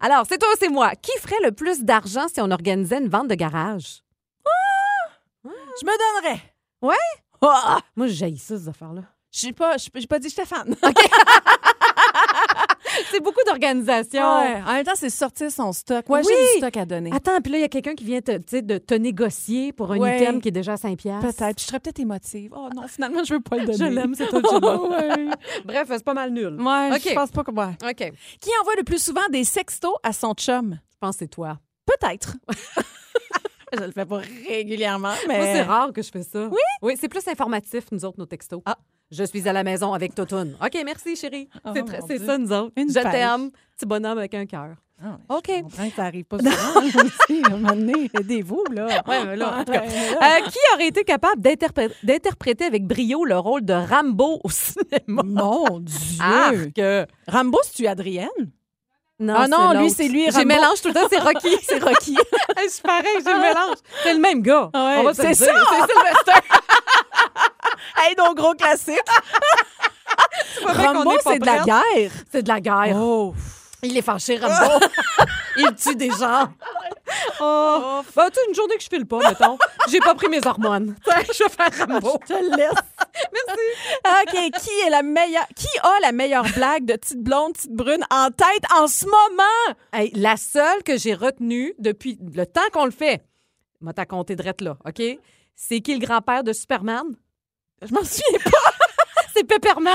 Alors, 0.00 0.24
c'est 0.28 0.38
toi 0.38 0.48
ou 0.52 0.56
c'est 0.60 0.68
moi? 0.68 0.92
Qui 1.00 1.12
ferait 1.18 1.40
le 1.44 1.52
plus 1.52 1.82
d'argent 1.82 2.26
si 2.32 2.40
on 2.40 2.50
organisait 2.50 2.98
une 2.98 3.08
vente 3.08 3.28
de 3.28 3.34
garage? 3.34 4.02
Je 5.80 5.86
me 5.86 6.22
donnerais. 6.22 6.40
Ouais? 6.82 6.96
Ah! 7.42 7.78
Moi, 7.96 8.06
j'ai 8.08 8.36
ça, 8.36 8.56
ces 8.58 8.68
affaires-là. 8.68 9.02
J'ai 9.30 9.52
pas, 9.52 9.76
j'ai 9.76 10.06
pas 10.06 10.18
dit 10.18 10.30
Stéphane. 10.30 10.74
C'est 13.10 13.20
beaucoup 13.20 13.40
d'organisation. 13.46 14.20
Ouais. 14.40 14.62
En 14.66 14.72
même 14.72 14.84
temps, 14.84 14.92
c'est 14.96 15.10
sortir 15.10 15.50
son 15.52 15.72
stock. 15.72 16.08
Ouais, 16.08 16.20
Oui. 16.24 16.32
j'ai 16.36 16.52
du 16.54 16.58
stock 16.58 16.76
à 16.76 16.84
donner. 16.86 17.10
Attends, 17.12 17.40
puis 17.40 17.52
là, 17.52 17.58
il 17.58 17.60
y 17.60 17.64
a 17.64 17.68
quelqu'un 17.68 17.94
qui 17.94 18.04
vient 18.04 18.20
te, 18.20 18.60
de 18.60 18.78
te 18.78 18.94
négocier 18.94 19.72
pour 19.72 19.92
un 19.92 19.98
Ouais. 19.98 20.16
item 20.16 20.40
qui 20.40 20.48
est 20.48 20.52
déjà 20.52 20.72
à 20.72 20.76
5 20.78 20.96
piastres. 20.98 21.26
Peut-être. 21.36 21.60
Je 21.60 21.66
serais 21.66 21.80
peut-être 21.80 22.00
émotive. 22.00 22.52
Oh 22.56 22.68
non, 22.74 22.88
finalement, 22.88 23.22
je 23.24 23.34
veux 23.34 23.40
pas 23.40 23.56
le 23.56 23.66
donner. 23.66 23.78
Je 23.78 23.84
l'aime, 23.84 24.14
c'est 24.14 24.26
je 24.26 24.32
l'aime. 24.32 25.26
ouais. 25.28 25.36
Bref, 25.64 25.88
c'est 25.88 26.04
pas 26.04 26.14
mal 26.14 26.30
nul. 26.32 26.60
Ouais, 26.60 26.90
OK. 26.96 27.02
je 27.08 27.14
pense 27.14 27.30
pas 27.30 27.44
que... 27.44 27.50
ouais. 27.52 27.76
OK. 27.90 28.12
Qui 28.40 28.50
envoie 28.60 28.74
le 28.76 28.84
plus 28.84 29.02
souvent 29.02 29.28
des 29.30 29.44
sextos 29.44 29.94
à 30.02 30.12
son 30.12 30.32
chum? 30.34 30.78
Je 30.92 30.96
pense 31.00 31.16
que 31.16 31.18
c'est 31.20 31.28
toi. 31.28 31.58
Peut-être. 31.86 32.34
Je 33.78 33.84
le 33.84 33.92
fais 33.92 34.06
pas 34.06 34.20
régulièrement, 34.48 35.14
mais... 35.28 35.36
Moi, 35.36 35.46
c'est 35.46 35.62
rare 35.62 35.92
que 35.92 36.02
je 36.02 36.10
fais 36.10 36.22
ça. 36.22 36.46
Oui? 36.50 36.58
Oui, 36.82 36.94
c'est 37.00 37.08
plus 37.08 37.26
informatif, 37.28 37.84
nous 37.92 38.04
autres, 38.04 38.18
nos 38.18 38.26
textos. 38.26 38.62
Ah. 38.66 38.76
Je 39.10 39.24
suis 39.24 39.48
à 39.48 39.52
la 39.54 39.64
maison 39.64 39.94
avec 39.94 40.14
Totoun. 40.14 40.54
OK, 40.62 40.78
merci, 40.84 41.16
chérie. 41.16 41.48
Oh, 41.64 41.70
c'est 41.74 41.82
très- 41.84 42.18
ça, 42.18 42.36
nous 42.38 42.52
autres. 42.52 42.72
Une 42.76 42.88
je 42.88 43.00
t'aime. 43.00 43.50
Petit 43.76 43.86
bonhomme 43.86 44.18
avec 44.18 44.34
un 44.34 44.44
cœur. 44.44 44.74
Ah, 45.02 45.16
OK. 45.30 45.44
Je 45.48 45.62
comprends 45.62 45.88
que 45.88 45.94
ça 45.94 46.04
arrive 46.04 46.24
pas 46.24 46.38
souvent 46.40 46.80
aussi. 46.82 47.42
À 47.44 47.46
un 47.46 47.50
moment 47.50 47.68
donné, 47.74 48.10
aidez-vous, 48.18 48.64
là. 48.72 48.86
Ouais, 49.06 49.24
mais 49.24 49.36
là, 49.36 49.60
en 49.60 49.64
tout 49.64 49.72
cas. 49.72 49.82
Euh, 49.84 50.46
qui 50.50 50.58
aurait 50.74 50.88
été 50.88 51.04
capable 51.04 51.40
d'interpré- 51.40 51.88
d'interpréter 52.02 52.64
avec 52.64 52.84
brio 52.84 53.24
le 53.24 53.38
rôle 53.38 53.64
de 53.64 53.72
Rambo 53.72 54.40
au 54.44 54.50
cinéma? 54.50 55.22
Mon 55.24 55.80
Dieu! 55.80 56.20
Arc! 56.20 57.08
Rambo, 57.28 57.58
c'est-tu 57.62 57.86
Adrienne? 57.86 58.28
Non, 59.20 59.34
Ah 59.36 59.48
non, 59.48 59.72
lui, 59.72 59.90
c'est 59.90 60.06
lui, 60.06 60.30
J'ai 60.30 60.44
mélange 60.44 60.80
tout 60.80 60.88
le 60.88 60.94
temps, 60.94 61.08
c'est 61.10 61.18
Rocky. 61.18 61.56
C'est 61.68 61.82
Rocky. 61.82 62.16
je 62.56 62.70
suis 62.70 62.82
pareil, 62.82 63.16
j'ai 63.16 63.34
mélange. 63.34 63.76
C'est 64.04 64.12
le 64.12 64.20
même 64.20 64.42
gars. 64.42 64.70
Ouais, 64.72 65.12
c'est 65.12 65.34
ça. 65.34 65.46
C'est 65.46 65.92
Sylvester. 65.92 66.40
hey, 67.96 68.14
donc 68.14 68.36
gros 68.36 68.54
classique. 68.54 69.00
Rambo, 70.64 71.14
c'est 71.22 71.40
de 71.40 71.46
la 71.46 71.58
guerre. 71.64 72.10
C'est 72.30 72.42
de 72.42 72.48
la 72.48 72.60
guerre. 72.60 72.96
Oh. 72.96 73.34
Il 73.82 73.96
est 73.96 74.02
fâché, 74.02 74.38
Rambo. 74.38 74.84
Il 75.56 75.74
tue 75.74 75.94
des 75.94 76.10
gens. 76.10 76.48
Oh. 77.40 78.00
Ben, 78.14 78.30
tu 78.30 78.40
une 78.48 78.54
journée 78.54 78.76
que 78.76 78.82
je 78.82 78.88
file 78.88 79.06
pas, 79.06 79.18
mettons. 79.18 79.56
J'ai 79.88 80.00
pas 80.00 80.14
pris 80.14 80.28
mes 80.28 80.44
hormones. 80.44 80.96
je 81.06 81.44
vais 81.44 81.50
faire 81.50 81.86
Rambo. 81.86 82.18
Je 82.28 82.34
te 82.34 82.56
laisse. 82.56 82.72
Merci. 83.32 84.52
OK, 84.52 84.60
qui 84.60 84.80
est 84.86 84.90
la 84.90 85.02
meilleure 85.02 85.46
qui 85.54 85.68
a 85.82 86.00
la 86.02 86.12
meilleure 86.12 86.44
blague 86.54 86.84
de 86.84 86.94
petite 86.94 87.22
blonde, 87.22 87.54
petite 87.54 87.72
brune 87.72 88.04
en 88.10 88.30
tête 88.30 88.64
en 88.74 88.86
ce 88.86 89.04
moment? 89.04 89.78
Hey, 89.92 90.10
la 90.14 90.36
seule 90.36 90.82
que 90.84 90.96
j'ai 90.96 91.14
retenue 91.14 91.74
depuis 91.78 92.18
le 92.34 92.46
temps 92.46 92.68
qu'on 92.72 92.84
le 92.84 92.90
fait, 92.90 93.24
m'a 93.80 93.92
t'as 93.92 94.06
compté 94.06 94.36
drette 94.36 94.60
là, 94.60 94.76
OK? 94.86 95.02
C'est 95.54 95.80
qui 95.80 95.94
le 95.94 96.04
grand-père 96.04 96.44
de 96.44 96.52
Superman? 96.52 97.16
Je 97.82 97.92
m'en 97.92 98.04
souviens 98.04 98.38
pas. 98.44 98.72
C'est 99.34 99.44
Pepperman. 99.44 99.94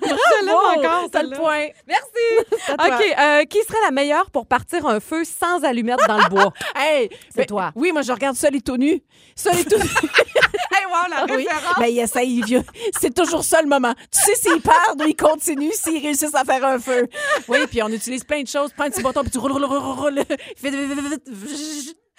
Bravo, 0.00 0.78
encore, 0.78 1.10
t'as 1.10 1.22
le 1.22 1.30
point. 1.30 1.66
Merci. 1.86 2.58
OK, 2.68 3.18
euh, 3.18 3.44
qui 3.44 3.58
serait 3.62 3.80
la 3.84 3.90
meilleure 3.90 4.30
pour 4.30 4.46
partir 4.46 4.86
un 4.86 5.00
feu 5.00 5.22
sans 5.24 5.62
allumette 5.64 6.00
dans 6.06 6.18
le 6.18 6.28
bois? 6.28 6.52
Hey, 6.76 7.10
C'est 7.30 7.38
ben, 7.38 7.46
toi. 7.46 7.72
Oui, 7.74 7.92
moi 7.92 8.02
je 8.02 8.12
regarde 8.12 8.36
ça 8.36 8.50
les 8.50 8.60
tout 8.60 8.76
nus. 8.76 9.02
Ça 9.34 9.52
les 9.52 9.64
tout 9.64 9.76
nus. 9.78 9.82
hey, 9.82 10.86
wow, 10.86 11.10
la 11.10 11.34
oui. 11.34 11.46
Ben, 11.78 11.86
il 11.86 11.98
essaye, 11.98 12.42
vieux. 12.42 12.62
C'est 13.00 13.14
toujours 13.14 13.44
ça 13.44 13.60
le 13.62 13.68
moment. 13.68 13.94
Tu 14.10 14.20
sais 14.20 14.34
s'ils 14.34 14.60
perdent 14.60 15.02
ils 15.06 15.16
continuent, 15.16 15.72
s'ils 15.72 16.02
réussissent 16.02 16.34
à 16.34 16.44
faire 16.44 16.64
un 16.64 16.78
feu. 16.78 17.08
Oui, 17.48 17.58
puis 17.68 17.82
on 17.82 17.88
utilise 17.88 18.24
plein 18.24 18.42
de 18.42 18.48
choses. 18.48 18.72
Prends 18.72 18.84
un 18.86 18.90
petit 18.90 19.02
bâton 19.02 19.22
puis 19.22 19.30
tu 19.30 19.38
roules, 19.38 19.52
roules, 19.52 19.64
roules, 19.64 19.98
roules. 19.98 20.24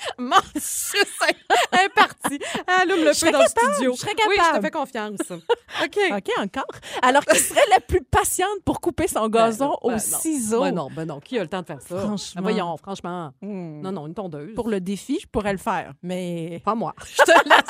Mon 0.18 0.36
Dieu, 0.54 0.62
c'est 0.64 1.84
imparti. 1.86 2.40
Allume 2.68 3.06
le 3.06 3.14
Je 3.14 3.20
feu 3.20 3.32
dans 3.32 3.40
le 3.40 3.46
capable, 3.46 3.74
studio. 3.74 3.94
je 3.96 4.00
serais 4.00 4.14
Oui, 4.28 4.36
je 4.38 4.42
te 4.42 4.46
capable. 4.46 4.66
fais 4.66 4.72
confiance. 4.72 5.20
OK. 5.84 5.98
OK, 6.18 6.30
encore? 6.38 6.80
Alors, 7.02 7.26
qui 7.26 7.40
serait 7.40 7.66
la 7.70 7.80
plus 7.80 8.02
patiente 8.04 8.64
pour 8.66 8.80
couper 8.82 9.08
son 9.08 9.28
gazon 9.28 9.70
Ben, 9.70 9.76
au 9.82 9.90
ben, 9.92 10.00
ciseau? 10.00 10.62
Ben 10.62 10.72
non, 10.74 10.88
ben 10.92 11.06
non. 11.06 11.20
Qui 11.20 11.38
a 11.40 11.42
le 11.44 11.48
temps 11.48 11.62
de 11.62 11.68
faire 11.68 11.82
ça? 11.82 12.00
Franchement. 12.00 12.32
Ben 12.36 12.42
voyons, 12.42 12.78
franchement. 12.78 13.32
Hmm. 13.42 13.82
Non, 13.82 13.92
non, 13.92 14.08
une 14.08 14.14
tondeuse. 14.14 14.54
Pour 14.56 14.70
le 14.70 14.80
défi, 14.80 15.20
je 15.22 15.28
pourrais 15.28 15.52
le 15.54 15.58
faire, 15.60 15.94
mais... 16.04 16.62
Pas 16.66 16.76
moi. 16.76 16.94
Je 17.18 17.24
te 17.24 17.32
laisse. 17.50 17.62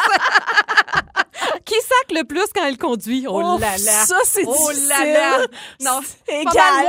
Qui 1.66 1.76
sac 1.76 2.12
le 2.18 2.24
plus 2.24 2.46
quand 2.54 2.66
elle 2.66 2.78
conduit? 2.78 3.26
Oh, 3.28 3.42
Oh, 3.44 3.58
là 3.60 3.72
là. 3.72 3.78
ça, 3.78 4.18
c'est 4.26 4.44
Oh 4.46 4.54
difficile. 4.72 4.90
là 4.90 5.06
là. 5.40 5.46
Non, 5.82 6.00
égal. 6.28 6.86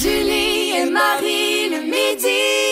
Julie 0.00 0.70
et 0.76 0.90
Marie 0.90 1.68
le 1.70 1.82
midi. 1.82 2.71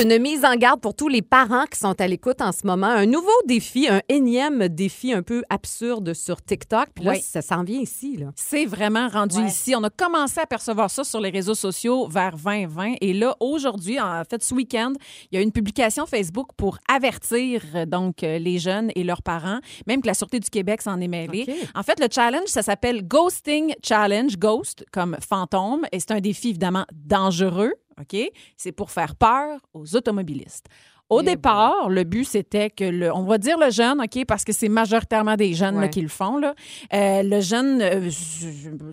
Une 0.00 0.18
mise 0.18 0.44
en 0.44 0.56
garde 0.56 0.80
pour 0.80 0.96
tous 0.96 1.06
les 1.06 1.22
parents 1.22 1.64
qui 1.66 1.78
sont 1.78 2.00
à 2.00 2.08
l'écoute 2.08 2.40
en 2.40 2.50
ce 2.50 2.66
moment. 2.66 2.88
Un 2.88 3.06
nouveau 3.06 3.30
défi, 3.46 3.86
un 3.88 4.00
énième 4.08 4.66
défi 4.68 5.12
un 5.12 5.22
peu 5.22 5.44
absurde 5.48 6.12
sur 6.12 6.42
TikTok. 6.42 6.88
Puis 6.92 7.04
là, 7.04 7.12
Oui. 7.12 7.20
ça 7.20 7.40
s'en 7.40 7.62
vient 7.62 7.78
ici. 7.78 8.16
Là. 8.16 8.32
C'est 8.34 8.64
vraiment 8.64 9.06
rendu 9.06 9.36
Ouais. 9.38 9.46
ici. 9.46 9.74
On 9.76 9.84
a 9.84 9.90
commencé 9.90 10.40
à 10.40 10.46
percevoir 10.46 10.90
ça 10.90 11.04
sur 11.04 11.20
les 11.20 11.30
réseaux 11.30 11.54
sociaux 11.54 12.08
vers 12.08 12.36
2020. 12.36 12.94
Et 13.00 13.12
là, 13.12 13.36
aujourd'hui, 13.38 14.00
en 14.00 14.22
fait, 14.28 14.42
ce 14.42 14.54
week-end, 14.54 14.92
il 15.30 15.36
y 15.36 15.38
a 15.38 15.40
une 15.42 15.52
publication 15.52 16.04
Facebook 16.06 16.48
pour 16.56 16.78
avertir 16.92 17.62
euh, 17.76 17.86
donc 17.86 18.24
euh, 18.24 18.38
les 18.38 18.58
jeunes 18.58 18.90
et 18.96 19.04
leurs 19.04 19.22
parents, 19.22 19.60
même 19.86 20.00
que 20.02 20.08
la 20.08 20.14
Sûreté 20.14 20.40
du 20.40 20.50
Québec 20.50 20.82
s'en 20.82 21.00
est 21.00 21.06
mêlée. 21.08 21.46
En 21.76 21.84
fait, 21.84 22.00
le 22.00 22.08
challenge, 22.10 22.46
ça 22.48 22.62
s'appelle 22.62 23.06
Ghosting 23.06 23.74
Challenge, 23.84 24.36
Ghost 24.36 24.84
comme 24.90 25.16
fantôme. 25.20 25.82
Et 25.92 26.00
c'est 26.00 26.10
un 26.12 26.20
défi 26.20 26.48
évidemment 26.48 26.86
dangereux. 26.92 27.72
OK? 28.00 28.16
C'est 28.56 28.72
pour 28.72 28.90
faire 28.90 29.16
peur 29.16 29.60
aux 29.74 29.96
automobilistes. 29.96 30.68
Au 31.12 31.20
Eh 31.20 31.24
départ, 31.24 31.90
le 31.90 32.04
but, 32.04 32.24
c'était 32.24 32.70
que, 32.70 32.84
le, 32.84 33.14
on 33.14 33.24
va 33.24 33.36
dire 33.36 33.58
le 33.58 33.70
jeune, 33.70 34.00
OK, 34.00 34.24
parce 34.26 34.44
que 34.44 34.52
c'est 34.54 34.70
majoritairement 34.70 35.36
des 35.36 35.52
jeunes 35.52 35.78
là, 35.78 35.88
qui 35.88 36.00
le 36.00 36.08
font. 36.08 36.38
Là. 36.38 36.54
Euh, 36.94 37.22
le 37.22 37.40
jeune 37.40 37.82
euh, 37.82 38.08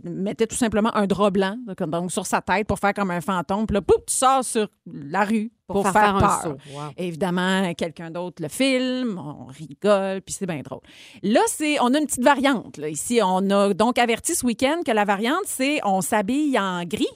mettait 0.03 0.45
tout 0.45 0.57
simplement 0.57 0.93
un 0.97 1.07
drap 1.07 1.31
blanc 1.31 1.55
donc, 1.87 2.11
sur 2.11 2.25
sa 2.25 2.41
tête 2.41 2.67
pour 2.67 2.77
faire 2.77 2.93
comme 2.93 3.11
un 3.11 3.21
fantôme. 3.21 3.65
Puis 3.65 3.75
là, 3.75 3.81
pouf, 3.81 4.03
tu 4.05 4.13
sors 4.13 4.43
sur 4.43 4.67
la 4.85 5.23
rue 5.23 5.53
pour, 5.65 5.87
faire, 5.87 6.15
un 6.15 6.19
peur. 6.19 6.41
saut. 6.43 6.57
Wow. 6.73 6.89
Évidemment, 6.97 7.73
quelqu'un 7.75 8.11
d'autre 8.11 8.41
le 8.41 8.49
filme, 8.49 9.17
on 9.17 9.45
rigole, 9.45 10.21
puis 10.21 10.35
c'est 10.37 10.45
bien 10.47 10.59
drôle. 10.59 10.81
Là, 11.23 11.41
c'est, 11.47 11.79
on 11.79 11.93
a 11.93 11.99
une 11.99 12.05
petite 12.05 12.23
variante. 12.23 12.75
Là. 12.77 12.89
Ici, 12.89 13.21
on 13.23 13.49
a 13.49 13.73
donc 13.73 13.97
averti 13.97 14.35
ce 14.35 14.45
week-end 14.45 14.81
que 14.85 14.91
la 14.91 15.05
variante, 15.05 15.45
c'est 15.45 15.79
on 15.85 16.01
s'habille 16.01 16.59
en 16.59 16.83
gris. 16.83 17.07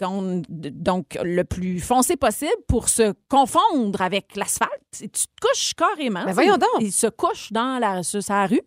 Qu'on- 0.00 0.42
Donc, 0.48 1.18
le 1.22 1.42
plus 1.44 1.78
foncé 1.80 2.16
possible 2.16 2.50
pour 2.66 2.88
se 2.88 3.12
confondre 3.28 4.00
avec 4.02 4.34
l'asphalte. 4.36 4.72
Et 5.02 5.08
Tu 5.08 5.26
te 5.26 5.46
couches 5.46 5.74
carrément. 5.74 6.24
Ben 6.24 6.32
voyons 6.32 6.56
donc. 6.56 6.80
Il 6.80 6.92
se 6.92 7.06
couche 7.06 7.52
dans 7.52 7.78
la, 7.78 8.02
sur 8.02 8.22
sa 8.22 8.46
rue. 8.46 8.62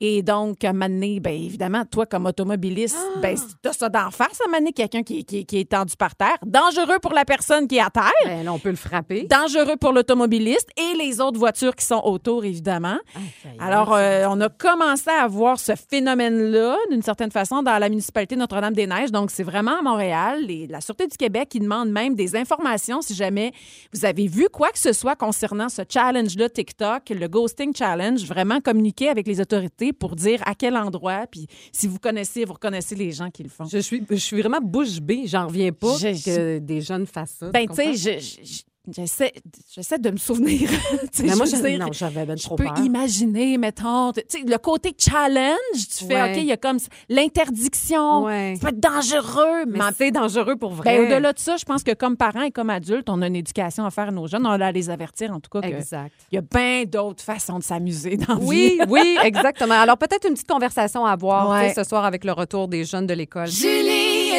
Et 0.00 0.22
donc, 0.22 0.62
à 0.62 0.68
un 0.68 0.72
moment 0.72 0.88
donné, 0.88 1.18
ben, 1.18 1.32
évidemment, 1.34 1.84
toi, 1.84 2.06
comme 2.06 2.26
automobiliste, 2.26 2.96
Ah! 3.16 3.18
ben, 3.20 3.36
t'as 3.62 3.72
ça 3.72 3.88
d'en 3.88 4.10
face, 4.12 4.40
à 4.40 4.44
un 4.44 4.48
moment 4.48 4.58
donné, 4.58 4.72
quelqu'un 4.72 5.02
qui, 5.02 5.24
qui- 5.24 5.44
qui 5.44 5.58
est 5.58 5.70
tendu 5.70 5.94
par 5.96 6.14
terre. 6.14 6.36
Dangereux 6.46 6.98
pour 7.02 7.12
la 7.12 7.24
personne 7.24 7.66
qui 7.66 7.76
est 7.78 7.80
à 7.80 7.90
terre 7.90 8.12
Ben, 8.24 8.44
là, 8.44 8.52
on 8.52 8.60
peut 8.60 8.70
le 8.70 8.76
frapper. 8.76 9.24
dangereux 9.24 9.76
pour 9.80 9.92
l'automobiliste 9.92 10.68
et 10.76 10.96
les 10.96 11.20
autres 11.20 11.38
voitures 11.38 11.74
qui 11.74 11.84
sont 11.84 12.00
autour, 12.04 12.44
évidemment. 12.44 12.98
Aïe, 13.16 13.56
Alors, 13.58 13.92
euh, 13.92 14.26
on 14.28 14.40
a 14.40 14.48
commencé 14.48 15.10
à 15.10 15.26
voir 15.26 15.58
ce 15.58 15.72
phénomène-là, 15.74 16.76
d'une 16.90 17.02
certaine 17.02 17.32
façon, 17.32 17.62
dans 17.62 17.78
la 17.78 17.88
municipalité 17.88 18.36
de 18.36 18.40
Notre-Dame-des-Neiges. 18.40 19.10
Donc, 19.10 19.30
c'est 19.32 19.42
vraiment 19.42 19.78
à 19.78 19.82
Montréal. 19.82 20.42
Les- 20.46 20.66
la 20.68 20.80
Sûreté 20.80 21.06
du 21.08 21.16
Québec 21.16 21.48
qui 21.48 21.58
demande 21.60 21.90
même 21.90 22.14
des 22.14 22.36
informations 22.36 23.02
si 23.02 23.14
jamais 23.14 23.52
vous 23.92 24.04
avez 24.04 24.28
vu 24.28 24.48
quoi 24.52 24.70
que 24.70 24.78
ce 24.78 24.92
soit 24.92 25.16
concernant 25.16 25.68
ce 25.68 25.82
challenge-là 25.88 26.48
TikTok, 26.48 27.10
le 27.10 27.26
Ghosting 27.26 27.74
Challenge, 27.74 28.22
vraiment 28.24 28.60
communiquer 28.60 29.08
avec 29.08 29.26
les 29.26 29.40
autorités 29.40 29.87
pour 29.92 30.16
dire 30.16 30.40
à 30.46 30.54
quel 30.54 30.76
endroit, 30.76 31.26
puis 31.30 31.46
si 31.72 31.86
vous 31.86 31.98
connaissez, 31.98 32.44
vous 32.44 32.54
reconnaissez 32.54 32.94
les 32.94 33.12
gens 33.12 33.30
qui 33.30 33.42
le 33.42 33.48
font. 33.48 33.64
Je 33.64 33.78
suis, 33.78 34.04
je 34.10 34.14
suis 34.16 34.40
vraiment 34.40 34.60
bouche 34.60 35.00
bée. 35.00 35.22
J'en 35.26 35.46
reviens 35.46 35.72
pas 35.72 35.96
Je- 35.98 36.24
que 36.24 36.58
des 36.58 36.80
jeunes 36.80 37.06
fassent 37.06 37.36
ça. 37.40 37.50
Ben, 37.50 37.66
tu 37.68 37.74
sais, 37.74 37.94
je- 37.94 38.44
je- 38.44 38.62
j'essaie 38.94 39.32
j'essaie 39.74 39.98
de 39.98 40.10
me 40.10 40.16
souvenir. 40.16 40.68
Mais 41.20 41.34
moi, 41.36 41.46
je 41.46 41.56
je, 41.56 41.62
dire, 41.66 41.78
non, 41.78 41.92
j'avais 41.92 42.24
ben 42.26 42.36
Je 42.36 42.42
trop 42.44 42.56
peux 42.56 42.64
peur. 42.64 42.78
imaginer, 42.84 43.58
mettons, 43.58 44.12
tu 44.12 44.22
sais, 44.28 44.40
le 44.46 44.58
côté 44.58 44.94
challenge, 44.98 45.56
tu 45.74 46.04
fais, 46.04 46.14
Ouais. 46.14 46.32
OK, 46.32 46.36
il 46.38 46.44
y 46.46 46.52
a 46.52 46.56
comme 46.56 46.78
l'interdiction. 47.08 48.24
Ouais. 48.24 48.54
Ça 48.60 48.68
peut 48.70 48.76
être 48.76 48.80
dangereux, 48.80 49.64
mais, 49.66 49.78
c'est 49.96 50.10
dangereux 50.10 50.56
pour 50.56 50.72
vrai. 50.72 50.98
ben, 50.98 51.06
au-delà 51.12 51.32
de 51.32 51.38
ça, 51.38 51.56
je 51.56 51.64
pense 51.64 51.82
que 51.82 51.92
comme 51.94 52.16
parents 52.16 52.42
et 52.42 52.50
comme 52.50 52.70
adultes, 52.70 53.08
on 53.08 53.22
a 53.22 53.26
une 53.26 53.36
éducation 53.36 53.84
à 53.84 53.90
faire 53.90 54.08
à 54.08 54.10
nos 54.10 54.26
jeunes. 54.26 54.46
On 54.46 54.50
a 54.50 54.66
à 54.66 54.72
les 54.72 54.90
avertir, 54.90 55.32
en 55.32 55.40
tout 55.40 55.50
cas, 55.50 55.66
Exact. 55.66 56.12
y 56.32 56.38
a 56.38 56.40
bien 56.40 56.84
d'autres 56.86 57.22
façons 57.22 57.58
de 57.58 57.64
s'amuser 57.64 58.16
dans 58.16 58.34
la 58.34 58.40
Oui, 58.40 58.78
vie. 58.78 58.84
oui, 58.88 59.16
exactement. 59.22 59.74
Alors, 59.74 59.98
peut-être 59.98 60.26
une 60.26 60.34
petite 60.34 60.48
conversation 60.48 61.04
à 61.06 61.12
avoir 61.12 61.50
Ouais. 61.50 61.72
ce 61.74 61.84
soir 61.84 62.04
avec 62.04 62.24
le 62.24 62.32
retour 62.32 62.68
des 62.68 62.84
jeunes 62.84 63.06
de 63.06 63.14
l'école. 63.14 63.46
Julie 63.48 63.87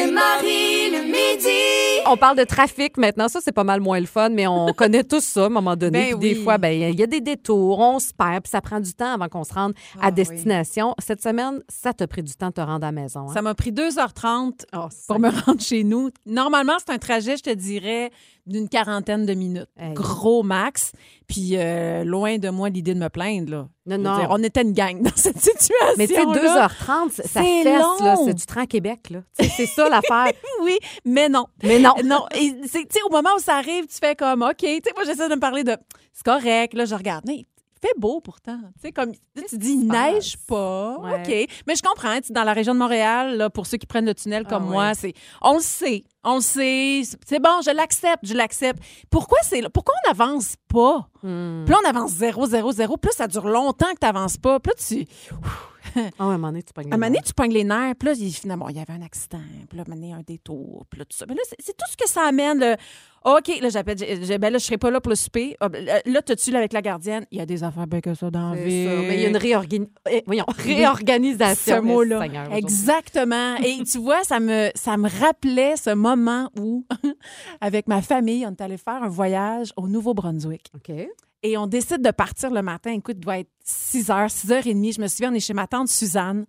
et 0.02 0.10
Marie 0.10 0.90
le 0.90 1.02
midi. 1.04 2.02
On 2.06 2.16
parle 2.16 2.38
de 2.38 2.44
trafic 2.44 2.96
maintenant. 2.96 3.28
Ça, 3.28 3.40
c'est 3.42 3.52
pas 3.52 3.64
mal 3.64 3.80
moins 3.80 4.00
le 4.00 4.06
fun, 4.06 4.30
mais 4.30 4.46
on 4.46 4.72
connaît 4.72 5.04
tous 5.04 5.22
ça 5.22 5.44
à 5.44 5.46
un 5.46 5.48
moment 5.50 5.76
donné. 5.76 6.12
Ben 6.12 6.18
Puis 6.18 6.28
Des 6.30 6.34
fois, 6.36 6.58
ben, 6.58 6.68
il 6.70 6.98
y 6.98 7.02
a 7.02 7.06
des 7.06 7.20
détours, 7.20 7.78
on 7.78 7.98
se 7.98 8.12
perd, 8.12 8.42
puis 8.44 8.50
ça 8.50 8.60
prend 8.60 8.80
du 8.80 8.92
temps 8.94 9.12
avant 9.14 9.28
qu'on 9.28 9.44
se 9.44 9.52
rende 9.52 9.74
Ah 10.00 10.06
à 10.06 10.10
destination. 10.10 10.94
Cette 10.98 11.22
semaine, 11.22 11.62
ça 11.68 11.92
t'a 11.92 12.06
pris 12.06 12.22
du 12.22 12.32
temps 12.34 12.48
de 12.48 12.54
te 12.54 12.60
rendre 12.60 12.84
à 12.86 12.88
la 12.88 12.92
maison. 12.92 13.28
hein? 13.28 13.34
Ça 13.34 13.42
m'a 13.42 13.54
pris 13.54 13.70
2h30 13.72 14.64
Oh, 14.74 14.88
pour 15.08 15.18
me 15.20 15.28
rendre 15.28 15.60
chez 15.60 15.84
nous. 15.84 16.10
Normalement, 16.26 16.74
c'est 16.78 16.92
un 16.92 16.98
trajet, 16.98 17.36
je 17.36 17.42
te 17.42 17.54
dirais, 17.54 18.10
d'une 18.46 18.68
quarantaine 18.68 19.26
de 19.26 19.34
minutes. 19.34 19.68
Hey. 19.78 19.94
Gros 19.94 20.42
max. 20.42 20.92
Puis 21.28 21.50
euh, 21.54 22.02
loin 22.04 22.38
de 22.38 22.48
moi 22.48 22.68
l'idée 22.70 22.94
de 22.94 22.98
me 22.98 23.08
plaindre. 23.08 23.50
Là. 23.52 23.68
Non, 23.98 24.12
non. 24.12 24.18
dire, 24.18 24.28
on 24.30 24.42
était 24.42 24.62
une 24.62 24.72
gang 24.72 25.00
dans 25.02 25.10
cette 25.14 25.38
situation. 25.40 25.74
Mais 25.98 26.06
tu 26.06 26.14
sais, 26.14 26.22
2h30, 26.24 27.10
ça 27.10 27.42
fesse. 27.42 28.24
C'est 28.24 28.34
du 28.34 28.46
train 28.46 28.62
à 28.62 28.66
Québec, 28.66 29.10
là. 29.10 29.20
C'est 29.38 29.66
ça 29.66 29.88
l'affaire. 29.88 30.32
Oui, 30.62 30.78
mais 31.04 31.28
non. 31.28 31.46
Mais 31.62 31.78
non. 31.78 31.94
Non, 32.04 32.26
et 32.34 32.54
c'est- 32.66 32.80
tu 32.86 32.98
sais, 32.98 33.02
au 33.06 33.10
moment 33.10 33.30
où 33.36 33.40
ça 33.40 33.56
arrive, 33.56 33.86
tu 33.86 33.96
fais 34.00 34.14
comme, 34.14 34.42
OK, 34.42 34.56
tu 34.58 34.66
sais, 34.68 34.92
moi, 34.94 35.04
j'essaie 35.04 35.28
de 35.28 35.34
me 35.34 35.40
parler 35.40 35.64
de, 35.64 35.76
c'est 36.12 36.24
correct, 36.24 36.74
là, 36.74 36.84
je 36.84 36.94
regarde, 36.94 37.24
mais 37.26 37.46
fait 37.82 37.92
beau 37.98 38.20
pourtant. 38.20 38.58
Tu 38.76 38.80
sais, 38.82 38.92
comme 38.92 39.12
tu 39.12 39.58
dis, 39.58 39.72
il 39.72 39.86
neige 39.86 40.36
pas. 40.46 40.98
Ouais. 40.98 41.20
OK. 41.20 41.50
Mais 41.66 41.74
je 41.76 41.82
comprends. 41.82 42.18
Dans 42.30 42.44
la 42.44 42.52
région 42.52 42.74
de 42.74 42.78
Montréal, 42.78 43.36
là, 43.36 43.50
pour 43.50 43.66
ceux 43.66 43.78
qui 43.78 43.86
prennent 43.86 44.06
le 44.06 44.14
tunnel 44.14 44.44
comme 44.46 44.64
Ah 44.66 44.70
moi, 44.70 44.86
ouais. 44.88 44.94
c'est 44.94 45.14
on 45.40 45.54
le 45.54 45.60
sait. 45.60 46.04
On 46.22 46.36
le 46.36 46.40
sait. 46.42 47.02
C'est 47.26 47.40
bon, 47.40 47.60
je 47.64 47.70
l'accepte, 47.74 48.24
je 48.26 48.34
l'accepte. 48.34 48.82
Pourquoi 49.10 49.38
c'est? 49.42 49.66
Pourquoi 49.70 49.94
on 50.04 50.08
n'avance 50.10 50.56
pas? 50.68 51.08
Hmm. 51.22 51.64
Là, 51.66 51.76
on 51.84 51.88
avance 51.88 52.10
0, 52.12 52.46
0, 52.46 52.72
0. 52.72 52.96
Plus 52.98 53.12
ça 53.12 53.26
dure 53.26 53.48
longtemps 53.48 53.92
que 53.94 54.00
tu 54.00 54.06
n'avances 54.06 54.36
pas. 54.36 54.58
Là, 54.64 54.72
tu. 54.76 55.06
Ah 55.96 56.00
ouais, 56.00 56.10
à 56.18 56.24
un 56.24 56.38
moment 56.38 56.48
donné, 56.48 56.62
tu 56.62 56.72
pognes 56.72 56.84
À 56.84 56.88
un 56.88 56.90
les 56.90 56.96
moment 56.96 57.06
donné, 57.06 57.18
nerfs. 57.18 57.24
tu 57.24 57.34
pognes 57.34 57.52
les 57.52 57.64
nerfs. 57.64 57.94
Puis 57.98 58.06
là, 58.08 58.14
il- 58.14 58.32
finalement, 58.32 58.68
il 58.68 58.76
y 58.76 58.80
avait 58.80 58.92
un 58.92 59.02
accident. 59.02 59.38
Puis 59.68 59.76
là, 59.78 59.82
à 59.82 59.86
un 59.86 59.90
moment 59.90 60.00
donné, 60.00 60.12
un 60.12 60.22
détour. 60.26 60.84
Puis 60.90 60.98
là, 60.98 61.04
tout 61.04 61.16
ça. 61.16 61.24
Mais 61.28 61.34
là, 61.34 61.40
c'est 61.58 61.76
tout 61.76 61.86
ce 61.90 61.96
que 61.96 62.08
ça 62.08 62.22
amène. 62.28 62.58
le- 62.60 62.76
OK, 63.22 63.48
là, 63.60 63.68
j'appelle. 63.68 63.96
Ben 64.38 64.50
là, 64.50 64.58
je 64.58 64.64
serai 64.64 64.78
pas 64.78 64.90
là 64.90 64.98
pour 65.00 65.10
le 65.10 65.16
souper. 65.16 65.54
Ah, 65.60 65.68
ben, 65.68 65.84
Là, 66.06 66.22
t'as-tu 66.22 66.50
là 66.52 66.58
avec 66.58 66.72
la 66.72 66.80
gardienne? 66.80 67.26
Il 67.30 67.36
y 67.38 67.40
a 67.42 67.46
des 67.46 67.62
affaires 67.62 67.86
bien 67.86 68.00
que 68.00 68.14
ça 68.14 68.30
dans 68.30 68.54
la 68.54 68.62
vie. 68.62 68.86
ça. 68.86 68.90
Mais 68.94 69.14
il 69.16 69.20
y 69.20 69.26
a 69.26 69.28
une 69.28 69.36
réorgani- 69.36 69.90
eh, 70.10 70.22
voyons, 70.26 70.46
réorganisation. 70.58 71.76
ce 71.76 71.80
mot-là. 71.82 72.18
Exactement. 72.56 73.56
Et 73.64 73.82
tu 73.84 73.98
vois, 73.98 74.22
ça 74.24 74.40
me, 74.40 74.70
ça 74.74 74.96
me 74.96 75.08
rappelait 75.20 75.76
ce 75.76 75.90
moment 75.94 76.50
où, 76.58 76.86
avec 77.60 77.88
ma 77.88 78.00
famille, 78.02 78.46
on 78.46 78.50
est 78.52 78.60
allé 78.62 78.78
faire 78.78 79.02
un 79.02 79.08
voyage 79.08 79.72
au 79.76 79.86
Nouveau-Brunswick. 79.86 80.66
OK. 80.74 80.92
Et 81.42 81.56
on 81.56 81.66
décide 81.66 82.02
de 82.02 82.10
partir 82.10 82.50
le 82.50 82.62
matin. 82.62 82.92
Écoute, 82.92 83.16
il 83.18 83.24
doit 83.24 83.38
être 83.38 83.50
6 83.64 84.08
h, 84.08 84.28
6 84.28 84.48
h 84.48 84.60
30. 84.62 84.92
Je 84.92 85.00
me 85.00 85.08
souviens, 85.08 85.32
on 85.32 85.34
est 85.34 85.40
chez 85.40 85.54
ma 85.54 85.66
tante 85.66 85.88
Suzanne. 85.88 86.46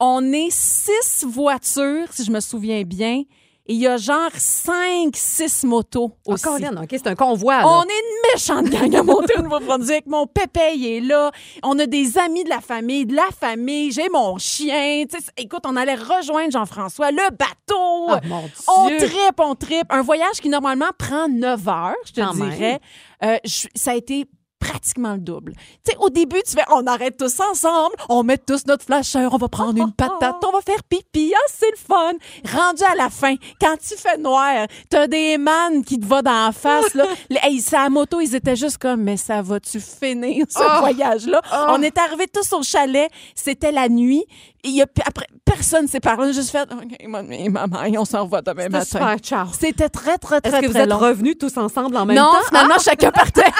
On 0.00 0.32
est 0.32 0.50
six 0.50 1.24
voitures, 1.24 2.12
si 2.12 2.24
je 2.24 2.32
me 2.32 2.40
souviens 2.40 2.82
bien. 2.82 3.22
Il 3.66 3.76
y 3.76 3.86
a 3.86 3.96
genre 3.96 4.30
cinq, 4.36 5.16
six 5.16 5.64
motos 5.64 6.12
aussi. 6.26 6.46
Encore 6.46 6.58
là, 6.58 6.70
OK, 6.82 6.88
c'est 6.90 7.06
un 7.06 7.14
convoi. 7.14 7.60
là. 7.60 7.66
On 7.66 7.82
est 7.82 7.86
une 7.86 8.32
méchante 8.34 8.68
gang 8.68 8.94
à 8.94 9.02
monter 9.02 9.38
au 9.38 9.42
Nouveau-Brunswick. 9.42 10.04
Mon 10.06 10.26
pépé, 10.26 10.74
il 10.74 10.86
est 10.86 11.00
là. 11.00 11.30
On 11.62 11.78
a 11.78 11.86
des 11.86 12.18
amis 12.18 12.44
de 12.44 12.50
la 12.50 12.60
famille, 12.60 13.06
de 13.06 13.14
la 13.16 13.28
famille. 13.40 13.90
J'ai 13.90 14.10
mon 14.10 14.36
chien. 14.36 15.04
Écoute, 15.38 15.62
on 15.64 15.76
allait 15.76 15.94
rejoindre 15.94 16.50
Jean-François, 16.52 17.10
le 17.10 17.30
bateau. 17.30 18.06
Ah, 18.10 18.20
mon 18.26 18.42
on 18.76 18.88
Dieu. 18.88 18.98
tripe, 18.98 19.38
on 19.40 19.54
tripe. 19.54 19.86
Un 19.90 20.02
voyage 20.02 20.40
qui, 20.42 20.50
normalement, 20.50 20.90
prend 20.98 21.26
9 21.28 21.66
heures, 21.68 21.94
je 22.04 22.12
te 22.12 22.20
Quand 22.20 22.34
dirais. 22.34 22.80
Euh, 23.24 23.38
je- 23.44 23.68
ça 23.74 23.92
a 23.92 23.94
été 23.94 24.26
pratiquement 24.64 25.12
le 25.12 25.18
double. 25.18 25.52
Tu 25.84 25.92
sais, 25.92 25.96
au 26.00 26.08
début, 26.08 26.40
tu 26.46 26.52
fais, 26.52 26.64
on 26.72 26.86
arrête 26.86 27.16
tous 27.18 27.38
ensemble, 27.40 27.94
on 28.08 28.22
met 28.22 28.38
tous 28.38 28.66
notre 28.66 28.84
flasheur, 28.84 29.34
on 29.34 29.36
va 29.36 29.48
prendre 29.48 29.76
une 29.78 29.92
patate, 29.92 30.36
on 30.42 30.50
va 30.52 30.60
faire 30.62 30.82
pipi, 30.88 31.32
ah, 31.36 31.38
c'est 31.52 31.70
le 31.70 31.76
fun. 31.76 32.12
Rendu 32.50 32.82
à 32.90 32.94
la 32.96 33.10
fin, 33.10 33.34
quand 33.60 33.76
tu 33.76 33.94
fais 33.96 34.16
noir, 34.16 34.66
t'as 34.88 35.06
des 35.06 35.36
man 35.36 35.84
qui 35.84 35.98
te 36.00 36.06
va 36.06 36.22
dans 36.22 36.46
la 36.46 36.52
face, 36.52 36.94
là. 36.94 37.04
Les- 37.30 37.44
Hey, 37.44 37.60
sa 37.60 37.90
moto, 37.90 38.20
ils 38.22 38.34
étaient 38.34 38.56
juste 38.56 38.78
comme, 38.78 39.02
mais 39.02 39.18
ça 39.18 39.42
va-tu 39.42 39.78
finir, 39.78 40.46
ce 40.48 40.78
voyage-là? 40.80 41.42
On 41.68 41.82
est 41.82 41.98
arrivés 41.98 42.26
tous 42.26 42.50
au 42.54 42.62
chalet, 42.62 43.10
c'était 43.34 43.70
la 43.70 43.90
nuit, 43.90 44.24
il 44.62 44.70
y 44.76 44.80
a, 44.80 44.86
après, 45.04 45.26
personne 45.44 45.86
s'est 45.88 46.00
parlé, 46.00 46.32
juste 46.32 46.48
fait, 46.48 46.66
OK, 46.72 47.06
maman, 47.06 47.82
on 47.98 48.04
s'en 48.06 48.26
va 48.26 48.40
demain 48.40 48.70
matin. 48.70 49.16
C'était 49.52 49.90
très, 49.90 50.16
très, 50.16 50.40
très, 50.40 50.50
Est-ce 50.58 50.66
que 50.66 50.72
vous 50.72 50.78
êtes 50.78 50.88
long. 50.88 50.96
revenus 50.96 51.36
tous 51.38 51.54
ensemble 51.58 51.94
en 51.98 52.06
même 52.06 52.16
non, 52.16 52.32
temps? 52.32 52.38
Ah! 52.40 52.48
finalement, 52.48 52.78
chacun 52.82 53.10
partait. 53.10 53.42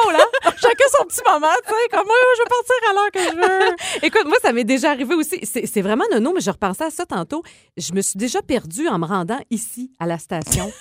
drôle, 0.00 0.16
hein? 0.16 0.50
Chacun 0.60 0.84
son 0.98 1.04
petit 1.06 1.20
moment, 1.26 1.46
tu 1.66 1.70
sais, 1.70 1.88
comme 1.90 2.06
moi, 2.06 2.16
je 2.36 2.42
vais 2.42 2.48
partir 2.48 2.74
à 2.90 2.92
l'heure 2.94 3.10
que 3.12 3.20
je 3.20 3.36
veux. 3.36 3.76
Écoute, 4.06 4.24
moi, 4.26 4.36
ça 4.42 4.52
m'est 4.52 4.64
déjà 4.64 4.90
arrivé 4.90 5.14
aussi. 5.14 5.40
C'est 5.44 5.66
c'est 5.66 5.82
vraiment 5.82 6.04
nono, 6.10 6.32
mais 6.34 6.40
je 6.40 6.50
repensais 6.50 6.84
à 6.84 6.90
ça 6.90 7.06
tantôt. 7.06 7.42
Je 7.76 7.92
me 7.92 8.00
suis 8.00 8.18
déjà 8.18 8.42
perdue 8.42 8.88
en 8.88 8.98
me 8.98 9.06
rendant 9.06 9.40
ici, 9.50 9.90
à 9.98 10.06
la 10.06 10.18
station. 10.18 10.72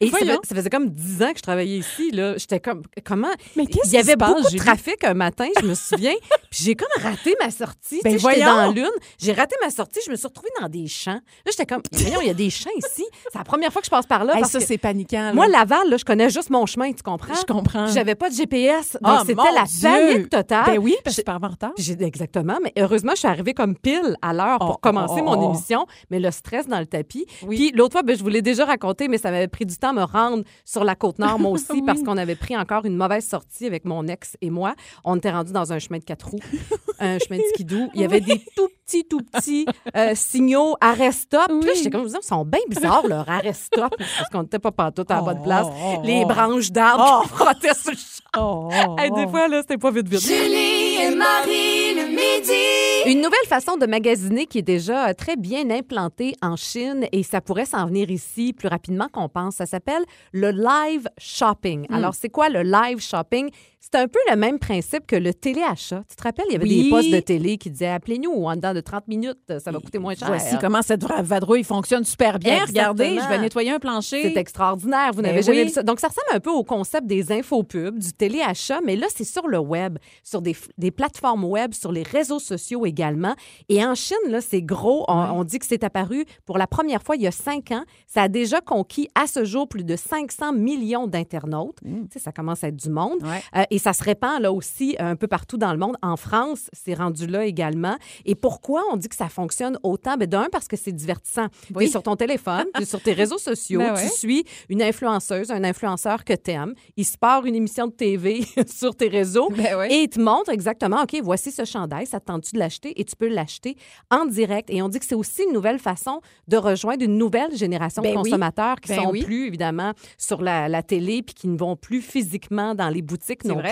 Et 0.00 0.10
ça, 0.10 0.18
fait- 0.18 0.26
ça 0.44 0.54
faisait 0.54 0.70
comme 0.70 0.90
10 0.90 1.22
ans 1.24 1.32
que 1.32 1.38
je 1.38 1.42
travaillais 1.42 1.78
ici. 1.78 2.12
là. 2.12 2.36
J'étais 2.36 2.60
comme, 2.60 2.82
comment? 3.04 3.26
Mais 3.56 3.66
qu'est-ce 3.66 3.88
Il 3.88 3.94
y 3.94 3.96
avait 3.98 4.16
passe, 4.16 4.32
beaucoup 4.32 4.52
de 4.52 4.56
trafic 4.58 5.02
un 5.02 5.14
matin, 5.14 5.46
je 5.60 5.66
me 5.66 5.74
souviens. 5.74 6.14
puis 6.50 6.60
j'ai 6.62 6.76
comme 6.76 6.86
raté 7.02 7.34
ma 7.42 7.50
sortie. 7.50 8.00
Ben 8.04 8.16
j'étais 8.16 8.44
dans 8.44 8.70
l'une. 8.70 8.86
J'ai 9.18 9.32
raté 9.32 9.56
ma 9.60 9.70
sortie. 9.70 9.98
Je 10.06 10.10
me 10.12 10.16
suis 10.16 10.26
retrouvée 10.28 10.50
dans 10.60 10.68
des 10.68 10.86
champs. 10.86 11.12
Là, 11.44 11.50
j'étais 11.50 11.66
comme, 11.66 11.82
voyons, 11.92 12.20
il 12.20 12.28
y 12.28 12.30
a 12.30 12.34
des 12.34 12.48
champs 12.50 12.70
ici. 12.76 13.04
C'est 13.32 13.38
la 13.38 13.42
première 13.44 13.72
fois 13.72 13.80
que 13.82 13.86
je 13.86 13.90
passe 13.90 14.06
par 14.06 14.24
là. 14.24 14.34
Hey, 14.34 14.40
parce 14.42 14.52
ça, 14.52 14.60
c'est 14.60 14.78
paniquant. 14.78 15.20
là. 15.20 15.32
moi, 15.32 15.48
Laval, 15.48 15.90
là, 15.90 15.96
je 15.96 16.04
connais 16.04 16.30
juste 16.30 16.50
mon 16.50 16.64
chemin, 16.66 16.92
tu 16.92 17.02
comprends? 17.02 17.34
je 17.34 17.44
comprends. 17.52 17.88
J'avais 17.88 18.14
pas 18.14 18.30
de 18.30 18.34
GPS. 18.36 18.92
Donc, 18.92 19.00
Ah, 19.02 19.22
c'était 19.26 19.42
la 19.52 19.64
Dieu! 19.64 20.12
panique 20.12 20.30
totale. 20.30 20.64
Ben 20.66 20.78
oui, 20.78 20.94
parce 21.02 21.16
Je- 21.16 21.22
que 21.22 21.26
tu 21.26 21.32
pars 21.32 21.40
en 21.42 21.48
retard. 21.48 21.72
Exactement, 22.00 22.58
mais 22.62 22.72
heureusement, 22.78 23.12
je 23.14 23.18
suis 23.20 23.28
arrivée 23.28 23.52
comme 23.54 23.76
pile 23.76 24.16
à 24.22 24.32
l'heure 24.32 24.58
pour 24.60 24.74
Oh, 24.76 24.78
commencer 24.80 25.20
oh, 25.20 25.24
mon 25.24 25.40
oh. 25.46 25.50
émission, 25.52 25.86
mais 26.10 26.20
le 26.20 26.30
stress 26.30 26.68
dans 26.68 26.78
le 26.78 26.86
tapis. 26.86 27.26
Oui. 27.42 27.56
Puis 27.56 27.72
l'autre 27.72 27.92
fois, 27.94 28.02
ben, 28.04 28.16
je 28.16 28.22
vous 28.22 28.28
l'ai 28.28 28.42
déjà 28.42 28.64
raconté, 28.64 29.08
mais 29.08 29.18
ça 29.18 29.30
m'avait 29.32 29.48
pris 29.48 29.66
du 29.66 29.76
temps 29.76 29.87
me 29.92 30.02
rendre 30.04 30.44
sur 30.64 30.84
la 30.84 30.94
Côte-Nord, 30.94 31.38
moi 31.38 31.50
aussi, 31.52 31.66
Oui. 31.72 31.82
parce 31.86 32.02
qu'on 32.02 32.16
avait 32.16 32.36
pris 32.36 32.56
encore 32.56 32.84
une 32.84 32.96
mauvaise 32.96 33.26
sortie 33.26 33.66
avec 33.66 33.84
mon 33.84 34.06
ex 34.06 34.36
et 34.40 34.50
moi. 34.50 34.74
On 35.04 35.16
était 35.16 35.30
rendu 35.30 35.52
dans 35.52 35.72
un 35.72 35.78
chemin 35.78 35.98
de 35.98 36.04
quatre 36.04 36.28
roues, 36.28 36.38
un 37.00 37.18
chemin 37.18 37.38
de 37.38 37.44
skidoo. 37.54 37.88
Il 37.94 38.00
y 38.00 38.04
avait 38.04 38.20
des 38.20 38.38
tout 38.56 38.68
petits, 38.86 39.04
tout 39.04 39.20
petits 39.22 39.66
euh, 39.96 40.12
signaux 40.14 40.76
arrêt-stop. 40.80 41.46
Puis 41.48 41.60
là, 41.60 41.66
Oui. 41.66 41.72
j'étais 41.76 41.90
comme, 41.90 42.06
ils 42.06 42.22
sont 42.22 42.44
bien 42.44 42.60
bizarres, 42.68 43.06
leur 43.06 43.28
arrêt-stop, 43.28 43.94
parce 43.98 44.28
qu'on 44.32 44.42
n'était 44.42 44.58
pas 44.58 44.72
pantoute 44.72 45.10
à 45.10 45.16
la 45.16 45.22
bonne 45.22 45.38
Oh, 45.40 45.44
place. 45.44 45.66
oh, 45.70 46.00
Les 46.04 46.22
oh. 46.24 46.28
branches 46.28 46.70
d'arbres 46.70 47.22
qui 47.22 47.28
frottaient 47.28 47.74
sur 47.74 47.90
le 47.92 47.96
champ. 47.96 48.14
Oh, 48.38 48.70
oh, 48.70 48.96
Hey, 48.98 49.10
des 49.10 49.24
oh. 49.26 49.30
fois, 49.30 49.48
là, 49.48 49.60
c'était 49.62 49.78
pas 49.78 49.90
vite, 49.90 50.08
vite. 50.08 50.20
Julie 50.20 50.77
et 51.00 51.14
Marie 51.14 51.94
le 51.94 52.08
midi. 52.08 53.10
Une 53.10 53.18
nouvelle 53.18 53.46
façon 53.46 53.76
de 53.76 53.86
magasiner 53.86 54.46
qui 54.46 54.58
est 54.58 54.62
déjà 54.62 55.08
euh, 55.08 55.14
très 55.14 55.36
bien 55.36 55.70
implantée 55.70 56.34
en 56.42 56.56
Chine 56.56 57.06
et 57.12 57.22
ça 57.22 57.40
pourrait 57.40 57.66
s'en 57.66 57.86
venir 57.86 58.10
ici 58.10 58.52
plus 58.52 58.68
rapidement 58.68 59.08
qu'on 59.12 59.28
pense. 59.28 59.56
Ça 59.56 59.66
s'appelle 59.66 60.02
le 60.32 60.50
live 60.50 61.08
shopping. 61.18 61.86
Hmm. 61.88 61.94
Alors, 61.94 62.14
c'est 62.14 62.28
quoi 62.28 62.48
le 62.48 62.62
live 62.62 63.00
shopping? 63.00 63.50
C'est 63.90 63.98
un 63.98 64.06
peu 64.08 64.18
le 64.30 64.36
même 64.36 64.58
principe 64.58 65.06
que 65.06 65.16
le 65.16 65.32
téléachat. 65.32 66.02
Tu 66.10 66.16
te 66.16 66.22
rappelles, 66.22 66.44
il 66.50 66.52
y 66.52 66.56
avait 66.56 66.64
Oui. 66.68 66.84
des 66.84 66.90
postes 66.90 67.10
de 67.10 67.20
télé 67.20 67.56
qui 67.56 67.70
disaient 67.70 67.86
appelez-nous 67.88 68.30
en 68.44 68.54
dedans 68.54 68.74
de 68.74 68.80
30 68.80 69.08
minutes, 69.08 69.38
ça 69.64 69.70
va 69.70 69.78
coûter 69.78 69.98
moins 69.98 70.14
cher. 70.14 70.28
Voici 70.28 70.56
comment 70.60 70.82
cette 70.82 71.04
vadrouille 71.22 71.64
fonctionne 71.64 72.04
super 72.04 72.38
bien. 72.38 72.64
Exactement. 72.64 72.92
Regardez, 72.92 73.18
je 73.18 73.28
vais 73.28 73.38
nettoyer 73.38 73.70
un 73.70 73.78
plancher. 73.78 74.22
C'est 74.22 74.36
extraordinaire. 74.36 75.12
Vous 75.14 75.22
Ben 75.22 75.28
n'avez 75.30 75.42
jamais 75.42 75.60
oui. 75.62 75.64
vu 75.68 75.70
ça. 75.70 75.82
Donc, 75.82 76.00
ça 76.00 76.08
ressemble 76.08 76.26
un 76.34 76.40
peu 76.40 76.50
au 76.50 76.64
concept 76.64 77.06
des 77.06 77.32
infopubs, 77.32 77.98
du 77.98 78.12
téléachat, 78.12 78.80
mais 78.84 78.96
là, 78.96 79.06
c'est 79.14 79.24
sur 79.24 79.46
le 79.48 79.58
web, 79.58 79.98
sur 80.22 80.42
des, 80.42 80.54
plateformes 80.90 81.44
web, 81.44 81.72
sur 81.72 81.90
les 81.92 82.02
réseaux 82.02 82.38
sociaux 82.40 82.84
également. 82.84 83.34
Et 83.70 83.82
en 83.84 83.94
Chine, 83.94 84.16
là, 84.28 84.40
c'est 84.42 84.62
gros. 84.62 85.04
On, 85.08 85.14
on 85.14 85.44
dit 85.44 85.58
que 85.58 85.66
c'est 85.66 85.82
apparu 85.84 86.24
pour 86.44 86.58
la 86.58 86.66
première 86.66 87.02
fois 87.02 87.16
il 87.16 87.22
y 87.22 87.26
a 87.26 87.30
cinq 87.32 87.70
ans. 87.70 87.84
Ça 88.06 88.22
a 88.22 88.28
déjà 88.28 88.60
conquis 88.60 89.08
à 89.14 89.26
ce 89.26 89.44
jour 89.44 89.66
plus 89.68 89.84
de 89.84 89.96
500 89.96 90.52
millions 90.52 91.06
d'internautes. 91.06 91.78
Tu 91.82 91.90
sais, 92.12 92.18
ça 92.18 92.32
commence 92.32 92.64
à 92.64 92.68
être 92.68 92.76
du 92.76 92.90
monde. 92.90 93.18
Ouais. 93.22 93.42
Euh, 93.56 93.64
et 93.70 93.77
ça 93.78 93.92
se 93.92 94.02
répand 94.02 94.40
là 94.40 94.52
aussi 94.52 94.96
un 94.98 95.16
peu 95.16 95.26
partout 95.26 95.56
dans 95.56 95.72
le 95.72 95.78
monde. 95.78 95.96
En 96.02 96.16
France, 96.16 96.68
c'est 96.72 96.94
rendu 96.94 97.26
là 97.26 97.44
également. 97.44 97.96
Et 98.24 98.34
pourquoi 98.34 98.82
on 98.92 98.96
dit 98.96 99.08
que 99.08 99.16
ça 99.16 99.28
fonctionne 99.28 99.78
autant? 99.82 100.16
Ben, 100.16 100.26
d'un, 100.28 100.48
parce 100.50 100.68
que 100.68 100.76
c'est 100.76 100.92
divertissant. 100.92 101.46
Oui. 101.74 101.84
Tu 101.84 101.84
es 101.84 101.88
sur 101.88 102.02
ton 102.02 102.16
téléphone, 102.16 102.64
tu 102.74 102.82
es 102.82 102.84
sur 102.84 103.00
tes 103.00 103.12
réseaux 103.14 103.38
sociaux, 103.38 103.80
Ben 103.80 103.94
tu 103.94 104.08
suis 104.08 104.44
une 104.68 104.82
influenceuse, 104.82 105.50
un 105.50 105.64
influenceur 105.64 106.24
que 106.24 106.32
t'aimes. 106.34 106.74
Il 106.96 107.04
se 107.04 107.16
part 107.16 107.46
une 107.46 107.54
émission 107.54 107.86
de 107.86 107.92
TV 107.92 108.44
sur 108.66 108.94
tes 108.94 109.08
réseaux 109.08 109.48
Ben 109.50 109.76
ouais. 109.76 109.92
et 109.92 110.02
il 110.02 110.08
te 110.08 110.20
montre 110.20 110.50
exactement, 110.50 111.02
OK, 111.02 111.16
voici 111.22 111.50
ce 111.50 111.64
chandail, 111.64 112.06
ça 112.06 112.20
te 112.20 112.26
tente-tu 112.26 112.54
de 112.54 112.58
l'acheter? 112.58 112.98
Et 113.00 113.04
tu 113.04 113.16
peux 113.16 113.28
l'acheter 113.28 113.76
en 114.10 114.26
direct. 114.26 114.70
Et 114.70 114.82
on 114.82 114.88
dit 114.88 114.98
que 114.98 115.06
c'est 115.06 115.14
aussi 115.14 115.42
une 115.44 115.52
nouvelle 115.52 115.78
façon 115.78 116.20
de 116.46 116.56
rejoindre 116.56 117.02
une 117.04 117.16
nouvelle 117.18 117.56
génération 117.56 118.02
Ben 118.02 118.12
de 118.12 118.16
oui. 118.18 118.22
consommateurs 118.24 118.76
qui 118.80 118.88
Ben 118.90 119.02
sont 119.02 119.10
oui. 119.10 119.24
plus, 119.24 119.46
évidemment, 119.46 119.92
sur 120.16 120.42
la, 120.42 120.68
la 120.68 120.82
télé 120.82 121.22
puis 121.22 121.34
qui 121.34 121.48
ne 121.48 121.56
vont 121.58 121.76
plus 121.76 122.00
physiquement 122.02 122.74
dans 122.74 122.88
les 122.88 123.02
boutiques 123.02 123.44
non 123.44 123.56
vrai. 123.56 123.67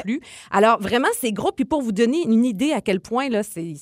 Alors, 0.51 0.80
vraiment, 0.80 1.09
c'est 1.18 1.32
gros. 1.32 1.53
Puis 1.53 1.64
pour 1.64 1.82
vous 1.82 1.92
donner 1.92 2.22
une 2.22 2.44
idée 2.44 2.72
à 2.72 2.80
quel 2.80 3.01
point, 3.01 3.28
là, 3.28 3.42
c'est, 3.42 3.74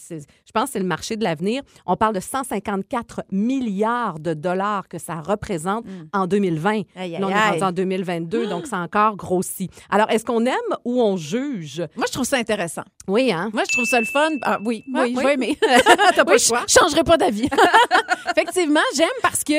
pense 0.54 0.66
que 0.66 0.72
c'est 0.74 0.78
le 0.78 0.84
marché 0.86 1.16
de 1.16 1.24
l'avenir, 1.24 1.62
on 1.86 1.96
parle 1.96 2.14
de 2.14 2.20
154 2.20 3.22
milliards 3.30 4.18
de 4.20 4.34
dollars 4.34 4.88
que 4.88 4.98
ça 4.98 5.16
représente 5.20 5.84
en 6.12 6.26
2020. 6.26 6.70
Mm. 6.72 6.74
Aïe, 6.74 6.84
aïe, 6.96 7.10
Là, 7.20 7.26
on 7.26 7.28
est 7.30 7.50
rendu 7.50 7.62
en 7.64 7.72
2022, 7.72 8.46
donc 8.46 8.66
c'est 8.66 8.76
encore 8.76 9.16
grossi. 9.16 9.68
Alors, 9.90 10.10
est-ce 10.10 10.24
qu'on 10.24 10.46
aime 10.46 10.54
ou 10.84 11.02
on 11.02 11.16
juge? 11.16 11.82
Moi, 11.96 12.06
je 12.06 12.12
trouve 12.12 12.24
ça 12.24 12.36
intéressant. 12.38 12.82
Oui, 13.06 13.30
hein? 13.32 13.50
Moi, 13.52 13.64
je 13.68 13.72
trouve 13.72 13.84
ça 13.84 14.00
le 14.00 14.06
fun. 14.06 14.30
Ah, 14.42 14.58
oui, 14.64 14.82
Ah, 14.94 15.02
oui, 15.02 15.14
oui. 15.14 15.22
je 15.22 15.26
vais 15.26 15.34
aimer. 15.34 15.58
T'as 15.60 16.24
pas 16.24 16.30
oui, 16.32 16.32
le 16.34 16.38
choix. 16.38 16.62
je 16.66 16.78
changerai 16.78 17.04
pas 17.04 17.16
d'avis. 17.18 17.48
Effectivement, 18.36 18.80
j'aime 18.96 19.08
parce 19.22 19.44
que 19.44 19.52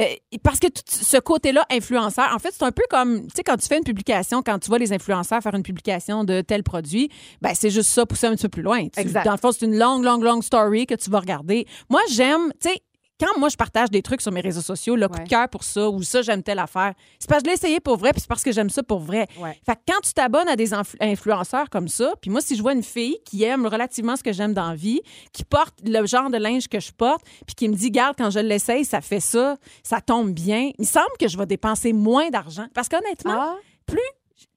euh, 0.00 0.04
parce 0.42 0.58
que 0.60 0.68
tout 0.68 0.82
ce 0.86 1.16
côté-là 1.18 1.64
influenceur, 1.70 2.30
en 2.34 2.38
fait, 2.38 2.50
c'est 2.52 2.64
un 2.64 2.72
peu 2.72 2.82
comme 2.90 3.22
tu 3.26 3.32
sais 3.36 3.42
quand 3.42 3.56
tu 3.56 3.66
fais 3.66 3.78
une 3.78 3.84
publication, 3.84 4.42
quand 4.42 4.58
tu 4.58 4.68
vois 4.68 4.78
les 4.78 4.92
influenceurs 4.92 5.40
faire 5.42 5.54
une 5.54 5.62
publication 5.62 6.24
de 6.24 6.40
tel 6.40 6.62
produit, 6.62 7.10
ben 7.42 7.52
c'est 7.54 7.70
juste 7.70 7.90
ça 7.90 8.06
poussé 8.06 8.26
un 8.26 8.34
petit 8.34 8.42
peu 8.44 8.48
plus 8.48 8.62
loin. 8.62 8.86
Tu- 8.88 9.00
Exact. 9.00 9.24
Dans 9.24 9.32
le 9.32 9.38
fond, 9.38 9.52
c'est 9.52 9.66
une 9.66 9.78
longue, 9.78 10.04
longue, 10.04 10.22
longue 10.22 10.33
story 10.42 10.86
que 10.86 10.94
tu 10.94 11.10
vas 11.10 11.20
regarder. 11.20 11.66
Moi, 11.88 12.00
j'aime, 12.10 12.52
tu 12.60 12.70
sais. 12.70 12.80
Quand 13.20 13.38
moi 13.38 13.48
je 13.48 13.54
partage 13.56 13.90
des 13.90 14.02
trucs 14.02 14.20
sur 14.20 14.32
mes 14.32 14.40
réseaux 14.40 14.60
sociaux, 14.60 14.96
le 14.96 15.06
coup 15.06 15.14
Ouais. 15.18 15.22
de 15.22 15.28
cœur 15.28 15.48
pour 15.48 15.62
ça 15.62 15.88
ou 15.88 16.02
ça 16.02 16.20
j'aime 16.22 16.42
telle 16.42 16.58
affaire, 16.58 16.94
c'est 17.20 17.28
parce 17.30 17.42
que 17.42 17.46
je 17.48 17.50
l'ai 17.50 17.54
essayé 17.54 17.78
pour 17.78 17.96
vrai 17.96 18.10
puis 18.10 18.20
c'est 18.20 18.26
parce 18.28 18.42
que 18.42 18.50
j'aime 18.50 18.70
ça 18.70 18.82
pour 18.82 18.98
vrai. 18.98 19.28
Ouais. 19.40 19.56
Fait 19.64 19.76
que 19.76 19.80
quand 19.86 20.00
tu 20.02 20.12
t'abonnes 20.12 20.48
à 20.48 20.56
des 20.56 20.72
influ- 20.72 20.96
influenceurs 21.00 21.70
comme 21.70 21.86
ça, 21.86 22.14
puis 22.20 22.28
moi, 22.28 22.40
si 22.40 22.56
je 22.56 22.60
vois 22.60 22.72
une 22.72 22.82
fille 22.82 23.16
qui 23.24 23.44
aime 23.44 23.66
relativement 23.66 24.16
ce 24.16 24.24
que 24.24 24.32
j'aime 24.32 24.52
dans 24.52 24.68
la 24.68 24.74
vie, 24.74 25.00
qui 25.32 25.44
porte 25.44 25.76
le 25.86 26.04
genre 26.06 26.28
de 26.28 26.38
linge 26.38 26.66
que 26.66 26.80
je 26.80 26.90
porte, 26.90 27.22
puis 27.46 27.54
qui 27.54 27.68
me 27.68 27.74
dit, 27.76 27.92
garde, 27.92 28.16
quand 28.18 28.30
je 28.30 28.40
l'essaye, 28.40 28.84
ça 28.84 29.00
fait 29.00 29.20
ça, 29.20 29.58
ça 29.84 30.00
tombe 30.00 30.32
bien, 30.32 30.70
il 30.76 30.84
semble 30.86 31.06
que 31.20 31.28
je 31.28 31.38
vais 31.38 31.46
dépenser 31.46 31.92
moins 31.92 32.30
d'argent. 32.30 32.66
Parce 32.74 32.88
qu'honnêtement, 32.88 33.38
Ah, 33.38 33.56
plus 33.86 34.00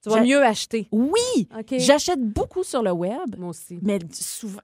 Tu 0.03 0.09
vas 0.09 0.21
mieux 0.21 0.41
acheter. 0.43 0.87
Oui! 0.91 1.47
J'achète 1.77 2.21
beaucoup 2.23 2.63
sur 2.63 2.81
le 2.81 2.91
web, 2.91 3.35
Moi 3.37 3.49
aussi. 3.49 3.77
mais 3.83 3.99
souvent. 4.11 4.61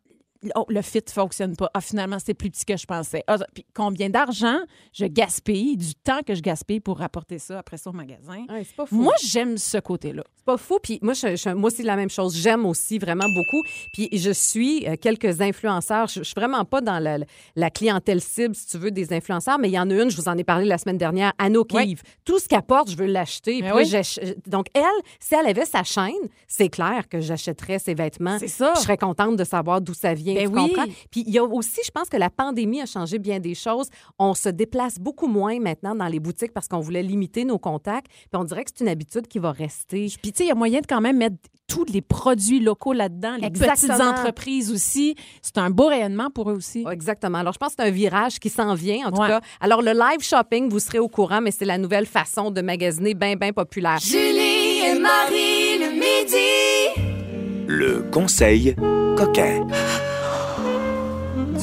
Oh, 0.55 0.65
le 0.69 0.81
fit 0.81 1.01
fonctionne 1.09 1.55
pas. 1.55 1.69
Ah, 1.73 1.81
finalement, 1.81 2.17
c'est 2.23 2.33
plus 2.33 2.49
petit 2.49 2.65
que 2.65 2.77
je 2.77 2.85
pensais. 2.85 3.23
Ah, 3.27 3.37
puis 3.53 3.65
combien 3.73 4.09
d'argent 4.09 4.57
je 4.93 5.05
gaspille, 5.05 5.77
du 5.77 5.95
temps 5.95 6.21
que 6.25 6.35
je 6.35 6.41
gaspille 6.41 6.79
pour 6.79 6.99
rapporter 6.99 7.39
ça 7.39 7.59
après 7.59 7.77
ça 7.77 7.89
au 7.89 7.93
magasin? 7.93 8.45
Ouais, 8.49 8.63
c'est 8.65 8.75
pas 8.75 8.85
fou. 8.85 8.95
Moi, 8.95 9.13
j'aime 9.23 9.57
ce 9.57 9.77
côté-là. 9.77 10.23
C'est 10.35 10.45
pas 10.45 10.57
fou. 10.57 10.77
Puis 10.81 10.99
moi, 11.01 11.13
je, 11.13 11.35
je- 11.35 11.49
moi 11.53 11.67
aussi, 11.71 11.83
la 11.83 11.95
même 11.95 12.09
chose. 12.09 12.35
J'aime 12.35 12.65
aussi 12.65 12.97
vraiment 12.99 13.27
beaucoup. 13.29 13.63
Puis 13.93 14.09
je 14.11 14.31
suis 14.31 14.87
euh, 14.87 14.95
quelques 14.99 15.41
influenceurs. 15.41 16.07
Je, 16.07 16.19
je 16.19 16.23
suis 16.23 16.33
vraiment 16.35 16.65
pas 16.65 16.81
dans 16.81 16.99
la, 16.99 17.17
la 17.55 17.69
clientèle 17.69 18.21
cible, 18.21 18.55
si 18.55 18.67
tu 18.67 18.77
veux, 18.77 18.91
des 18.91 19.13
influenceurs, 19.13 19.57
mais 19.59 19.69
il 19.69 19.73
y 19.73 19.79
en 19.79 19.89
a 19.89 19.93
une, 19.93 20.09
je 20.09 20.17
vous 20.17 20.27
en 20.27 20.37
ai 20.37 20.43
parlé 20.43 20.65
la 20.65 20.77
semaine 20.77 20.97
dernière, 20.97 21.33
Anno. 21.37 21.63
Kive. 21.63 22.01
Tout 22.25 22.39
ce 22.39 22.47
qu'elle 22.47 22.61
porte, 22.63 22.89
je 22.91 22.97
veux 22.97 23.05
l'acheter. 23.05 23.61
Ben 23.61 23.73
oui. 23.75 23.85
j'ach- 23.85 24.19
Donc, 24.47 24.67
elle, 24.73 24.83
si 25.19 25.33
elle 25.35 25.47
avait 25.47 25.65
sa 25.65 25.83
chaîne, 25.83 26.11
c'est 26.47 26.69
clair 26.69 27.07
que 27.09 27.19
j'achèterais 27.21 27.79
ses 27.79 27.93
vêtements. 27.93 28.37
C'est 28.39 28.47
ça. 28.47 28.73
Je 28.75 28.81
serais 28.81 28.97
contente 28.97 29.37
de 29.37 29.43
savoir 29.43 29.79
d'où 29.81 29.93
ça 29.93 30.13
vient. 30.13 30.32
Ben 30.35 30.49
tu 30.49 30.55
oui. 30.55 30.73
comprends? 30.73 30.91
Puis 31.11 31.23
il 31.27 31.33
y 31.33 31.37
a 31.37 31.43
aussi, 31.43 31.81
je 31.85 31.91
pense 31.91 32.09
que 32.09 32.17
la 32.17 32.29
pandémie 32.29 32.81
a 32.81 32.85
changé 32.85 33.19
bien 33.19 33.39
des 33.39 33.55
choses. 33.55 33.87
On 34.19 34.33
se 34.33 34.49
déplace 34.49 34.99
beaucoup 34.99 35.27
moins 35.27 35.59
maintenant 35.59 35.95
dans 35.95 36.07
les 36.07 36.19
boutiques 36.19 36.53
parce 36.53 36.67
qu'on 36.67 36.79
voulait 36.79 37.03
limiter 37.03 37.45
nos 37.45 37.57
contacts. 37.57 38.07
Puis 38.07 38.27
on 38.33 38.43
dirait 38.43 38.63
que 38.63 38.71
c'est 38.75 38.83
une 38.83 38.89
habitude 38.89 39.27
qui 39.27 39.39
va 39.39 39.51
rester. 39.51 40.07
Puis, 40.21 40.31
tu 40.31 40.37
sais, 40.39 40.43
il 40.45 40.47
y 40.47 40.51
a 40.51 40.55
moyen 40.55 40.79
de 40.81 40.87
quand 40.87 41.01
même 41.01 41.17
mettre 41.17 41.35
tous 41.67 41.85
les 41.85 42.01
produits 42.01 42.59
locaux 42.59 42.93
là-dedans, 42.93 43.37
les 43.39 43.47
Exactement. 43.47 43.95
petites 43.95 44.05
entreprises 44.05 44.71
aussi. 44.71 45.15
C'est 45.41 45.57
un 45.57 45.69
beau 45.69 45.87
rayonnement 45.87 46.29
pour 46.29 46.49
eux 46.51 46.55
aussi. 46.55 46.85
Exactement. 46.91 47.39
Alors, 47.39 47.53
je 47.53 47.57
pense 47.57 47.69
que 47.75 47.81
c'est 47.81 47.87
un 47.87 47.91
virage 47.91 48.39
qui 48.39 48.49
s'en 48.49 48.73
vient, 48.75 49.07
en 49.07 49.11
tout 49.11 49.21
Ouais. 49.21 49.27
cas. 49.29 49.41
Alors, 49.61 49.81
le 49.81 49.91
live 49.93 50.21
shopping, 50.21 50.69
vous 50.69 50.79
serez 50.79 50.99
au 50.99 51.07
courant, 51.07 51.41
mais 51.41 51.51
c'est 51.51 51.65
la 51.65 51.77
nouvelle 51.77 52.05
façon 52.05 52.51
de 52.51 52.61
magasiner 52.61 53.13
bien, 53.13 53.35
bien 53.35 53.53
populaire. 53.53 53.97
Julie 53.99 54.81
et 54.85 54.99
Marie 54.99 55.79
le 55.79 55.91
midi. 55.93 57.65
Le 57.67 58.03
conseil 58.11 58.75
coquin. 59.17 59.65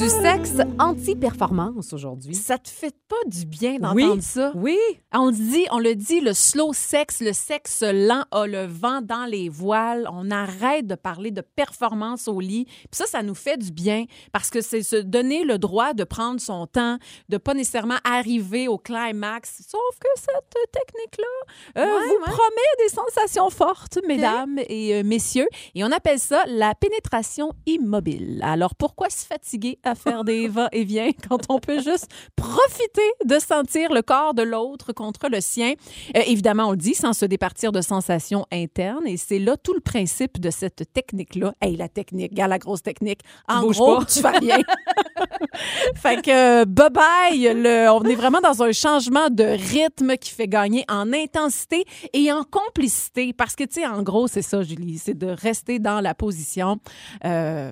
Du 0.01 0.09
sexe 0.09 0.53
anti-performance 0.79 1.93
aujourd'hui. 1.93 2.33
Ça 2.33 2.57
te 2.57 2.69
fait 2.69 2.95
pas 3.07 3.15
du 3.27 3.45
bien 3.45 3.73
Oui. 3.93 4.01
d'entendre 4.03 4.23
ça? 4.23 4.51
Oui. 4.55 4.75
On 5.13 5.27
le 5.27 5.33
dit, 5.33 5.67
on 5.69 5.77
le 5.77 5.93
dit, 5.93 6.21
le 6.21 6.33
slow 6.33 6.73
sex, 6.73 7.19
le 7.21 7.33
sexe 7.33 7.83
lent 7.83 8.23
a 8.31 8.47
le 8.47 8.65
vent 8.65 9.01
dans 9.03 9.25
les 9.25 9.47
voiles. 9.47 10.09
On 10.11 10.31
arrête 10.31 10.87
de 10.87 10.95
parler 10.95 11.29
de 11.29 11.41
performance 11.41 12.27
au 12.27 12.39
lit. 12.39 12.65
Puis 12.65 12.87
ça, 12.93 13.05
ça 13.05 13.21
nous 13.21 13.35
fait 13.35 13.57
du 13.57 13.71
bien 13.71 14.05
parce 14.31 14.49
que 14.49 14.61
c'est 14.61 14.81
se 14.81 14.95
donner 14.95 15.43
le 15.43 15.59
droit 15.59 15.93
de 15.93 16.03
prendre 16.03 16.41
son 16.41 16.65
temps, 16.65 16.97
de 17.29 17.37
pas 17.37 17.53
nécessairement 17.53 17.97
arriver 18.03 18.67
au 18.67 18.79
climax. 18.79 19.61
Sauf 19.69 19.99
que 19.99 20.07
cette 20.15 20.71
technique-là 20.71 21.81
euh, 21.81 21.85
Ouais, 21.85 22.07
vous 22.07 22.13
ouais. 22.13 22.31
promet 22.31 22.87
des 22.87 22.89
sensations 22.89 23.51
fortes, 23.51 23.99
mesdames 24.07 24.57
et 24.67 24.95
euh, 24.95 25.03
messieurs. 25.03 25.47
Et 25.75 25.83
on 25.83 25.91
appelle 25.91 26.19
ça 26.19 26.43
la 26.47 26.73
pénétration 26.73 27.51
immobile. 27.67 28.41
Alors 28.43 28.73
pourquoi 28.73 29.11
se 29.11 29.25
fatiguer 29.27 29.77
à 29.83 29.90
faire 29.95 30.23
des 30.23 30.47
va-et-vient 30.47 31.11
quand 31.29 31.39
on 31.49 31.59
peut 31.59 31.81
juste 31.81 32.07
profiter 32.35 33.01
de 33.25 33.39
sentir 33.39 33.91
le 33.93 34.01
corps 34.01 34.33
de 34.33 34.43
l'autre 34.43 34.93
contre 34.93 35.27
le 35.29 35.41
sien? 35.41 35.73
Euh, 36.15 36.21
évidemment, 36.27 36.65
on 36.67 36.71
le 36.71 36.77
dit, 36.77 36.93
sans 36.93 37.13
se 37.13 37.25
départir 37.25 37.71
de 37.71 37.81
sensations 37.81 38.45
internes. 38.51 39.05
Et 39.07 39.17
c'est 39.17 39.39
là 39.39 39.57
tout 39.57 39.73
le 39.73 39.79
principe 39.81 40.39
de 40.39 40.49
cette 40.49 40.91
technique-là. 40.93 41.53
Hey, 41.61 41.75
la 41.75 41.89
technique, 41.89 42.33
gars, 42.33 42.47
la 42.47 42.59
grosse 42.59 42.83
technique. 42.83 43.21
En 43.47 43.61
Bouge 43.61 43.77
gros, 43.77 43.97
pas. 43.99 44.05
tu 44.05 44.19
fais 44.19 44.29
rien. 44.37 44.59
fait 45.95 46.21
que, 46.21 46.61
euh, 46.61 46.65
bye-bye. 46.65 47.53
Le- 47.53 47.89
On 47.91 48.03
est 48.03 48.15
vraiment 48.15 48.41
dans 48.41 48.63
un 48.63 48.71
changement 48.71 49.29
de 49.29 49.43
rythme 49.43 50.15
qui 50.17 50.31
fait 50.31 50.47
gagner 50.47 50.85
en 50.89 51.11
intensité 51.13 51.85
et 52.13 52.31
en 52.31 52.43
complicité. 52.43 53.33
Parce 53.33 53.55
que, 53.55 53.63
tu 53.63 53.81
sais, 53.81 53.87
en 53.87 54.01
gros, 54.03 54.27
c'est 54.27 54.41
ça, 54.41 54.61
Julie, 54.63 54.97
c'est 54.97 55.17
de 55.17 55.27
rester 55.27 55.79
dans 55.79 55.99
la 56.01 56.13
position. 56.15 56.77
euh, 57.25 57.71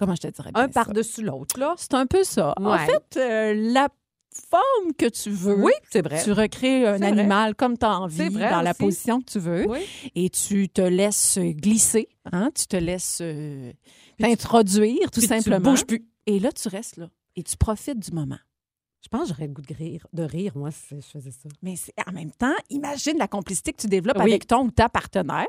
comment 0.00 0.14
je 0.16 0.22
te 0.22 0.28
dirais 0.28 0.50
bien 0.52 0.64
Un 0.64 0.68
par-dessus 0.68 1.22
l'autre, 1.22 1.58
là. 1.60 1.74
C'est 1.76 1.94
un 1.94 2.06
peu 2.06 2.24
ça. 2.24 2.54
En 2.56 2.76
fait, 2.78 3.16
euh, 3.18 3.54
la 3.72 3.88
forme 4.48 4.92
que 4.96 5.06
tu 5.06 5.30
veux. 5.30 5.62
Oui, 5.62 5.72
c'est 5.90 6.02
vrai. 6.02 6.22
Tu 6.24 6.32
recrées 6.32 6.86
un 6.86 6.96
vrai. 6.98 7.06
animal 7.08 7.54
comme 7.54 7.76
tu 7.78 7.84
as 7.84 8.00
envie, 8.00 8.28
vrai 8.28 8.50
dans 8.50 8.62
la 8.62 8.74
position 8.74 9.20
que 9.20 9.30
tu 9.30 9.38
veux, 9.38 9.66
Oui. 9.68 9.80
et 10.14 10.30
tu 10.30 10.68
te 10.68 10.80
laisses 10.82 11.38
glisser, 11.38 12.08
hein? 12.32 12.50
tu 12.54 12.66
te 12.66 12.76
laisses 12.76 13.18
euh, 13.22 13.72
t'introduire 14.18 15.10
tout 15.10 15.20
Puis 15.20 15.28
tu 15.28 15.34
simplement. 15.34 15.70
bouges 15.70 15.84
plus. 15.86 16.04
Et 16.26 16.38
là, 16.38 16.52
tu 16.52 16.68
restes 16.68 16.96
là 16.96 17.08
et 17.36 17.42
tu 17.42 17.56
profites 17.56 17.98
du 17.98 18.12
moment. 18.12 18.38
Je 19.02 19.08
pense 19.08 19.22
que 19.22 19.28
j'aurais 19.28 19.46
le 19.46 19.52
goût 19.54 19.62
de 19.62 19.74
rire, 19.74 20.06
de 20.12 20.22
rire 20.22 20.52
moi, 20.54 20.70
si 20.70 20.94
je 20.96 21.00
faisais 21.00 21.30
ça. 21.30 21.48
Mais 21.62 21.74
en 22.06 22.12
même 22.12 22.30
temps, 22.32 22.54
imagine 22.68 23.16
la 23.18 23.28
complicité 23.28 23.72
que 23.72 23.80
tu 23.80 23.86
développes 23.88 24.18
Oui. 24.18 24.30
avec 24.30 24.46
ton 24.46 24.64
ou 24.66 24.70
ta 24.70 24.88
partenaire. 24.90 25.46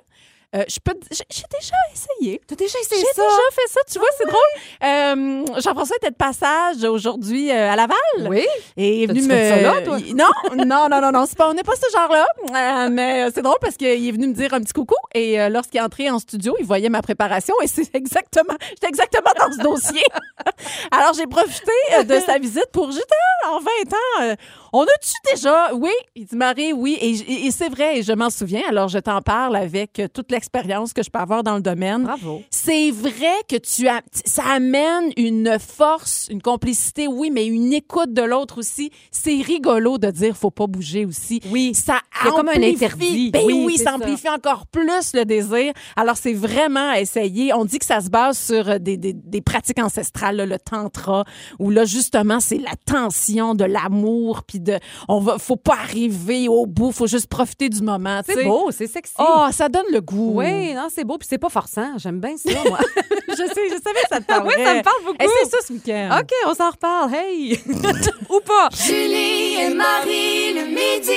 Euh, 0.53 0.63
je 0.67 0.79
peux, 0.83 0.93
j'ai 1.09 1.23
j'ai 1.29 1.43
déjà 1.49 1.75
essayé. 1.93 2.41
Tu 2.45 2.53
as 2.53 2.57
déjà 2.57 2.73
J'ai 2.73 2.95
essayé 2.95 3.05
ça? 3.15 3.21
déjà 3.21 3.35
fait 3.53 3.69
ça, 3.69 3.79
tu 3.89 3.99
vois, 3.99 4.07
c'est 4.17 4.27
drôle. 4.27 4.41
Euh, 4.83 5.61
Jean-François 5.61 5.95
était 5.95 6.09
de 6.09 6.15
passage 6.15 6.83
aujourd'hui 6.83 7.49
euh, 7.51 7.71
à 7.71 7.75
Laval. 7.77 7.97
Oui. 8.29 8.45
Et 8.75 8.97
il 8.97 9.03
est 9.03 9.07
venu 9.07 9.21
me. 9.21 9.29
fait 9.29 9.49
ça 9.49 9.61
là, 9.61 9.81
toi? 9.81 9.97
Non, 10.13 10.25
non, 10.65 10.89
non, 10.89 11.01
non, 11.01 11.11
non, 11.13 11.25
c'est 11.25 11.37
pas, 11.37 11.49
on 11.49 11.53
n'est 11.53 11.63
pas 11.63 11.75
ce 11.75 11.89
genre-là. 11.97 12.25
Euh, 12.53 12.89
mais 12.91 13.31
c'est 13.33 13.41
drôle 13.43 13.59
parce 13.61 13.77
qu'il 13.77 13.87
est 13.87 14.11
venu 14.11 14.27
me 14.27 14.33
dire 14.33 14.53
un 14.53 14.59
petit 14.59 14.73
coucou. 14.73 14.95
Et 15.15 15.39
euh, 15.39 15.47
lorsqu'il 15.47 15.79
est 15.79 15.83
entré 15.83 16.09
en 16.09 16.19
studio, 16.19 16.53
il 16.59 16.65
voyait 16.65 16.89
ma 16.89 17.01
préparation 17.01 17.53
et 17.63 17.67
c'est 17.67 17.95
exactement, 17.95 18.55
j'étais 18.71 18.87
exactement 18.87 19.31
dans 19.39 19.51
ce 19.53 19.59
dossier. 19.63 20.03
Alors 20.91 21.13
j'ai 21.13 21.27
profité 21.27 21.71
de 22.05 22.19
sa 22.19 22.37
visite 22.39 22.67
pour 22.73 22.91
j'étais 22.91 23.05
en 23.47 23.59
20 23.59 24.31
ans. 24.31 24.35
On 24.73 24.83
a-tu 24.83 25.13
déjà. 25.33 25.73
Oui, 25.73 25.91
il 26.15 26.25
dit 26.25 26.35
Marie, 26.35 26.73
oui. 26.73 26.97
Et, 27.01 27.51
c'est 27.51 27.69
vrai, 27.69 27.99
et 27.99 28.03
je 28.03 28.13
m'en 28.13 28.29
souviens. 28.29 28.61
Alors 28.69 28.87
je 28.87 28.99
t'en 28.99 29.21
parle 29.21 29.55
avec 29.55 29.99
euh, 29.99 30.07
toute 30.07 30.31
l'expérience 30.31 30.93
que 30.93 31.03
je 31.03 31.09
peux 31.09 31.19
avoir 31.19 31.43
dans 31.43 31.55
le 31.55 31.61
domaine. 31.61 32.03
Bravo. 32.03 32.41
C'est 32.49 32.91
vrai 32.91 33.33
que 33.49 33.57
tu 33.57 33.87
as, 33.87 34.01
ça 34.25 34.43
amène 34.45 35.11
une 35.17 35.57
force, 35.59 36.27
une 36.29 36.41
complicité, 36.41 37.07
oui, 37.07 37.29
mais 37.31 37.45
une 37.45 37.73
écoute 37.73 38.13
de 38.13 38.21
l'autre 38.21 38.59
aussi. 38.59 38.91
C'est 39.11 39.41
rigolo 39.41 39.97
de 39.97 40.09
dire 40.09 40.35
faut 40.37 40.51
pas 40.51 40.67
bouger 40.67 41.05
aussi. 41.05 41.41
Oui. 41.51 41.73
Ça 41.75 41.99
Il 42.23 42.27
y 42.27 42.29
a 42.29 42.31
comme 42.31 42.49
un 42.49 42.53
amplifie- 42.53 42.75
interdit. 42.75 43.31
Ben 43.31 43.43
oui, 43.45 43.77
ça 43.77 43.95
amplifie 43.95 44.29
encore 44.29 44.67
plus 44.67 45.13
le 45.13 45.23
désir. 45.25 45.73
Alors 45.95 46.15
c'est 46.17 46.33
vraiment 46.33 46.91
à 46.91 46.99
essayer. 47.01 47.53
On 47.53 47.65
dit 47.65 47.79
que 47.79 47.85
ça 47.85 47.99
se 48.01 48.09
base 48.09 48.37
sur 48.39 48.69
euh, 48.69 48.77
des, 48.79 48.97
des, 48.97 49.13
des 49.13 49.41
pratiques 49.41 49.79
ancestrales, 49.79 50.37
là, 50.37 50.45
le 50.45 50.57
tantra, 50.59 51.25
où 51.59 51.69
là 51.69 51.85
justement 51.85 52.39
c'est 52.39 52.57
la 52.57 52.75
tension 52.85 53.55
de 53.55 53.65
l'amour, 53.65 54.43
puis 54.43 54.59
de, 54.63 54.79
on 55.07 55.19
va, 55.19 55.37
faut 55.37 55.55
pas 55.55 55.75
arriver 55.81 56.47
au 56.47 56.65
bout, 56.65 56.91
faut 56.91 57.07
juste 57.07 57.27
profiter 57.27 57.69
du 57.69 57.81
moment. 57.81 58.21
C'est 58.25 58.43
beau, 58.43 58.71
c'est 58.71 58.87
sexy. 58.87 59.13
Oh, 59.19 59.47
ça 59.51 59.69
donne 59.69 59.85
le 59.91 60.01
goût. 60.01 60.33
Oui, 60.35 60.73
non, 60.73 60.87
c'est 60.93 61.03
beau, 61.03 61.17
puis 61.17 61.27
c'est 61.29 61.37
pas 61.37 61.49
forçant. 61.49 61.97
J'aime 61.97 62.19
bien 62.19 62.37
ça, 62.37 62.49
moi. 62.67 62.79
je 63.27 63.33
sais, 63.35 63.69
je 63.69 63.81
savais 63.83 64.01
que 64.03 64.09
ça 64.09 64.19
te 64.19 64.25
parlait. 64.25 64.53
oui, 64.57 64.63
ça 64.63 64.73
me 64.75 64.81
parle 64.83 65.03
beaucoup. 65.05 65.17
Eh, 65.19 65.27
c'est 65.43 65.49
ça 65.49 65.57
ce 65.67 65.73
week-end. 65.73 66.19
OK, 66.19 66.31
on 66.47 66.53
s'en 66.53 66.69
reparle. 66.69 67.13
Hey! 67.13 67.59
ou 68.29 68.39
pas. 68.39 68.69
Julie 68.73 69.55
et 69.61 69.73
Marie 69.73 70.53
le 70.53 70.65
midi. 70.65 71.11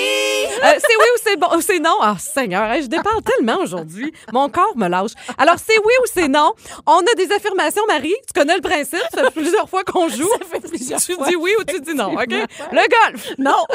Euh, 0.64 0.78
c'est 0.78 0.96
oui 0.96 1.06
ou 1.14 1.18
c'est 1.22 1.36
bon, 1.36 1.48
ou 1.56 1.60
c'est 1.60 1.78
non? 1.78 1.96
Ah, 2.00 2.16
Seigneur, 2.18 2.70
hey, 2.72 2.82
je 2.82 2.88
déparle 2.88 3.22
tellement 3.22 3.60
aujourd'hui. 3.60 4.12
Mon 4.32 4.48
corps 4.48 4.76
me 4.76 4.88
lâche. 4.88 5.12
Alors, 5.38 5.56
c'est 5.58 5.78
oui 5.78 5.92
ou 6.02 6.06
c'est 6.12 6.28
non? 6.28 6.52
On 6.86 6.98
a 6.98 7.14
des 7.16 7.30
affirmations, 7.32 7.82
Marie. 7.88 8.14
Tu 8.26 8.38
connais 8.38 8.56
le 8.56 8.62
principe. 8.62 9.02
Ça 9.14 9.24
fait 9.24 9.30
plusieurs 9.30 9.68
fois 9.68 9.84
qu'on 9.84 10.08
joue. 10.08 10.28
Ça 10.38 10.46
fait 10.50 10.68
plusieurs 10.68 11.00
tu 11.00 11.14
fois. 11.14 11.28
dis 11.28 11.36
oui 11.36 11.52
ou 11.60 11.64
tu 11.64 11.80
dis 11.80 11.94
non, 11.94 12.12
OK? 12.14 12.30
Le 12.30 13.10
golf. 13.10 13.33
Non. 13.38 13.64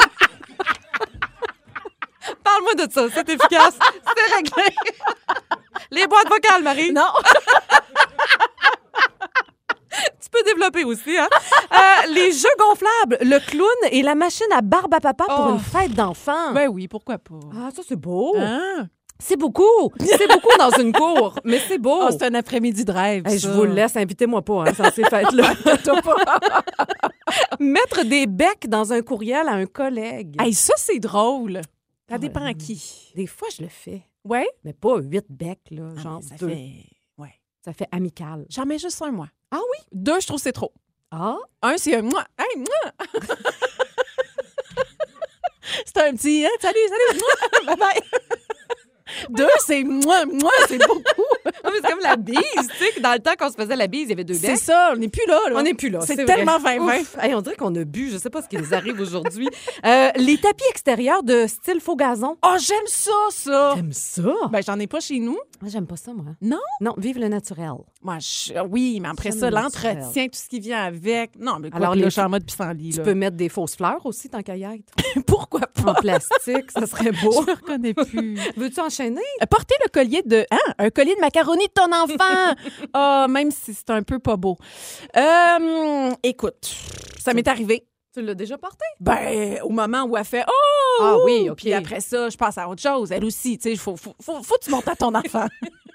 Parle-moi 2.43 2.75
de 2.75 2.91
ça. 2.91 3.05
C'est 3.13 3.27
efficace. 3.29 3.77
C'est 4.15 4.35
réglé. 4.35 4.75
Les 5.91 6.05
boîtes 6.07 6.29
vocales, 6.29 6.63
Marie. 6.63 6.91
non. 6.91 7.07
Tu 10.21 10.29
peux 10.31 10.43
développer 10.43 10.83
aussi, 10.83 11.17
hein? 11.17 11.27
Euh, 11.73 12.07
les 12.13 12.31
jeux 12.31 12.47
gonflables, 12.59 13.17
le 13.21 13.39
clown 13.49 13.67
et 13.91 14.03
la 14.03 14.13
machine 14.13 14.45
à 14.51 14.61
barbe 14.61 14.93
à 14.93 14.99
papa 14.99 15.25
pour 15.25 15.47
Oh. 15.49 15.53
une 15.53 15.59
fête 15.59 15.93
d'enfants. 15.93 16.53
Ben 16.53 16.67
oui, 16.69 16.87
pourquoi 16.87 17.17
pas. 17.17 17.39
Ah, 17.55 17.69
ça, 17.75 17.81
c'est 17.87 17.95
beau. 17.95 18.35
Hein? 18.37 18.87
C'est 19.17 19.35
beaucoup. 19.37 19.91
C'est 19.99 20.27
beaucoup 20.27 20.55
dans 20.59 20.69
une 20.79 20.93
cour, 20.93 21.33
mais 21.43 21.59
c'est 21.67 21.79
beau. 21.79 22.01
Oh, 22.03 22.09
c'est 22.11 22.23
un 22.23 22.35
après-midi 22.35 22.85
de 22.85 22.91
rêve. 22.91 23.23
Hey, 23.27 23.39
je 23.39 23.49
vous 23.49 23.65
laisse, 23.65 23.97
invitez-moi 23.97 24.43
pas 24.43 24.65
hein, 24.67 24.71
dans 24.77 24.91
ces 24.91 25.03
fêtes-là. 25.03 25.51
Mettre 27.59 28.03
des 28.03 28.27
becs 28.27 28.67
dans 28.67 28.91
un 28.93 29.01
courriel 29.01 29.47
à 29.47 29.53
un 29.53 29.65
collègue. 29.65 30.35
Hey, 30.39 30.53
ça, 30.53 30.73
c'est 30.77 30.99
drôle. 30.99 31.61
Ça 32.09 32.17
dépend 32.17 32.43
à 32.43 32.53
qui. 32.53 33.11
Des 33.15 33.27
fois, 33.27 33.47
je 33.55 33.61
le 33.63 33.69
fais. 33.69 34.01
Ouais? 34.25 34.47
Mais 34.63 34.73
pas 34.73 34.97
huit 34.97 35.25
becs, 35.29 35.59
là, 35.71 35.91
Ah, 35.97 36.01
genre 36.01 36.23
ça 36.23 36.35
deux. 36.35 36.49
fait. 36.49 36.71
Ouais. 37.17 37.33
Ça 37.63 37.71
fait 37.73 37.87
amical. 37.91 38.45
J'en 38.49 38.65
mets 38.65 38.79
juste 38.79 39.01
un, 39.01 39.11
moi. 39.11 39.27
Ah 39.51 39.59
oui? 39.59 39.85
Deux, 39.91 40.19
je 40.19 40.25
trouve 40.27 40.37
que 40.39 40.43
c'est 40.43 40.51
trop. 40.51 40.73
Ah? 41.11 41.37
Un, 41.61 41.77
c'est 41.77 41.95
un 41.95 42.01
moi. 42.01 42.23
Hey, 42.37 42.57
moi. 42.57 42.91
c'est 45.85 45.97
un 45.97 46.13
petit. 46.15 46.45
hein, 46.45 46.49
salut, 46.61 46.77
salut. 46.89 47.21
bye 47.65 47.75
bye. 47.77 48.01
Deux, 49.29 49.47
c'est 49.65 49.83
moi, 49.83 50.25
moi, 50.25 50.51
c'est 50.67 50.77
beaucoup. 50.79 51.23
mais 51.45 51.71
c'est 51.75 51.89
comme 51.89 51.99
la 52.01 52.15
bise, 52.15 52.37
tu 52.77 52.85
sais, 52.93 52.99
dans 53.01 53.13
le 53.13 53.19
temps 53.19 53.33
qu'on 53.37 53.49
se 53.49 53.55
faisait 53.55 53.75
la 53.75 53.87
bise, 53.87 54.03
il 54.05 54.09
y 54.09 54.13
avait 54.13 54.23
deux 54.23 54.33
C'est 54.35 54.47
becs. 54.47 54.57
ça, 54.57 54.91
on 54.93 54.97
n'est 54.97 55.07
plus 55.09 55.25
là. 55.27 55.39
là. 55.49 55.55
On 55.55 55.61
n'est 55.61 55.73
plus 55.73 55.89
là. 55.89 55.99
C'est 56.01 56.25
tellement 56.25 56.57
20-20. 56.59 56.99
Ouf. 57.01 57.17
Hey, 57.21 57.33
on 57.35 57.41
dirait 57.41 57.55
qu'on 57.55 57.73
a 57.75 57.83
bu. 57.83 58.09
Je 58.11 58.17
sais 58.17 58.29
pas 58.29 58.41
ce 58.41 58.47
qui 58.47 58.57
nous 58.57 58.73
arrive 58.73 58.99
aujourd'hui. 58.99 59.47
Euh, 59.85 60.09
les 60.15 60.37
tapis 60.37 60.63
extérieurs 60.69 61.23
de 61.23 61.45
style 61.47 61.79
faux 61.79 61.95
gazon. 61.95 62.37
Oh, 62.45 62.55
j'aime 62.59 62.77
ça, 62.87 63.11
ça. 63.31 63.71
T'aimes 63.75 63.93
ça? 63.93 64.33
Ben, 64.51 64.61
j'en 64.65 64.79
ai 64.79 64.87
pas 64.87 64.99
chez 64.99 65.19
nous. 65.19 65.37
Moi, 65.61 65.69
J'aime 65.69 65.87
pas 65.87 65.97
ça, 65.97 66.13
moi. 66.13 66.25
Non? 66.41 66.59
Non, 66.81 66.93
vive 66.97 67.19
le 67.19 67.27
naturel. 67.27 67.71
Moi, 68.01 68.17
je- 68.19 68.57
oui, 68.69 68.99
mais 69.01 69.09
après 69.09 69.31
ça, 69.31 69.49
le 69.49 69.55
l'entretien, 69.57 70.27
tout 70.27 70.39
ce 70.39 70.47
qui 70.47 70.61
vient 70.61 70.81
avec. 70.83 71.37
Non, 71.37 71.59
mais 71.59 71.69
quoi, 71.69 71.79
Alors, 71.81 71.95
les- 71.95 72.05
je 72.05 72.09
suis 72.09 72.21
en 72.21 72.29
mode 72.29 72.45
pissenlit. 72.45 72.91
Tu 72.91 72.97
là. 72.99 73.03
peux 73.03 73.13
mettre 73.13 73.35
des 73.35 73.49
fausses 73.49 73.75
fleurs 73.75 74.05
aussi, 74.05 74.29
tant 74.29 74.41
qu'à 74.41 74.55
y 74.55 74.63
être. 74.63 74.93
Pourquoi 75.27 75.61
En 75.79 75.83
pas? 75.83 75.93
plastique, 75.95 76.71
ça 76.71 76.87
serait 76.87 77.11
beau. 77.11 77.43
Je 77.45 77.51
me 77.51 77.55
reconnais 77.55 77.93
plus. 77.93 78.35
Veux-tu 78.55 78.79
enchaîner? 78.79 79.21
Euh, 79.41 79.45
Porter 79.47 79.75
le 79.83 79.89
collier 79.89 80.21
de. 80.25 80.45
Hein? 80.49 80.73
Un 80.77 80.89
collier 80.91 81.15
de 81.15 81.19
macaroni 81.19 81.65
de 81.67 81.73
ton 81.73 81.91
enfant! 81.91 82.55
Ah, 82.93 83.27
même 83.29 83.51
si 83.51 83.73
c'est 83.73 83.89
un 83.89 84.01
peu 84.01 84.17
pas 84.19 84.37
beau. 84.37 84.57
Euh, 85.17 86.11
écoute, 86.23 86.73
ça 87.19 87.33
m'est 87.33 87.47
arrivé. 87.47 87.85
Tu 88.13 88.21
l'as 88.21 88.33
déjà 88.33 88.57
porté? 88.57 88.85
Ben, 88.99 89.59
au 89.63 89.69
moment 89.69 90.03
où 90.03 90.17
elle 90.17 90.23
fait 90.25 90.43
Oh! 90.47 90.97
Ah 91.01 91.17
oui, 91.25 91.49
OK. 91.49 91.57
Puis 91.57 91.73
après 91.73 91.99
ça, 91.99 92.29
je 92.29 92.37
passe 92.37 92.57
à 92.57 92.67
autre 92.67 92.81
chose. 92.81 93.11
Elle 93.11 93.23
aussi, 93.25 93.57
tu 93.57 93.69
sais, 93.69 93.75
faut, 93.75 93.95
faut, 93.95 94.15
faut, 94.21 94.41
faut 94.41 94.55
que 94.55 94.65
tu 94.65 94.71
montes 94.71 94.87
à 94.87 94.95
ton 94.95 95.13
enfant. 95.15 95.47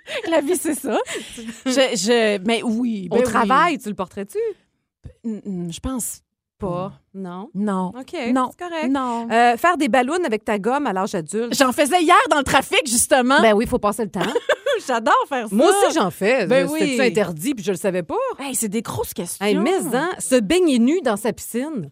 La 0.30 0.40
vie, 0.40 0.56
c'est 0.56 0.74
ça. 0.74 0.98
Je, 1.66 1.70
je, 1.70 2.38
mais 2.46 2.62
oui. 2.62 3.08
ben 3.10 3.16
Au 3.16 3.20
oui. 3.20 3.24
travail, 3.24 3.78
tu 3.78 3.88
le 3.88 3.94
porterais-tu? 3.94 4.38
Je 5.24 5.80
pense 5.80 6.20
Pas. 6.58 6.92
Non. 7.14 7.48
Non. 7.54 7.88
OK, 7.98 8.12
Non. 8.32 8.50
c'est 8.50 8.64
correct. 8.68 8.88
Non. 8.90 9.28
Euh, 9.30 9.56
faire 9.56 9.76
des 9.76 9.88
ballons 9.88 10.22
avec 10.24 10.44
ta 10.44 10.58
gomme 10.58 10.86
à 10.86 10.92
l'âge 10.92 11.14
adulte. 11.14 11.54
J'en 11.58 11.72
faisais 11.72 12.02
hier 12.02 12.16
dans 12.30 12.38
le 12.38 12.44
trafic, 12.44 12.80
justement. 12.86 13.40
Ben 13.40 13.52
oui, 13.54 13.64
il 13.64 13.68
faut 13.68 13.78
passer 13.78 14.04
le 14.04 14.10
temps. 14.10 14.20
J'adore 14.86 15.14
faire 15.28 15.48
ça. 15.48 15.54
Moi 15.54 15.68
aussi, 15.68 15.94
j'en 15.94 16.10
fais. 16.10 16.46
Ben 16.46 16.68
C'était-tu 16.68 17.00
oui. 17.00 17.06
interdit 17.06 17.54
puis 17.54 17.64
je 17.64 17.70
le 17.70 17.76
savais 17.76 18.02
pas? 18.02 18.16
Hey, 18.38 18.54
c'est 18.54 18.68
des 18.68 18.82
grosses 18.82 19.14
questions. 19.14 19.44
Hey, 19.44 19.56
mais 19.56 19.78
hein, 19.94 20.10
se 20.18 20.34
baigner 20.40 20.78
nu 20.78 21.00
dans 21.02 21.16
sa 21.16 21.32
piscine. 21.32 21.90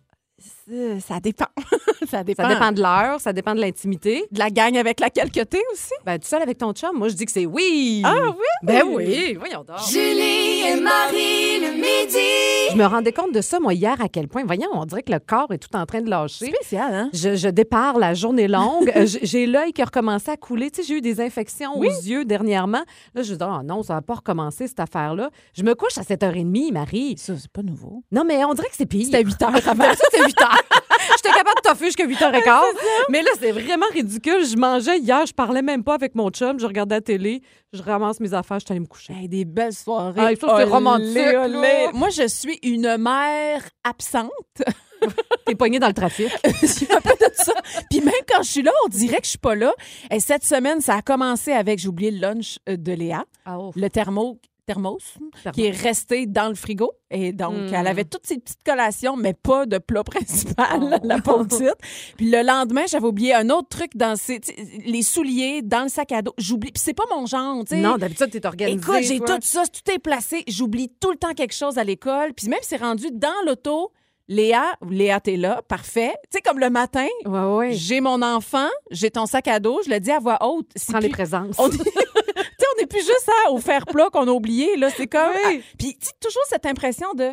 Euh, 0.70 0.98
Ça 1.00 1.20
dépend. 1.20 1.46
ça 2.10 2.22
dépend. 2.22 2.42
Ça 2.44 2.48
dépend 2.48 2.72
de 2.72 2.80
l'heure, 2.80 3.20
ça 3.20 3.32
dépend 3.32 3.54
de 3.54 3.60
l'intimité. 3.60 4.24
de 4.30 4.38
la 4.38 4.50
gang 4.50 4.76
avec 4.76 5.00
laquelle 5.00 5.30
que 5.30 5.42
t'es 5.42 5.62
aussi. 5.72 5.92
Ben, 6.04 6.18
tu 6.18 6.28
seul 6.28 6.42
avec 6.42 6.58
ton 6.58 6.72
chum? 6.72 6.90
Moi, 6.96 7.08
je 7.08 7.14
dis 7.14 7.24
que 7.24 7.32
c'est 7.32 7.46
oui. 7.46 8.02
Ah 8.04 8.14
oui? 8.26 8.44
Ben 8.62 8.82
oui, 8.86 9.34
voyons 9.38 9.64
donc. 9.64 9.78
Julie 9.90 10.60
et 10.68 10.80
Marie 10.80 11.60
le 11.60 11.72
midi. 11.72 12.70
Je 12.72 12.76
me 12.76 12.86
rendais 12.86 13.12
compte 13.12 13.32
de 13.34 13.40
ça, 13.40 13.60
moi, 13.60 13.74
hier, 13.74 14.00
à 14.00 14.08
quel 14.08 14.28
point, 14.28 14.44
voyons, 14.44 14.68
on 14.72 14.84
dirait 14.86 15.02
que 15.02 15.12
le 15.12 15.18
corps 15.18 15.52
est 15.52 15.58
tout 15.58 15.74
en 15.76 15.84
train 15.86 16.00
de 16.00 16.08
lâcher. 16.08 16.46
Spécial, 16.46 16.94
hein? 16.94 17.10
Je, 17.12 17.34
je 17.36 17.48
dépare 17.48 17.98
la 17.98 18.14
journée 18.14 18.48
longue. 18.48 18.90
Euh, 19.02 19.06
j'ai 19.06 19.46
l'œil 19.46 19.72
qui 19.72 19.80
a 19.80 19.86
recommencé 19.86 20.30
à 20.30 20.36
couler. 20.36 20.70
Tu 20.70 20.82
sais, 20.82 20.88
j'ai 20.88 20.98
eu 20.98 21.00
des 21.00 21.20
infections 21.20 21.78
aux 21.78 21.82
yeux 21.82 22.24
dernièrement. 22.26 22.82
Là, 23.14 23.22
je 23.22 23.34
dis, 23.34 23.42
oh 23.42 23.62
non, 23.64 23.82
ça 23.82 23.94
va 23.94 24.02
pas 24.02 24.16
recommencer 24.16 24.66
cette 24.68 24.80
affaire-là. 24.80 25.30
Je 25.54 25.62
me 25.62 25.74
couche 25.74 25.96
à 25.96 26.02
7h30, 26.02 26.72
Marie. 26.72 27.14
Ça, 27.16 27.32
c'est 27.38 27.50
pas 27.50 27.62
nouveau. 27.62 28.02
Non, 28.12 28.24
mais 28.26 28.44
on 28.44 28.52
dirait 28.52 28.68
que 28.68 28.76
c'est 28.76 28.84
pire. 28.86 29.06
C'était 29.06 29.22
8 29.22 29.42
heures 29.42 29.68
avant. 29.68 29.84
Ça, 29.84 29.94
c'était 30.12 30.24
8 30.26 30.40
heures. 30.42 30.51
J'étais 31.16 31.30
capable 31.36 31.56
de 31.56 31.68
toffer 31.68 31.86
jusqu'à 31.86 32.06
8h15. 32.06 32.60
Mais 33.08 33.22
là, 33.22 33.30
c'est 33.38 33.52
vraiment 33.52 33.86
ridicule. 33.92 34.44
Je 34.46 34.56
mangeais 34.56 34.98
hier, 34.98 35.26
je 35.26 35.32
parlais 35.32 35.62
même 35.62 35.84
pas 35.84 35.94
avec 35.94 36.14
mon 36.14 36.30
chum. 36.30 36.58
Je 36.58 36.66
regardais 36.66 36.96
la 36.96 37.00
télé, 37.00 37.42
je 37.72 37.82
ramasse 37.82 38.20
mes 38.20 38.34
affaires, 38.34 38.58
je 38.60 38.66
suis 38.66 38.72
allée 38.72 38.80
me 38.80 38.86
coucher. 38.86 39.12
Hey, 39.12 39.28
des 39.28 39.44
belles 39.44 39.72
soirées. 39.72 40.20
Ah, 40.20 40.30
c'est 40.38 40.64
romantique, 40.64 41.16
olé. 41.16 41.88
Moi, 41.92 42.08
je 42.10 42.26
suis 42.28 42.58
une 42.62 42.96
mère 42.96 43.62
absente. 43.84 44.30
T'es 45.46 45.56
pogné 45.56 45.80
dans 45.80 45.88
le 45.88 45.94
trafic. 45.94 46.30
Un 46.44 47.00
peu 47.00 47.14
de 47.20 47.32
ça. 47.34 47.52
Puis 47.90 48.00
même 48.00 48.14
quand 48.28 48.42
je 48.42 48.50
suis 48.50 48.62
là, 48.62 48.70
on 48.84 48.88
dirait 48.88 49.18
que 49.18 49.24
je 49.24 49.30
suis 49.30 49.38
pas 49.38 49.56
là. 49.56 49.72
Et 50.10 50.20
cette 50.20 50.44
semaine, 50.44 50.80
ça 50.80 50.94
a 50.96 51.02
commencé 51.02 51.52
avec, 51.52 51.80
j'ai 51.80 51.88
oublié 51.88 52.12
le 52.12 52.20
lunch 52.20 52.58
euh, 52.68 52.76
de 52.76 52.92
Léa, 52.92 53.24
Ah, 53.44 53.58
le 53.74 53.88
thermo 53.90 54.38
thermos, 54.66 55.18
qui 55.52 55.64
est 55.66 55.70
resté 55.70 56.26
dans 56.26 56.48
le 56.48 56.54
frigo. 56.54 56.92
Et 57.10 57.32
donc, 57.32 57.54
Hmm. 57.54 57.74
elle 57.74 57.86
avait 57.86 58.04
toutes 58.04 58.26
ses 58.26 58.38
petites 58.38 58.62
collations, 58.64 59.16
mais 59.16 59.34
pas 59.34 59.66
de 59.66 59.78
plat 59.78 60.02
principal, 60.04 60.80
Oh. 61.02 61.06
la 61.06 61.20
pauvre 61.20 61.44
petite. 61.44 61.74
Puis 62.16 62.30
le 62.30 62.42
lendemain, 62.42 62.82
j'avais 62.88 63.06
oublié 63.06 63.34
un 63.34 63.50
autre 63.50 63.68
truc 63.68 63.96
dans 63.96 64.16
ses, 64.16 64.40
les 64.86 65.02
souliers, 65.02 65.62
dans 65.62 65.82
le 65.82 65.88
sac 65.88 66.12
à 66.12 66.22
dos. 66.22 66.32
J'oublie. 66.38 66.72
Puis 66.72 66.82
c'est 66.84 66.94
pas 66.94 67.04
mon 67.10 67.26
genre, 67.26 67.64
tu 67.64 67.74
sais. 67.76 67.80
Non, 67.80 67.96
d'habitude, 67.96 68.30
t'es 68.30 68.46
organisé. 68.46 68.78
Écoute, 68.78 69.02
j'ai 69.02 69.18
tout 69.20 69.38
ça, 69.42 69.64
tout 69.66 69.90
est 69.92 69.98
placé. 69.98 70.44
J'oublie 70.48 70.90
tout 71.00 71.10
le 71.10 71.16
temps 71.18 71.34
quelque 71.34 71.54
chose 71.54 71.76
à 71.78 71.84
l'école. 71.84 72.32
Puis 72.34 72.48
même, 72.48 72.60
c'est 72.62 72.76
rendu 72.78 73.06
dans 73.12 73.28
l'auto. 73.46 73.92
Léa, 74.28 74.64
Léa, 74.88 75.20
t'es 75.20 75.36
là, 75.36 75.60
parfait. 75.68 76.12
Tu 76.30 76.36
sais, 76.36 76.40
comme 76.40 76.58
le 76.60 76.70
matin, 76.70 77.06
Ouais, 77.26 77.44
ouais. 77.56 77.72
j'ai 77.72 78.00
mon 78.00 78.22
enfant, 78.22 78.68
j'ai 78.90 79.10
ton 79.10 79.26
sac 79.26 79.48
à 79.48 79.58
dos, 79.58 79.80
je 79.84 79.90
le 79.90 79.98
dis 80.00 80.12
à 80.12 80.20
voix 80.20 80.38
haute. 80.40 80.70
Prends 80.88 81.00
les 81.00 81.08
présences. 81.10 81.56
on 81.58 81.68
on 82.74 82.80
n'est 82.80 82.86
plus 82.86 83.00
juste 83.00 83.30
à, 83.46 83.50
au 83.52 83.58
faire 83.58 83.86
plat 83.86 84.08
qu'on 84.12 84.26
a 84.28 84.30
oublié. 84.32 84.76
Là, 84.76 84.90
c'est 84.96 85.06
comme. 85.06 85.32
Oui. 85.46 85.60
Ah, 85.62 85.74
Puis, 85.78 85.96
toujours 86.20 86.42
cette 86.48 86.66
impression 86.66 87.12
de. 87.14 87.30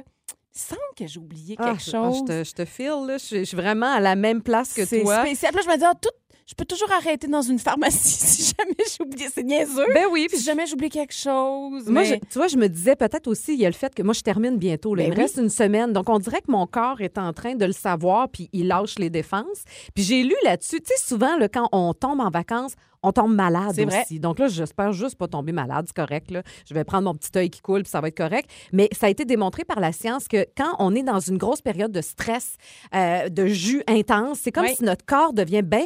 Il 0.56 0.60
semble 0.62 0.82
que 0.98 1.08
j'ai 1.08 1.20
oublié 1.20 1.56
Ah, 1.60 1.66
quelque 1.70 1.84
je- 1.84 1.92
chose. 1.92 2.24
ah, 2.30 2.44
je, 2.44 2.52
te, 2.52 2.66
file, 2.66 3.06
là. 3.08 3.18
Je, 3.18 3.24
suis- 3.24 3.40
je 3.40 3.44
suis 3.46 3.58
vraiment 3.58 3.92
à 3.94 4.00
la 4.00 4.16
même 4.16 4.42
place 4.42 4.74
que 4.74 4.84
c'est 4.86 5.02
toi. 5.02 5.22
spécial. 5.22 5.52
Puis 5.54 5.64
là, 5.64 5.66
je 5.66 5.72
me 5.74 5.78
dis, 5.80 5.86
ah, 5.88 5.94
tout- 6.02 6.10
je 6.48 6.56
peux 6.56 6.66
toujours 6.66 6.92
arrêter 6.92 7.28
dans 7.28 7.44
une 7.44 7.60
pharmacie 7.60 8.10
si 8.42 8.54
jamais 8.58 8.74
j'ai 8.90 9.04
oublié. 9.04 9.28
C'est 9.32 9.44
niaiseux. 9.44 9.86
Ben 9.94 10.08
oui, 10.12 10.22
Puis 10.22 10.30
puis 10.30 10.38
si 10.40 10.44
jamais 10.46 10.66
j'oublie 10.66 10.90
quelque 10.90 11.14
chose. 11.14 11.86
Moi, 11.88 12.02
mais- 12.02 12.06
je- 12.06 12.16
tu 12.16 12.40
vois, 12.40 12.48
je 12.48 12.58
me 12.58 12.68
disais 12.68 12.96
peut-être 12.96 13.28
aussi, 13.28 13.54
il 13.54 13.60
y 13.60 13.66
a 13.66 13.70
le 13.70 13.76
fait 13.76 13.94
que 13.94 14.02
moi, 14.02 14.14
je 14.16 14.22
termine 14.22 14.58
bientôt. 14.58 14.96
Là. 14.96 15.04
Ben 15.04 15.10
il 15.10 15.12
me 15.12 15.16
oui. 15.18 15.22
reste 15.22 15.38
une 15.38 15.50
semaine. 15.50 15.94
Donc, 15.94 16.10
on 16.10 16.18
dirait 16.18 16.42
que 16.42 16.52
mon 16.52 16.66
corps 16.66 17.00
est 17.00 17.20
en 17.20 17.32
train 17.32 17.54
de 17.56 17.66
le 17.66 17.72
savoir, 17.72 18.28
puis 18.30 18.50
il 18.52 18.68
lâche 18.68 18.98
les 18.98 19.12
défenses. 19.12 19.64
Puis 19.94 20.04
j'ai 20.04 20.24
lu 20.24 20.36
là-dessus, 20.44 20.82
tu 20.82 20.88
sais, 20.88 21.02
souvent, 21.08 21.38
là, 21.38 21.48
quand 21.48 21.70
on 21.72 21.94
tombe 21.94 22.20
en 22.20 22.32
vacances, 22.32 22.74
on 23.04 23.12
tombe 23.12 23.34
malade 23.34 23.74
vrai. 23.80 24.02
aussi. 24.04 24.20
Donc 24.20 24.40
là, 24.40 24.48
j'espère 24.48 24.92
juste 24.94 25.16
pas 25.16 25.28
tomber 25.28 25.52
malade, 25.52 25.86
c'est 25.88 25.96
correct. 25.96 26.32
Là. 26.32 26.44
Je 26.68 26.74
vais 26.74 26.84
prendre 26.84 27.04
mon 27.06 27.16
petit 27.16 27.32
œil 27.38 27.50
qui 27.50 27.62
coule, 27.62 27.84
puis 27.84 27.90
ça 27.90 28.02
va 28.02 28.10
être 28.10 28.18
correct. 28.18 28.50
Mais 28.74 28.90
ça 28.92 29.08
a 29.08 29.10
été 29.10 29.26
démontré 29.26 29.64
par 29.64 29.80
la 29.80 29.92
science 29.92 30.28
que 30.28 30.46
quand 30.58 30.76
on 30.80 30.94
est 30.96 31.04
dans 31.04 31.20
une 31.20 31.38
grosse 31.38 31.62
période 31.62 31.92
de 31.92 32.02
stress, 32.02 32.58
euh, 32.94 33.30
de 33.30 33.46
jus 33.48 33.84
intense, 33.88 34.40
c'est 34.42 34.52
comme 34.52 34.66
Oui. 34.66 34.76
si 34.76 34.84
notre 34.84 35.06
corps 35.06 35.34
devient 35.34 35.62
bien 35.64 35.86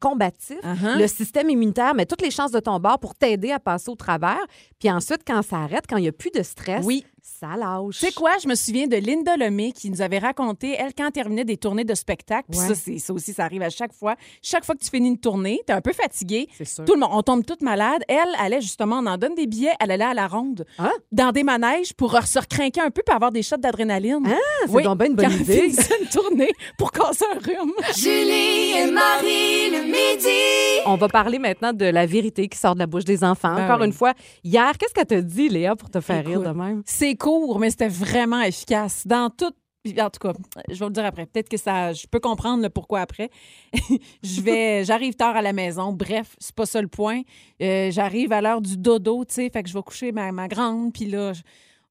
combatif. 0.00 0.56
Uh-huh. 0.62 0.98
Le 0.98 1.06
système 1.06 1.50
immunitaire 1.50 1.94
met 1.94 2.06
toutes 2.06 2.22
les 2.22 2.30
chances 2.30 2.52
de 2.52 2.60
ton 2.60 2.78
bord 2.80 2.98
pour 2.98 3.14
t'aider 3.14 3.52
à 3.52 3.58
passer 3.58 3.90
au 3.90 3.94
travers. 3.96 4.40
Puis 4.78 4.90
ensuite, 4.90 5.20
quand 5.26 5.42
ça 5.42 5.58
arrête, 5.58 5.84
quand 5.88 5.96
il 5.96 6.02
n'y 6.02 6.08
a 6.08 6.12
plus 6.12 6.30
de 6.30 6.42
stress, 6.42 6.84
Oui. 6.84 7.04
Ça 7.40 7.56
lâche. 7.56 7.98
Tu 7.98 8.06
sais 8.06 8.12
quoi, 8.12 8.30
je 8.42 8.46
me 8.48 8.54
souviens 8.54 8.86
de 8.86 8.96
Linda 8.96 9.36
Lemay 9.36 9.72
qui 9.72 9.90
nous 9.90 10.00
avait 10.00 10.18
raconté, 10.18 10.76
elle, 10.78 10.94
quand 10.94 11.06
elle 11.06 11.12
terminait 11.12 11.44
des 11.44 11.56
tournées 11.56 11.84
de 11.84 11.94
spectacle, 11.94 12.46
puis 12.50 12.60
Ouais. 12.60 12.68
ça, 12.68 12.74
c'est- 12.74 12.98
ça 12.98 13.12
aussi, 13.12 13.32
ça 13.32 13.44
arrive 13.44 13.62
à 13.62 13.68
chaque 13.70 13.92
fois. 13.92 14.14
Chaque 14.42 14.64
fois 14.64 14.74
que 14.76 14.84
tu 14.84 14.88
finis 14.90 15.08
une 15.08 15.18
tournée, 15.18 15.60
t'es 15.66 15.72
un 15.72 15.80
peu 15.80 15.92
fatigué. 15.92 16.48
C'est 16.56 16.64
sûr. 16.64 16.84
Tout 16.84 16.94
le 16.94 17.00
monde, 17.00 17.10
on 17.12 17.22
tombe 17.22 17.44
toute 17.44 17.62
malade. 17.62 18.02
Elle, 18.08 18.18
allait 18.38 18.60
justement, 18.60 19.00
on 19.00 19.06
en 19.06 19.18
donne 19.18 19.34
des 19.34 19.46
billets, 19.46 19.72
elle 19.80 19.90
allait 19.90 20.04
à 20.04 20.14
la 20.14 20.28
ronde, 20.28 20.64
Hein? 20.78 20.92
dans 21.10 21.32
des 21.32 21.42
manèges 21.42 21.92
pour 21.94 22.12
se 22.24 22.38
recrinquer 22.38 22.80
un 22.80 22.90
peu 22.90 23.02
pour 23.04 23.14
avoir 23.14 23.32
des 23.32 23.42
shots 23.42 23.56
d'adrénaline. 23.56 24.22
Ah, 24.26 24.34
c'est 24.66 24.82
donc 24.82 24.98
bien 24.98 25.06
une 25.08 25.14
bonne 25.16 25.26
quand 25.26 25.32
idée. 25.40 25.72
une 26.00 26.08
tournée 26.08 26.52
pour 26.78 26.92
casser 26.92 27.24
un 27.34 27.38
rhume. 27.38 27.72
Julie 27.96 28.70
et 28.78 28.90
Marie 28.90 29.70
le 29.72 29.82
midi. 29.84 30.82
On 30.86 30.96
va 30.96 31.08
parler 31.08 31.38
maintenant 31.40 31.72
de 31.72 31.84
la 31.86 32.06
vérité 32.06 32.48
qui 32.48 32.56
sort 32.58 32.74
de 32.74 32.78
la 32.78 32.86
bouche 32.86 33.04
des 33.04 33.24
enfants. 33.24 33.54
Ben 33.56 33.64
Encore 33.64 33.80
oui. 33.80 33.86
une 33.86 33.92
fois, 33.92 34.14
hier, 34.44 34.72
qu'est-ce 34.78 34.94
qu'elle 34.94 35.06
t'a 35.06 35.20
dit, 35.20 35.48
Léa, 35.48 35.74
pour 35.74 35.90
te 35.90 36.00
faire 36.00 36.24
rire 36.24 36.40
de 36.40 36.50
même? 36.50 36.82
C'est 36.86 37.15
court, 37.16 37.58
mais 37.58 37.70
c'était 37.70 37.88
vraiment 37.88 38.40
efficace. 38.42 39.06
Dans 39.06 39.30
tout. 39.30 39.52
En 40.00 40.10
tout 40.10 40.18
cas, 40.18 40.32
je 40.68 40.72
vais 40.72 40.78
vous 40.80 40.84
le 40.86 40.90
dire 40.90 41.04
après. 41.04 41.26
Peut-être 41.26 41.48
que 41.48 41.56
ça, 41.56 41.92
je 41.92 42.08
peux 42.08 42.18
comprendre 42.18 42.60
le 42.60 42.68
pourquoi 42.70 43.02
après. 43.02 43.30
je 44.22 44.40
vais, 44.40 44.82
j'arrive 44.84 45.14
tard 45.14 45.36
à 45.36 45.42
la 45.42 45.52
maison. 45.52 45.92
Bref, 45.92 46.34
c'est 46.38 46.54
pas 46.56 46.66
ça 46.66 46.82
le 46.82 46.88
point. 46.88 47.22
Euh, 47.62 47.92
j'arrive 47.92 48.32
à 48.32 48.40
l'heure 48.40 48.60
du 48.60 48.76
dodo, 48.76 49.24
tu 49.24 49.34
sais, 49.34 49.48
fait 49.50 49.62
que 49.62 49.68
je 49.68 49.74
vais 49.74 49.82
coucher 49.84 50.10
ma, 50.10 50.32
ma 50.32 50.48
grande, 50.48 50.92
puis 50.92 51.04
là, 51.06 51.32
je- 51.34 51.42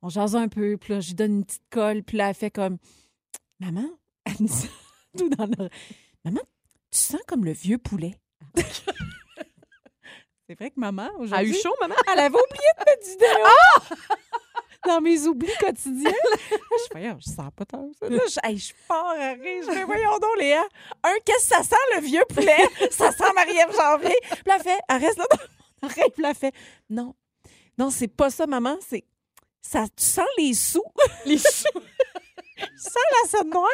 on 0.01 0.09
jase 0.09 0.36
un 0.36 0.49
peu, 0.49 0.76
puis 0.76 0.93
là, 0.93 0.99
je 0.99 1.07
lui 1.07 1.15
donne 1.15 1.36
une 1.38 1.45
petite 1.45 1.63
colle, 1.69 2.03
puis 2.03 2.17
là, 2.17 2.28
elle 2.30 2.36
fait 2.36 2.51
comme, 2.51 2.78
maman, 3.61 3.88
elle 4.26 4.34
me 4.41 4.47
dit 4.47 4.69
tout 5.17 5.30
dans 5.30 5.45
le, 5.45 5.69
maman, 6.26 6.41
tu 6.91 6.99
sens 6.99 7.21
comme 7.28 7.45
le 7.45 7.53
vieux 7.53 7.78
poulet. 7.78 8.13
c'est 10.47 10.55
vrai 10.59 10.69
que 10.69 10.80
maman 10.80 11.03
A 11.03 11.11
eu 11.13 11.21
aujourd'hui, 11.23 11.53
chaud, 11.61 11.73
maman? 11.82 11.95
elle 12.11 12.19
avait 12.19 12.28
oublié 12.36 12.69
de 12.78 12.84
mettre 12.86 13.09
du 13.09 13.17
déo 13.17 13.45
Ah! 13.45 13.82
Dans 14.86 15.01
mes 15.01 15.25
oublis 15.27 15.55
quotidiens. 15.59 16.11
Je 16.31 16.57
fais, 16.57 16.59
Voyons, 16.91 17.17
je 17.19 17.29
sens 17.29 17.49
pas 17.55 17.65
tant 17.65 17.89
ça. 17.99 18.09
Là, 18.09 18.19
je, 18.27 18.39
hey, 18.43 18.57
je 18.57 18.73
pars 18.88 19.05
à 19.07 19.33
rire. 19.33 19.63
Je 19.65 19.71
fais, 19.71 19.83
voyons 19.86 20.17
donc, 20.19 20.38
Léa. 20.39 20.63
Un, 21.03 21.15
qu'est-ce 21.25 21.49
que 21.49 21.55
ça 21.55 21.63
sent, 21.63 21.75
le 21.95 22.01
vieux 22.01 22.23
poulet? 22.29 22.69
ça 22.91 23.11
sent 23.11 23.33
Marie-Ève 23.36 23.75
Janvier. 23.75 24.17
Puis 24.21 24.53
elle 24.53 24.61
fait, 24.61 24.79
elle 24.88 25.01
reste 25.05 25.17
là 25.17 25.25
dans 25.31 25.38
mon 25.81 25.89
oreille. 25.89 26.11
Puis 26.13 26.25
elle 26.25 26.36
fait, 26.36 26.53
non, 26.89 27.15
non, 27.77 27.89
c'est 27.89 28.07
pas 28.07 28.29
ça, 28.29 28.47
maman. 28.47 28.77
C'est, 28.88 29.03
ça, 29.61 29.86
tu 29.95 30.03
sens 30.03 30.27
les 30.38 30.53
sous. 30.53 30.83
les 31.25 31.38
sous. 31.38 31.45
je 32.57 32.65
sens 32.77 32.95
la 33.23 33.29
sonne 33.29 33.49
noire. 33.49 33.69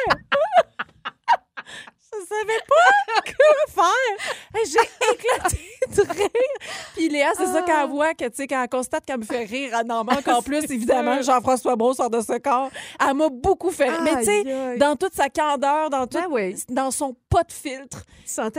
Je 2.12 2.26
savais 2.26 2.60
pas 2.68 3.22
que 3.32 3.72
faire. 3.72 4.34
J'ai 4.64 5.14
éclaté 5.14 5.70
de 5.96 6.02
rire. 6.12 6.72
Puis 6.94 7.08
Léa, 7.08 7.32
c'est 7.36 7.46
ça 7.46 7.62
qu'elle 7.62 7.88
voit, 7.88 8.14
que, 8.14 8.24
tu 8.26 8.36
sais, 8.36 8.46
quand 8.46 8.62
elle 8.62 8.68
constate 8.68 9.04
qu'elle 9.04 9.18
me 9.18 9.24
fait 9.24 9.44
rire, 9.44 9.76
elle 9.78 9.90
en 9.90 10.04
met 10.04 10.16
encore 10.16 10.44
plus, 10.44 10.70
évidemment. 10.70 11.22
Jean-François 11.22 11.76
Brault 11.76 11.94
sort 11.94 12.10
de 12.10 12.20
ce 12.20 12.38
corps. 12.38 12.70
Elle 13.06 13.14
m'a 13.14 13.28
beaucoup 13.28 13.70
fait 13.70 13.88
rire. 13.88 14.02
Mais 14.02 14.16
tu 14.18 14.24
sais, 14.24 14.76
dans 14.78 14.96
toute 14.96 15.14
sa 15.14 15.28
candeur, 15.28 15.90
dans, 15.90 16.06
tout, 16.06 16.18
Ben 16.18 16.26
oui. 16.30 16.56
dans 16.68 16.90
son 16.90 17.16
pas 17.28 17.44
de 17.44 17.52
filtre, 17.52 18.04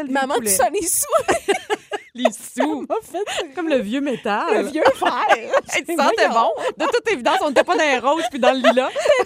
maman, 0.10 0.36
tu 0.36 0.40
poulet. 0.42 0.58
Les 2.16 2.32
sous. 2.32 2.86
Sous. 3.04 3.54
Comme 3.56 3.70
le 3.70 3.78
vieux 3.80 4.02
métal. 4.02 4.64
Le 4.64 4.70
vieux 4.70 4.84
frère. 4.96 5.14
Hey, 5.76 5.84
tu 5.84 5.96
sentais 5.96 6.28
bon. 6.30 6.52
De 6.78 6.86
toute 6.86 7.12
évidence, 7.12 7.38
on 7.42 7.48
n'était 7.48 7.64
pas 7.64 7.76
dans 7.76 7.84
les 7.84 7.98
roses 7.98 8.26
puis 8.30 8.40
dans 8.40 8.52
le 8.52 8.58
lilas. 8.58 8.90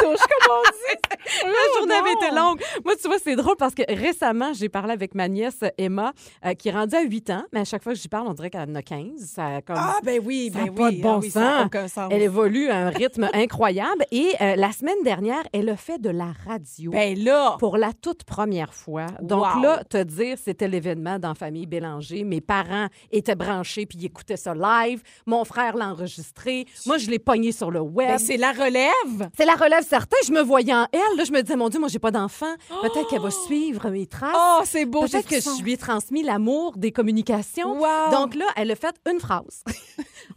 Une 0.00 0.08
douche, 0.10 0.18
comme 0.18 0.56
on 0.56 0.62
dit. 0.62 1.16
La 1.44 1.78
journée 1.78 1.94
avait 1.94 2.12
été 2.12 2.34
longue. 2.34 2.60
Moi, 2.84 2.94
tu 3.00 3.06
vois, 3.06 3.18
c'est 3.22 3.36
drôle 3.36 3.54
parce 3.56 3.74
que 3.74 3.82
récemment, 3.88 4.52
j'ai 4.54 4.68
parlé 4.68 4.92
avec 4.92 5.14
ma 5.14 5.28
nièce 5.28 5.60
Emma, 5.78 6.12
euh, 6.44 6.54
qui 6.54 6.68
est 6.68 6.72
rendue 6.72 6.96
à 6.96 7.02
8 7.02 7.30
ans, 7.30 7.44
mais 7.52 7.60
à 7.60 7.64
chaque 7.64 7.82
fois 7.84 7.92
que 7.92 7.98
j'y 7.98 8.08
parle, 8.08 8.26
on 8.26 8.32
dirait 8.32 8.50
qu'elle 8.50 8.68
en 8.68 8.74
a 8.74 8.82
15. 8.82 9.20
Ça 9.24 9.60
comme... 9.64 9.76
Ah, 9.78 9.98
ben 10.02 10.20
oui, 10.24 10.50
Ça 10.52 10.64
ben 10.64 10.74
pas 10.74 10.88
oui. 10.88 10.96
de 10.96 11.02
bon 11.02 11.14
Ah 11.14 11.18
oui, 11.22 11.30
ça 11.30 11.40
a 11.40 11.56
sens. 11.58 11.66
aucun 11.66 11.88
sens. 11.88 12.08
Elle 12.10 12.22
évolue 12.22 12.68
à 12.70 12.76
un 12.78 12.90
rythme 12.90 13.28
incroyable. 13.32 14.04
Et 14.10 14.32
euh, 14.40 14.56
la 14.56 14.72
semaine 14.72 15.02
dernière, 15.04 15.42
elle 15.52 15.68
a 15.68 15.76
fait 15.76 16.00
de 16.00 16.10
la 16.10 16.32
radio. 16.46 16.90
Ben 16.90 17.16
là. 17.22 17.56
pour 17.60 17.76
la 17.76 17.92
toute 17.92 18.24
première 18.24 18.74
fois. 18.74 19.06
Donc 19.20 19.44
Wow. 19.44 19.62
là, 19.62 19.84
te 19.84 20.02
dire, 20.02 20.36
c'était 20.42 20.66
l'événement 20.68 21.18
dans 21.20 21.34
Famille 21.34 21.66
Bélanger. 21.66 22.23
Mes 22.24 22.40
parents 22.40 22.88
étaient 23.12 23.34
branchés 23.34 23.86
puis 23.86 23.98
ils 23.98 24.06
écoutaient 24.06 24.36
ça 24.36 24.54
live. 24.54 25.02
Mon 25.26 25.44
frère 25.44 25.76
l'a 25.76 25.88
enregistré. 25.88 26.66
Moi, 26.86 26.98
je 26.98 27.10
l'ai 27.10 27.18
pogné 27.18 27.52
sur 27.52 27.70
le 27.70 27.80
web. 27.80 28.08
Ben, 28.08 28.18
c'est 28.18 28.36
la 28.36 28.52
relève. 28.52 29.30
c'est 29.36 29.44
la 29.44 29.54
relève 29.54 29.86
certaine. 29.86 30.18
Je 30.26 30.32
me 30.32 30.40
voyais 30.42 30.74
en 30.74 30.86
elle. 30.92 31.16
Là, 31.16 31.24
je 31.24 31.32
me 31.32 31.40
disais, 31.42 31.56
mon 31.56 31.68
Dieu, 31.68 31.78
moi, 31.80 31.88
j'ai 31.88 31.98
pas 31.98 32.10
d'enfant. 32.10 32.54
Peut-être 32.82 33.08
qu'elle 33.08 33.20
va 33.22 33.30
suivre 33.30 33.88
mes 33.90 34.06
traces. 34.06 34.34
Oh, 34.36 34.60
c'est 34.64 34.84
beau. 34.84 35.02
Peut-être 35.02 35.28
que 35.28 35.40
je 35.40 35.62
lui 35.62 35.72
ai 35.72 35.76
transmis 35.76 36.22
l'amour 36.22 36.76
des 36.76 36.92
communications. 36.92 37.78
Wow. 37.80 38.10
Donc 38.12 38.34
là, 38.34 38.46
elle 38.56 38.70
a 38.70 38.76
fait 38.76 38.94
une 39.10 39.20
phrase. 39.20 39.62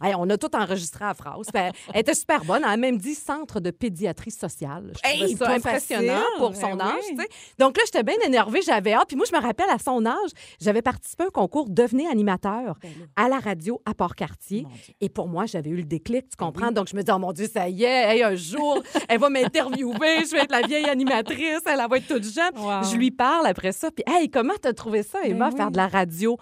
Hey, 0.02 0.14
on 0.16 0.28
a 0.30 0.36
tout 0.36 0.54
enregistré 0.54 1.04
à 1.06 1.14
phrase. 1.14 1.46
Puis 1.52 1.60
Elle, 1.62 1.72
elle 1.94 2.00
était 2.02 2.14
super 2.14 2.44
bonne. 2.44 2.62
Elle 2.62 2.70
a 2.70 2.76
même 2.76 2.98
dit 2.98 3.14
centre 3.14 3.58
de 3.58 3.70
pédiatrie 3.70 4.30
sociale. 4.30 4.92
Je 5.02 5.08
Hey, 5.10 5.34
ça 5.36 5.48
impressionnant 5.50 6.12
facile. 6.20 6.38
pour 6.38 6.54
son 6.54 6.76
Ben 6.76 6.80
âge. 6.82 7.04
oui. 7.16 7.24
Donc 7.58 7.76
là, 7.76 7.82
j'étais 7.86 8.02
bien 8.04 8.14
énervée. 8.24 8.60
J'avais 8.62 8.92
hâte. 8.92 9.08
Puis 9.08 9.16
moi, 9.16 9.24
je 9.28 9.34
me 9.36 9.40
rappelle, 9.42 9.68
à 9.70 9.78
son 9.78 10.04
âge, 10.06 10.30
j'avais 10.60 10.82
participé 10.82 11.24
à 11.24 11.26
un 11.28 11.30
concours 11.30 11.68
Devenez 11.78 12.08
animateur 12.08 12.76
Ben 12.82 12.90
à 13.14 13.28
la 13.28 13.38
radio 13.38 13.80
à 13.84 13.94
Port-Cartier. 13.94 14.66
Et 15.00 15.08
pour 15.08 15.28
moi, 15.28 15.46
j'avais 15.46 15.70
eu 15.70 15.76
le 15.76 15.84
déclic, 15.84 16.28
tu 16.28 16.36
Ben 16.36 16.46
comprends? 16.46 16.72
Donc 16.72 16.88
je 16.88 16.96
me 16.96 17.02
dis, 17.02 17.12
oh 17.14 17.18
mon 17.20 17.32
Dieu, 17.32 17.46
ça 17.46 17.68
y 17.68 17.84
est, 17.84 18.16
hey, 18.16 18.22
un 18.24 18.34
jour, 18.34 18.82
elle 19.08 19.20
va 19.20 19.30
m'interviewer. 19.30 20.24
Je 20.26 20.32
vais 20.32 20.42
être 20.42 20.50
la 20.50 20.62
vieille 20.62 20.88
animatrice. 20.88 21.60
Elle, 21.66 21.78
elle 21.80 21.88
va 21.88 21.96
être 21.98 22.08
toute 22.08 22.24
jeune. 22.24 22.50
Wow. 22.56 22.82
Je 22.82 22.96
lui 22.96 23.12
parle 23.12 23.46
après 23.46 23.70
ça. 23.70 23.92
Puis, 23.92 24.02
hey, 24.08 24.28
comment 24.28 24.54
t'as 24.60 24.72
trouvé 24.72 25.04
ça, 25.04 25.20
Emma, 25.22 25.50
Ben 25.50 25.56
faire 25.56 25.66
oui. 25.66 25.72
de 25.72 25.76
la 25.76 25.86
radio? 25.86 26.36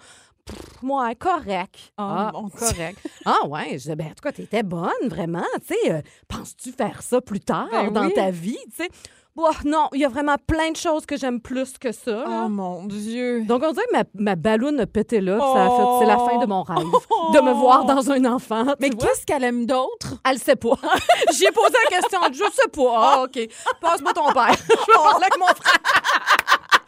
Pff, 0.45 0.81
moi, 0.81 1.13
correct. 1.13 1.91
Ah, 1.97 2.31
ah, 2.33 2.39
Dieu. 2.39 2.59
correct. 2.59 2.99
ah, 3.25 3.45
ouais. 3.47 3.77
Je 3.77 3.93
ben, 3.93 4.07
en 4.07 4.09
tout 4.09 4.23
cas, 4.23 4.31
t'étais 4.31 4.63
bonne, 4.63 5.07
vraiment. 5.07 5.45
Tu 5.67 5.75
sais, 5.75 5.91
euh, 5.91 6.01
penses-tu 6.27 6.71
faire 6.71 7.03
ça 7.03 7.21
plus 7.21 7.41
tard 7.41 7.67
Ben 7.71 7.91
dans 7.91 8.07
oui. 8.07 8.13
ta 8.13 8.31
vie? 8.31 8.57
Tu 8.75 8.83
sais, 8.83 8.89
Bah, 9.37 9.51
non, 9.65 9.87
il 9.93 10.01
y 10.01 10.05
a 10.05 10.09
vraiment 10.09 10.35
plein 10.47 10.71
de 10.71 10.75
choses 10.75 11.05
que 11.05 11.15
j'aime 11.15 11.39
plus 11.39 11.77
que 11.77 11.91
ça. 11.91 12.25
Oh 12.27 12.49
mon 12.49 12.85
Dieu. 12.85 13.43
Donc, 13.45 13.61
on 13.63 13.71
dirait 13.71 13.85
que 13.91 13.97
ma, 13.97 14.03
ma 14.15 14.35
balloune 14.35 14.79
a 14.79 14.87
pété 14.87 15.21
là. 15.21 15.37
puis 15.37 15.53
Ça 15.53 15.65
a 15.65 15.69
fait, 15.69 15.83
c'est 15.99 16.05
la 16.07 16.17
fin 16.17 16.37
de 16.39 16.45
mon 16.47 16.63
rêve. 16.63 16.87
Oh. 17.11 17.31
De 17.33 17.39
me 17.41 17.53
voir 17.53 17.85
dans 17.85 18.11
un 18.11 18.25
enfant. 18.25 18.65
Mais 18.79 18.89
vois. 18.89 19.07
qu'est-ce 19.07 19.25
qu'elle 19.27 19.43
aime 19.43 19.67
d'autre? 19.67 20.15
Elle 20.27 20.39
sait 20.39 20.55
pas. 20.55 20.75
J'y 21.33 21.45
ai 21.45 21.51
posé 21.51 21.75
la 21.91 21.99
question. 21.99 22.19
Je 22.31 22.37
sais 22.37 22.69
pas. 22.73 22.95
Ah, 22.97 23.23
OK. 23.25 23.47
Passe-moi 23.79 24.13
ton 24.13 24.31
père. 24.33 24.55
Je 24.69 24.91
vais 24.91 24.93
parler 24.93 25.25
avec 25.25 25.37
mon 25.39 25.45
frère. 25.47 26.36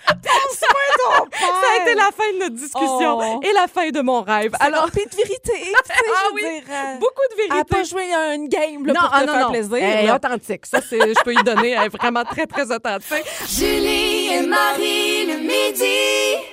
Ton 0.09 1.25
père. 1.27 1.39
Ça 1.39 1.67
a 1.77 1.81
été 1.83 1.95
la 1.95 2.09
fin 2.11 2.31
de 2.33 2.39
notre 2.39 2.55
discussion 2.55 3.19
Oh. 3.21 3.39
et 3.43 3.53
la 3.53 3.67
fin 3.67 3.89
de 3.89 4.01
mon 4.01 4.21
rêve. 4.21 4.53
Alors, 4.59 4.89
puis 4.91 5.05
de 5.05 5.15
vérité. 5.15 5.39
tu 5.43 5.51
sais, 5.51 5.73
Ah 5.89 6.23
je 6.29 6.33
oui, 6.35 6.41
dire, 6.41 6.63
euh, 6.69 6.95
beaucoup 6.99 7.21
de 7.35 7.41
Elle 7.43 7.49
vérité. 7.51 7.69
pas 7.75 7.83
joué 7.83 8.13
à 8.13 8.33
une 8.35 8.47
game 8.49 8.85
là, 8.85 8.93
non, 8.93 8.99
pour 8.99 9.09
ah, 9.13 9.21
te 9.21 9.25
non, 9.25 9.33
faire 9.33 9.45
non. 9.45 9.51
plaisir. 9.51 9.75
Elle 9.77 10.03
est 10.03 10.07
là. 10.07 10.15
authentique. 10.15 10.65
Ça, 10.65 10.79
c'est, 10.87 10.99
je 10.99 11.23
peux 11.23 11.33
y 11.33 11.43
donner. 11.43 11.71
Elle 11.71 11.85
est 11.85 11.97
vraiment 11.97 12.23
très, 12.25 12.45
très 12.45 12.71
authentique. 12.71 13.23
Julie 13.47 14.33
et 14.33 14.41
Marie 14.41 15.25
le 15.25 15.37
midi. 15.39 16.43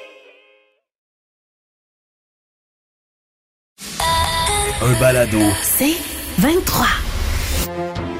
Un 4.82 5.00
balado. 5.00 5.38
C'est 5.62 5.96
23. 6.38 6.86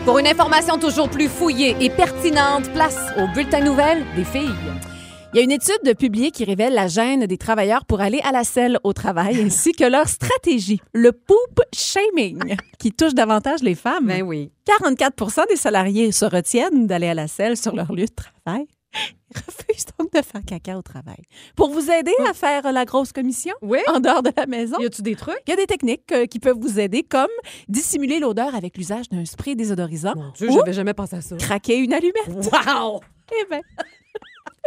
Pour 0.05 0.18
une 0.18 0.26
information 0.26 0.78
toujours 0.78 1.09
plus 1.09 1.28
fouillée 1.28 1.76
et 1.80 1.91
pertinente, 1.91 2.72
place 2.72 2.97
au 3.18 3.26
bulletin 3.34 3.61
nouvelle 3.61 4.05
des 4.14 4.24
filles. 4.24 4.55
Il 5.37 5.41
y 5.41 5.43
a 5.43 5.45
une 5.45 5.53
étude 5.53 5.99
publiée 5.99 6.30
qui 6.30 6.45
révèle 6.45 6.72
la 6.72 6.87
gêne 6.89 7.26
des 7.26 7.37
travailleurs 7.37 7.84
pour 7.84 8.01
aller 8.01 8.20
à 8.24 8.32
la 8.32 8.43
selle 8.43 8.78
au 8.84 8.95
travail 8.95 9.39
ainsi 9.43 9.72
que 9.72 9.84
leur 9.84 10.09
stratégie, 10.09 10.80
le 10.95 11.12
poop 11.12 11.61
shaming, 11.74 12.57
qui 12.78 12.91
touche 12.91 13.12
davantage 13.12 13.62
les 13.62 13.74
femmes. 13.74 14.07
Ben 14.07 14.22
oui. 14.22 14.51
44% 14.80 15.47
des 15.51 15.57
salariés 15.57 16.11
se 16.11 16.24
retiennent 16.24 16.87
d'aller 16.87 17.09
à 17.09 17.12
la 17.12 17.28
selle 17.28 17.59
sur 17.59 17.76
leur 17.76 17.93
lieu 17.93 18.07
de 18.07 18.14
travail. 18.14 18.64
Ils 18.95 19.37
refusent 19.37 19.84
donc 19.99 20.11
de 20.11 20.22
faire 20.22 20.41
caca 20.47 20.78
au 20.78 20.80
travail. 20.80 21.18
Pour 21.55 21.68
vous 21.68 21.91
aider 21.91 22.14
à 22.30 22.32
faire 22.32 22.72
la 22.72 22.87
grosse 22.87 23.12
commission 23.12 23.53
Oui. 23.61 23.80
en 23.89 24.01
dehors 24.01 24.22
de 24.22 24.30
la 24.34 24.47
maison, 24.47 24.78
Y 24.80 24.87
a-tu 24.87 25.03
des 25.03 25.16
trucs? 25.16 25.37
il 25.47 25.51
y 25.51 25.53
a 25.53 25.57
des 25.57 25.66
techniques 25.66 26.11
euh, 26.12 26.24
qui 26.24 26.39
peuvent 26.39 26.57
vous 26.59 26.80
aider, 26.80 27.03
comme 27.03 27.28
dissimuler 27.68 28.20
l'odeur 28.20 28.55
avec 28.55 28.78
l'usage 28.78 29.11
d'un 29.11 29.26
spray 29.26 29.55
désodorisant 29.55 30.14
Mon 30.16 30.30
Dieu, 30.30 30.49
ou 30.49 30.53
j'avais 30.55 30.72
jamais 30.72 30.95
pensé 30.95 31.16
à 31.16 31.20
ça. 31.20 31.37
craquer 31.37 31.76
une 31.76 31.93
allumette. 31.93 32.26
Wow! 32.28 33.03
Eh 33.32 33.45
ben, 33.51 33.61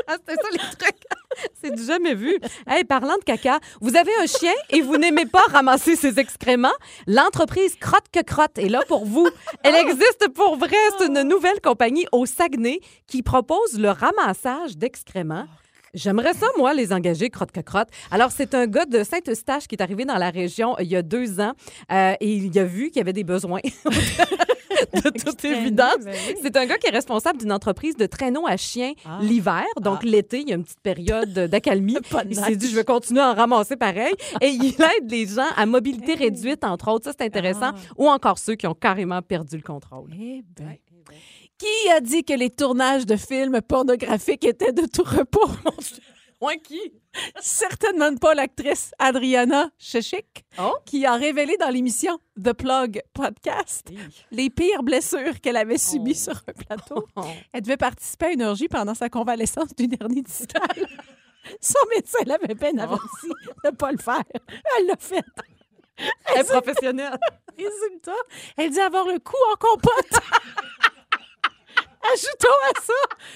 Ah, 0.08 0.16
ça 0.26 0.34
les 0.52 0.58
trucs. 0.58 1.04
C'est 1.62 1.74
du 1.74 1.84
jamais 1.84 2.16
vu. 2.16 2.38
Hey, 2.68 2.84
parlant 2.84 3.18
de 3.18 3.24
caca, 3.24 3.60
vous 3.82 3.95
avez 3.95 4.12
un 4.22 4.26
chien 4.26 4.54
et 4.70 4.82
vous 4.82 4.97
n'aimez 4.97 5.26
pas 5.26 5.43
ramasser 5.50 5.95
ses 5.95 6.20
excréments? 6.20 6.68
L'entreprise 7.08 7.76
Crotte 7.76 8.08
que 8.12 8.22
Crotte 8.22 8.58
est 8.58 8.70
là 8.70 8.82
pour 8.88 9.06
vous. 9.06 9.28
Elle 9.64 9.76
existe 9.76 10.30
pour 10.34 10.58
vrai. 10.58 10.78
C'est 10.97 11.08
une 11.08 11.24
nouvelle 11.24 11.62
compagnie 11.62 12.08
au 12.12 12.26
Saguenay 12.26 12.80
qui 13.08 13.24
propose 13.24 13.80
le 13.80 13.89
ramassage 13.89 14.78
d'excréments. 14.78 15.45
J'aimerais 15.93 16.34
ça, 16.34 16.45
moi, 16.58 16.74
les 16.74 16.93
engager, 16.93 17.30
crotte 17.30 17.52
que 17.52 17.62
crotte. 17.62 17.89
Alors, 18.12 18.32
c'est 18.32 18.54
un 18.54 18.68
gars 18.68 18.86
de 18.86 19.04
Saint-Eustache 19.04 19.68
qui 19.68 19.76
est 19.76 19.82
arrivé 19.82 20.06
dans 20.06 20.18
la 20.18 20.30
région 20.30 20.74
euh, 20.74 20.84
il 20.84 20.88
y 20.88 20.95
a 20.95 21.02
deux 21.02 21.39
ans 21.39 21.54
euh, 21.91 22.14
et 22.20 22.32
il 22.32 22.60
a 22.60 22.64
vu 22.64 22.89
qu'il 22.89 22.97
y 22.97 23.02
avait 23.02 23.14
des 23.14 23.24
besoins. 23.24 23.62
de 24.93 25.09
toute 25.09 25.45
évidence. 25.45 25.97
C'est 26.41 26.55
un 26.55 26.65
gars 26.65 26.77
qui 26.77 26.88
est 26.88 26.95
responsable 26.95 27.39
d'une 27.39 27.51
entreprise 27.51 27.95
de 27.95 28.05
traîneaux 28.05 28.47
à 28.47 28.57
chiens 28.57 28.93
l'hiver. 29.21 29.65
Donc, 29.82 30.03
l'été, 30.03 30.41
il 30.41 30.49
y 30.49 30.51
a 30.51 30.55
une 30.55 30.63
petite 30.63 30.82
période 30.82 31.34
d'accalmie. 31.34 31.97
Il 32.30 32.36
s'est 32.36 32.55
dit, 32.55 32.69
je 32.69 32.75
vais 32.75 32.84
continuer 32.84 33.21
à 33.21 33.32
en 33.32 33.34
ramasser 33.34 33.75
pareil. 33.75 34.13
Et 34.41 34.49
il 34.49 34.75
aide 34.97 35.09
les 35.09 35.27
gens 35.27 35.47
à 35.55 35.65
mobilité 35.65 36.13
réduite, 36.13 36.63
entre 36.63 36.89
autres. 36.91 37.05
Ça, 37.05 37.11
c'est 37.17 37.25
intéressant. 37.25 37.71
Ou 37.97 38.07
encore 38.07 38.38
ceux 38.38 38.55
qui 38.55 38.67
ont 38.67 38.73
carrément 38.73 39.21
perdu 39.21 39.55
le 39.55 39.63
contrôle. 39.63 40.11
Eh 40.19 40.43
ben. 40.55 40.75
Qui 41.57 41.91
a 41.91 41.99
dit 41.99 42.23
que 42.23 42.34
les 42.34 42.49
tournages 42.49 43.05
de 43.05 43.17
films 43.17 43.61
pornographiques 43.61 44.45
étaient 44.45 44.71
de 44.71 44.86
tout 44.86 45.03
repos? 45.03 45.49
Ouais, 46.41 46.57
qui? 46.59 46.80
Certainement 47.41 48.16
pas 48.18 48.34
l'actrice 48.36 48.91
Adriana 48.99 49.70
Chechik, 49.80 50.45
Oh. 50.60 50.76
qui 50.86 51.05
a 51.05 51.14
révélé 51.16 51.57
dans 51.57 51.70
l'émission 51.70 52.20
The 52.41 52.53
Plug 52.53 53.01
Podcast 53.14 53.89
les 54.32 54.49
pires 54.49 54.84
blessures 54.84 55.39
qu'elle 55.41 55.57
avait 55.57 55.78
subies 55.78 56.16
sur 56.16 56.34
un 56.47 56.53
plateau. 56.53 57.07
Oh. 57.16 57.24
Elle 57.53 57.62
devait 57.64 57.78
participer 57.78 58.28
à 58.28 58.32
une 58.32 58.43
orgie 58.43 58.68
pendant 58.68 58.93
sa 58.93 59.10
convalescence 59.10 59.76
d'une 59.76 59.93
hernie 59.99 60.22
discale. 60.22 60.88
Son 61.62 61.80
médecin 61.95 62.20
l'avait 62.26 62.53
peine 62.55 62.80
averti 62.80 63.28
de 63.64 63.70
ne 63.70 63.76
pas 63.76 63.91
le 63.91 63.97
faire. 63.97 64.22
Elle 64.78 64.86
l'a 64.88 64.97
fait. 64.97 65.24
Elle 66.28 66.41
est 66.41 66.43
professionnelle. 66.43 67.18
Résultat, 67.57 68.12
elle 68.55 68.70
dit 68.70 68.80
avoir 68.80 69.05
le 69.07 69.20
cou 69.20 69.36
en 69.51 69.55
compote. 69.55 70.24
Ajoutons 72.14 72.60
à 72.74 72.82
ça 72.82 72.93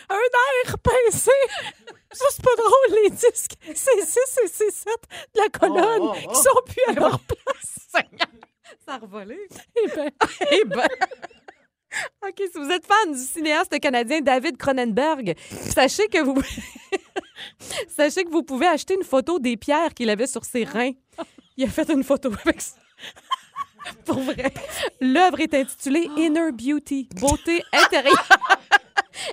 un 0.09 0.67
air 0.67 0.77
pincé. 0.79 1.31
Ça, 2.13 2.25
c'est 2.29 2.43
pas 2.43 2.55
drôle, 2.55 2.99
les 3.03 3.09
disques 3.09 3.53
C6 3.67 4.17
et 4.43 4.47
C7 4.47 4.85
de 5.35 5.41
la 5.41 5.49
colonne 5.49 6.01
Oh, 6.01 6.13
oh, 6.13 6.17
oh. 6.25 6.29
qui 6.31 6.35
sont 6.35 6.61
plus 6.65 6.83
à 6.95 6.99
leur 6.99 7.19
place. 7.19 7.87
Ça 8.85 8.95
a 8.95 8.97
revolé. 8.97 9.37
Eh 9.75 9.87
ben, 9.95 10.09
Eh 10.51 10.63
ben. 10.65 10.87
OK, 12.27 12.35
si 12.51 12.57
vous 12.59 12.69
êtes 12.71 12.85
fan 12.85 13.13
du 13.13 13.19
cinéaste 13.19 13.79
canadien 13.79 14.21
David 14.21 14.57
Cronenberg, 14.57 15.35
sachez 15.73 16.07
que 16.07 16.19
vous 16.23 16.41
sachez 17.87 18.23
que 18.23 18.31
vous 18.31 18.43
pouvez 18.43 18.67
acheter 18.67 18.95
une 18.95 19.03
photo 19.03 19.39
des 19.39 19.57
pierres 19.57 19.93
qu'il 19.93 20.09
avait 20.09 20.27
sur 20.27 20.43
ses 20.43 20.63
reins. 20.63 20.91
Il 21.55 21.65
a 21.65 21.67
fait 21.67 21.89
une 21.91 22.03
photo 22.03 22.31
avec 22.45 22.61
ça. 22.61 22.75
Pour 24.05 24.19
vrai. 24.19 24.51
L'œuvre 25.01 25.39
est 25.41 25.53
intitulée 25.53 26.09
Inner 26.17 26.51
Beauty, 26.51 27.09
beauté 27.19 27.61
intérieure. 27.73 28.27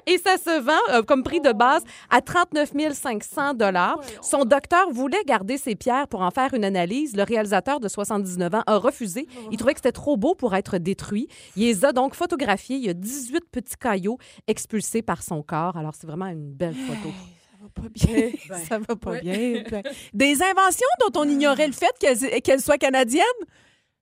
Et 0.06 0.18
ça 0.18 0.36
se 0.36 0.60
vend 0.60 0.72
euh, 0.90 1.02
comme 1.02 1.22
prix 1.22 1.40
de 1.40 1.52
base 1.52 1.82
à 2.10 2.20
39 2.20 2.72
500 2.92 3.52
Son 4.22 4.44
docteur 4.44 4.90
voulait 4.90 5.22
garder 5.24 5.56
ses 5.58 5.74
pierres 5.74 6.08
pour 6.08 6.22
en 6.22 6.30
faire 6.30 6.54
une 6.54 6.64
analyse. 6.64 7.16
Le 7.16 7.22
réalisateur 7.22 7.80
de 7.80 7.88
79 7.88 8.54
ans 8.54 8.62
a 8.66 8.76
refusé. 8.76 9.26
Il 9.50 9.56
trouvait 9.56 9.74
que 9.74 9.78
c'était 9.78 9.92
trop 9.92 10.16
beau 10.16 10.34
pour 10.34 10.54
être 10.54 10.78
détruit. 10.78 11.28
Il 11.56 11.64
les 11.64 11.84
a 11.84 11.92
donc 11.92 12.14
photographiés. 12.14 12.76
Il 12.76 12.84
y 12.84 12.90
a 12.90 12.94
18 12.94 13.44
petits 13.50 13.76
caillots 13.76 14.18
expulsés 14.46 15.02
par 15.02 15.22
son 15.22 15.42
corps. 15.42 15.76
Alors, 15.76 15.94
c'est 15.98 16.06
vraiment 16.06 16.26
une 16.26 16.52
belle 16.52 16.74
photo. 16.74 17.12
pas 17.74 17.88
bien. 17.92 18.30
Ça 18.68 18.78
va 18.78 18.96
pas 18.96 19.20
bien. 19.20 19.62
Ben, 19.70 19.82
Des 20.14 20.42
inventions 20.42 20.86
dont 21.00 21.20
on 21.20 21.28
ignorait 21.28 21.66
le 21.66 21.72
fait 21.72 21.92
qu'elles 21.98 22.40
qu'elles 22.42 22.60
soient 22.60 22.78
canadiennes? 22.78 23.24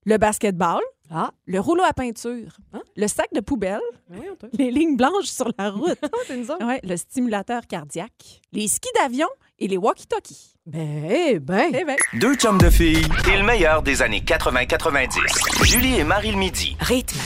Le 0.08 0.16
basketball, 0.16 0.80
Ah, 1.10 1.32
le 1.46 1.60
rouleau 1.60 1.82
à 1.84 1.92
peinture, 1.92 2.56
Hein? 2.72 2.80
le 2.96 3.08
sac 3.08 3.26
de 3.34 3.40
poubelle, 3.40 3.80
oui, 4.10 4.20
t'a- 4.38 4.46
les 4.54 4.70
lignes 4.70 4.96
blanches 4.96 5.26
sur 5.26 5.50
la 5.58 5.70
route, 5.70 5.98
ouais, 6.62 6.80
le 6.82 6.96
stimulateur 6.96 7.66
cardiaque, 7.66 8.40
les 8.52 8.68
skis 8.68 8.88
d'avion 8.98 9.28
et 9.58 9.68
les 9.68 9.76
walkie-talkies. 9.76 10.54
Ben, 10.66 11.38
ben. 11.40 11.70
Eh 11.78 11.84
ben. 11.84 11.96
Deux 12.14 12.34
chums 12.36 12.58
de 12.58 12.70
filles 12.70 13.06
et 13.30 13.36
le 13.38 13.42
meilleur 13.42 13.82
des 13.82 14.00
années 14.02 14.20
80-90. 14.22 15.64
Julie 15.64 15.98
et 15.98 16.04
Marie 16.04 16.30
le 16.32 16.38
midi. 16.38 16.74
Rythme. 16.80 17.18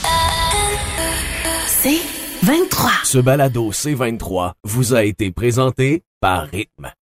C'est 1.66 2.00
23. 2.44 2.90
Ce 3.04 3.18
balado 3.18 3.70
C23 3.72 4.52
vous 4.64 4.94
a 4.94 5.02
été 5.04 5.30
présenté 5.32 6.02
par 6.20 6.46
Rythme. 6.46 6.92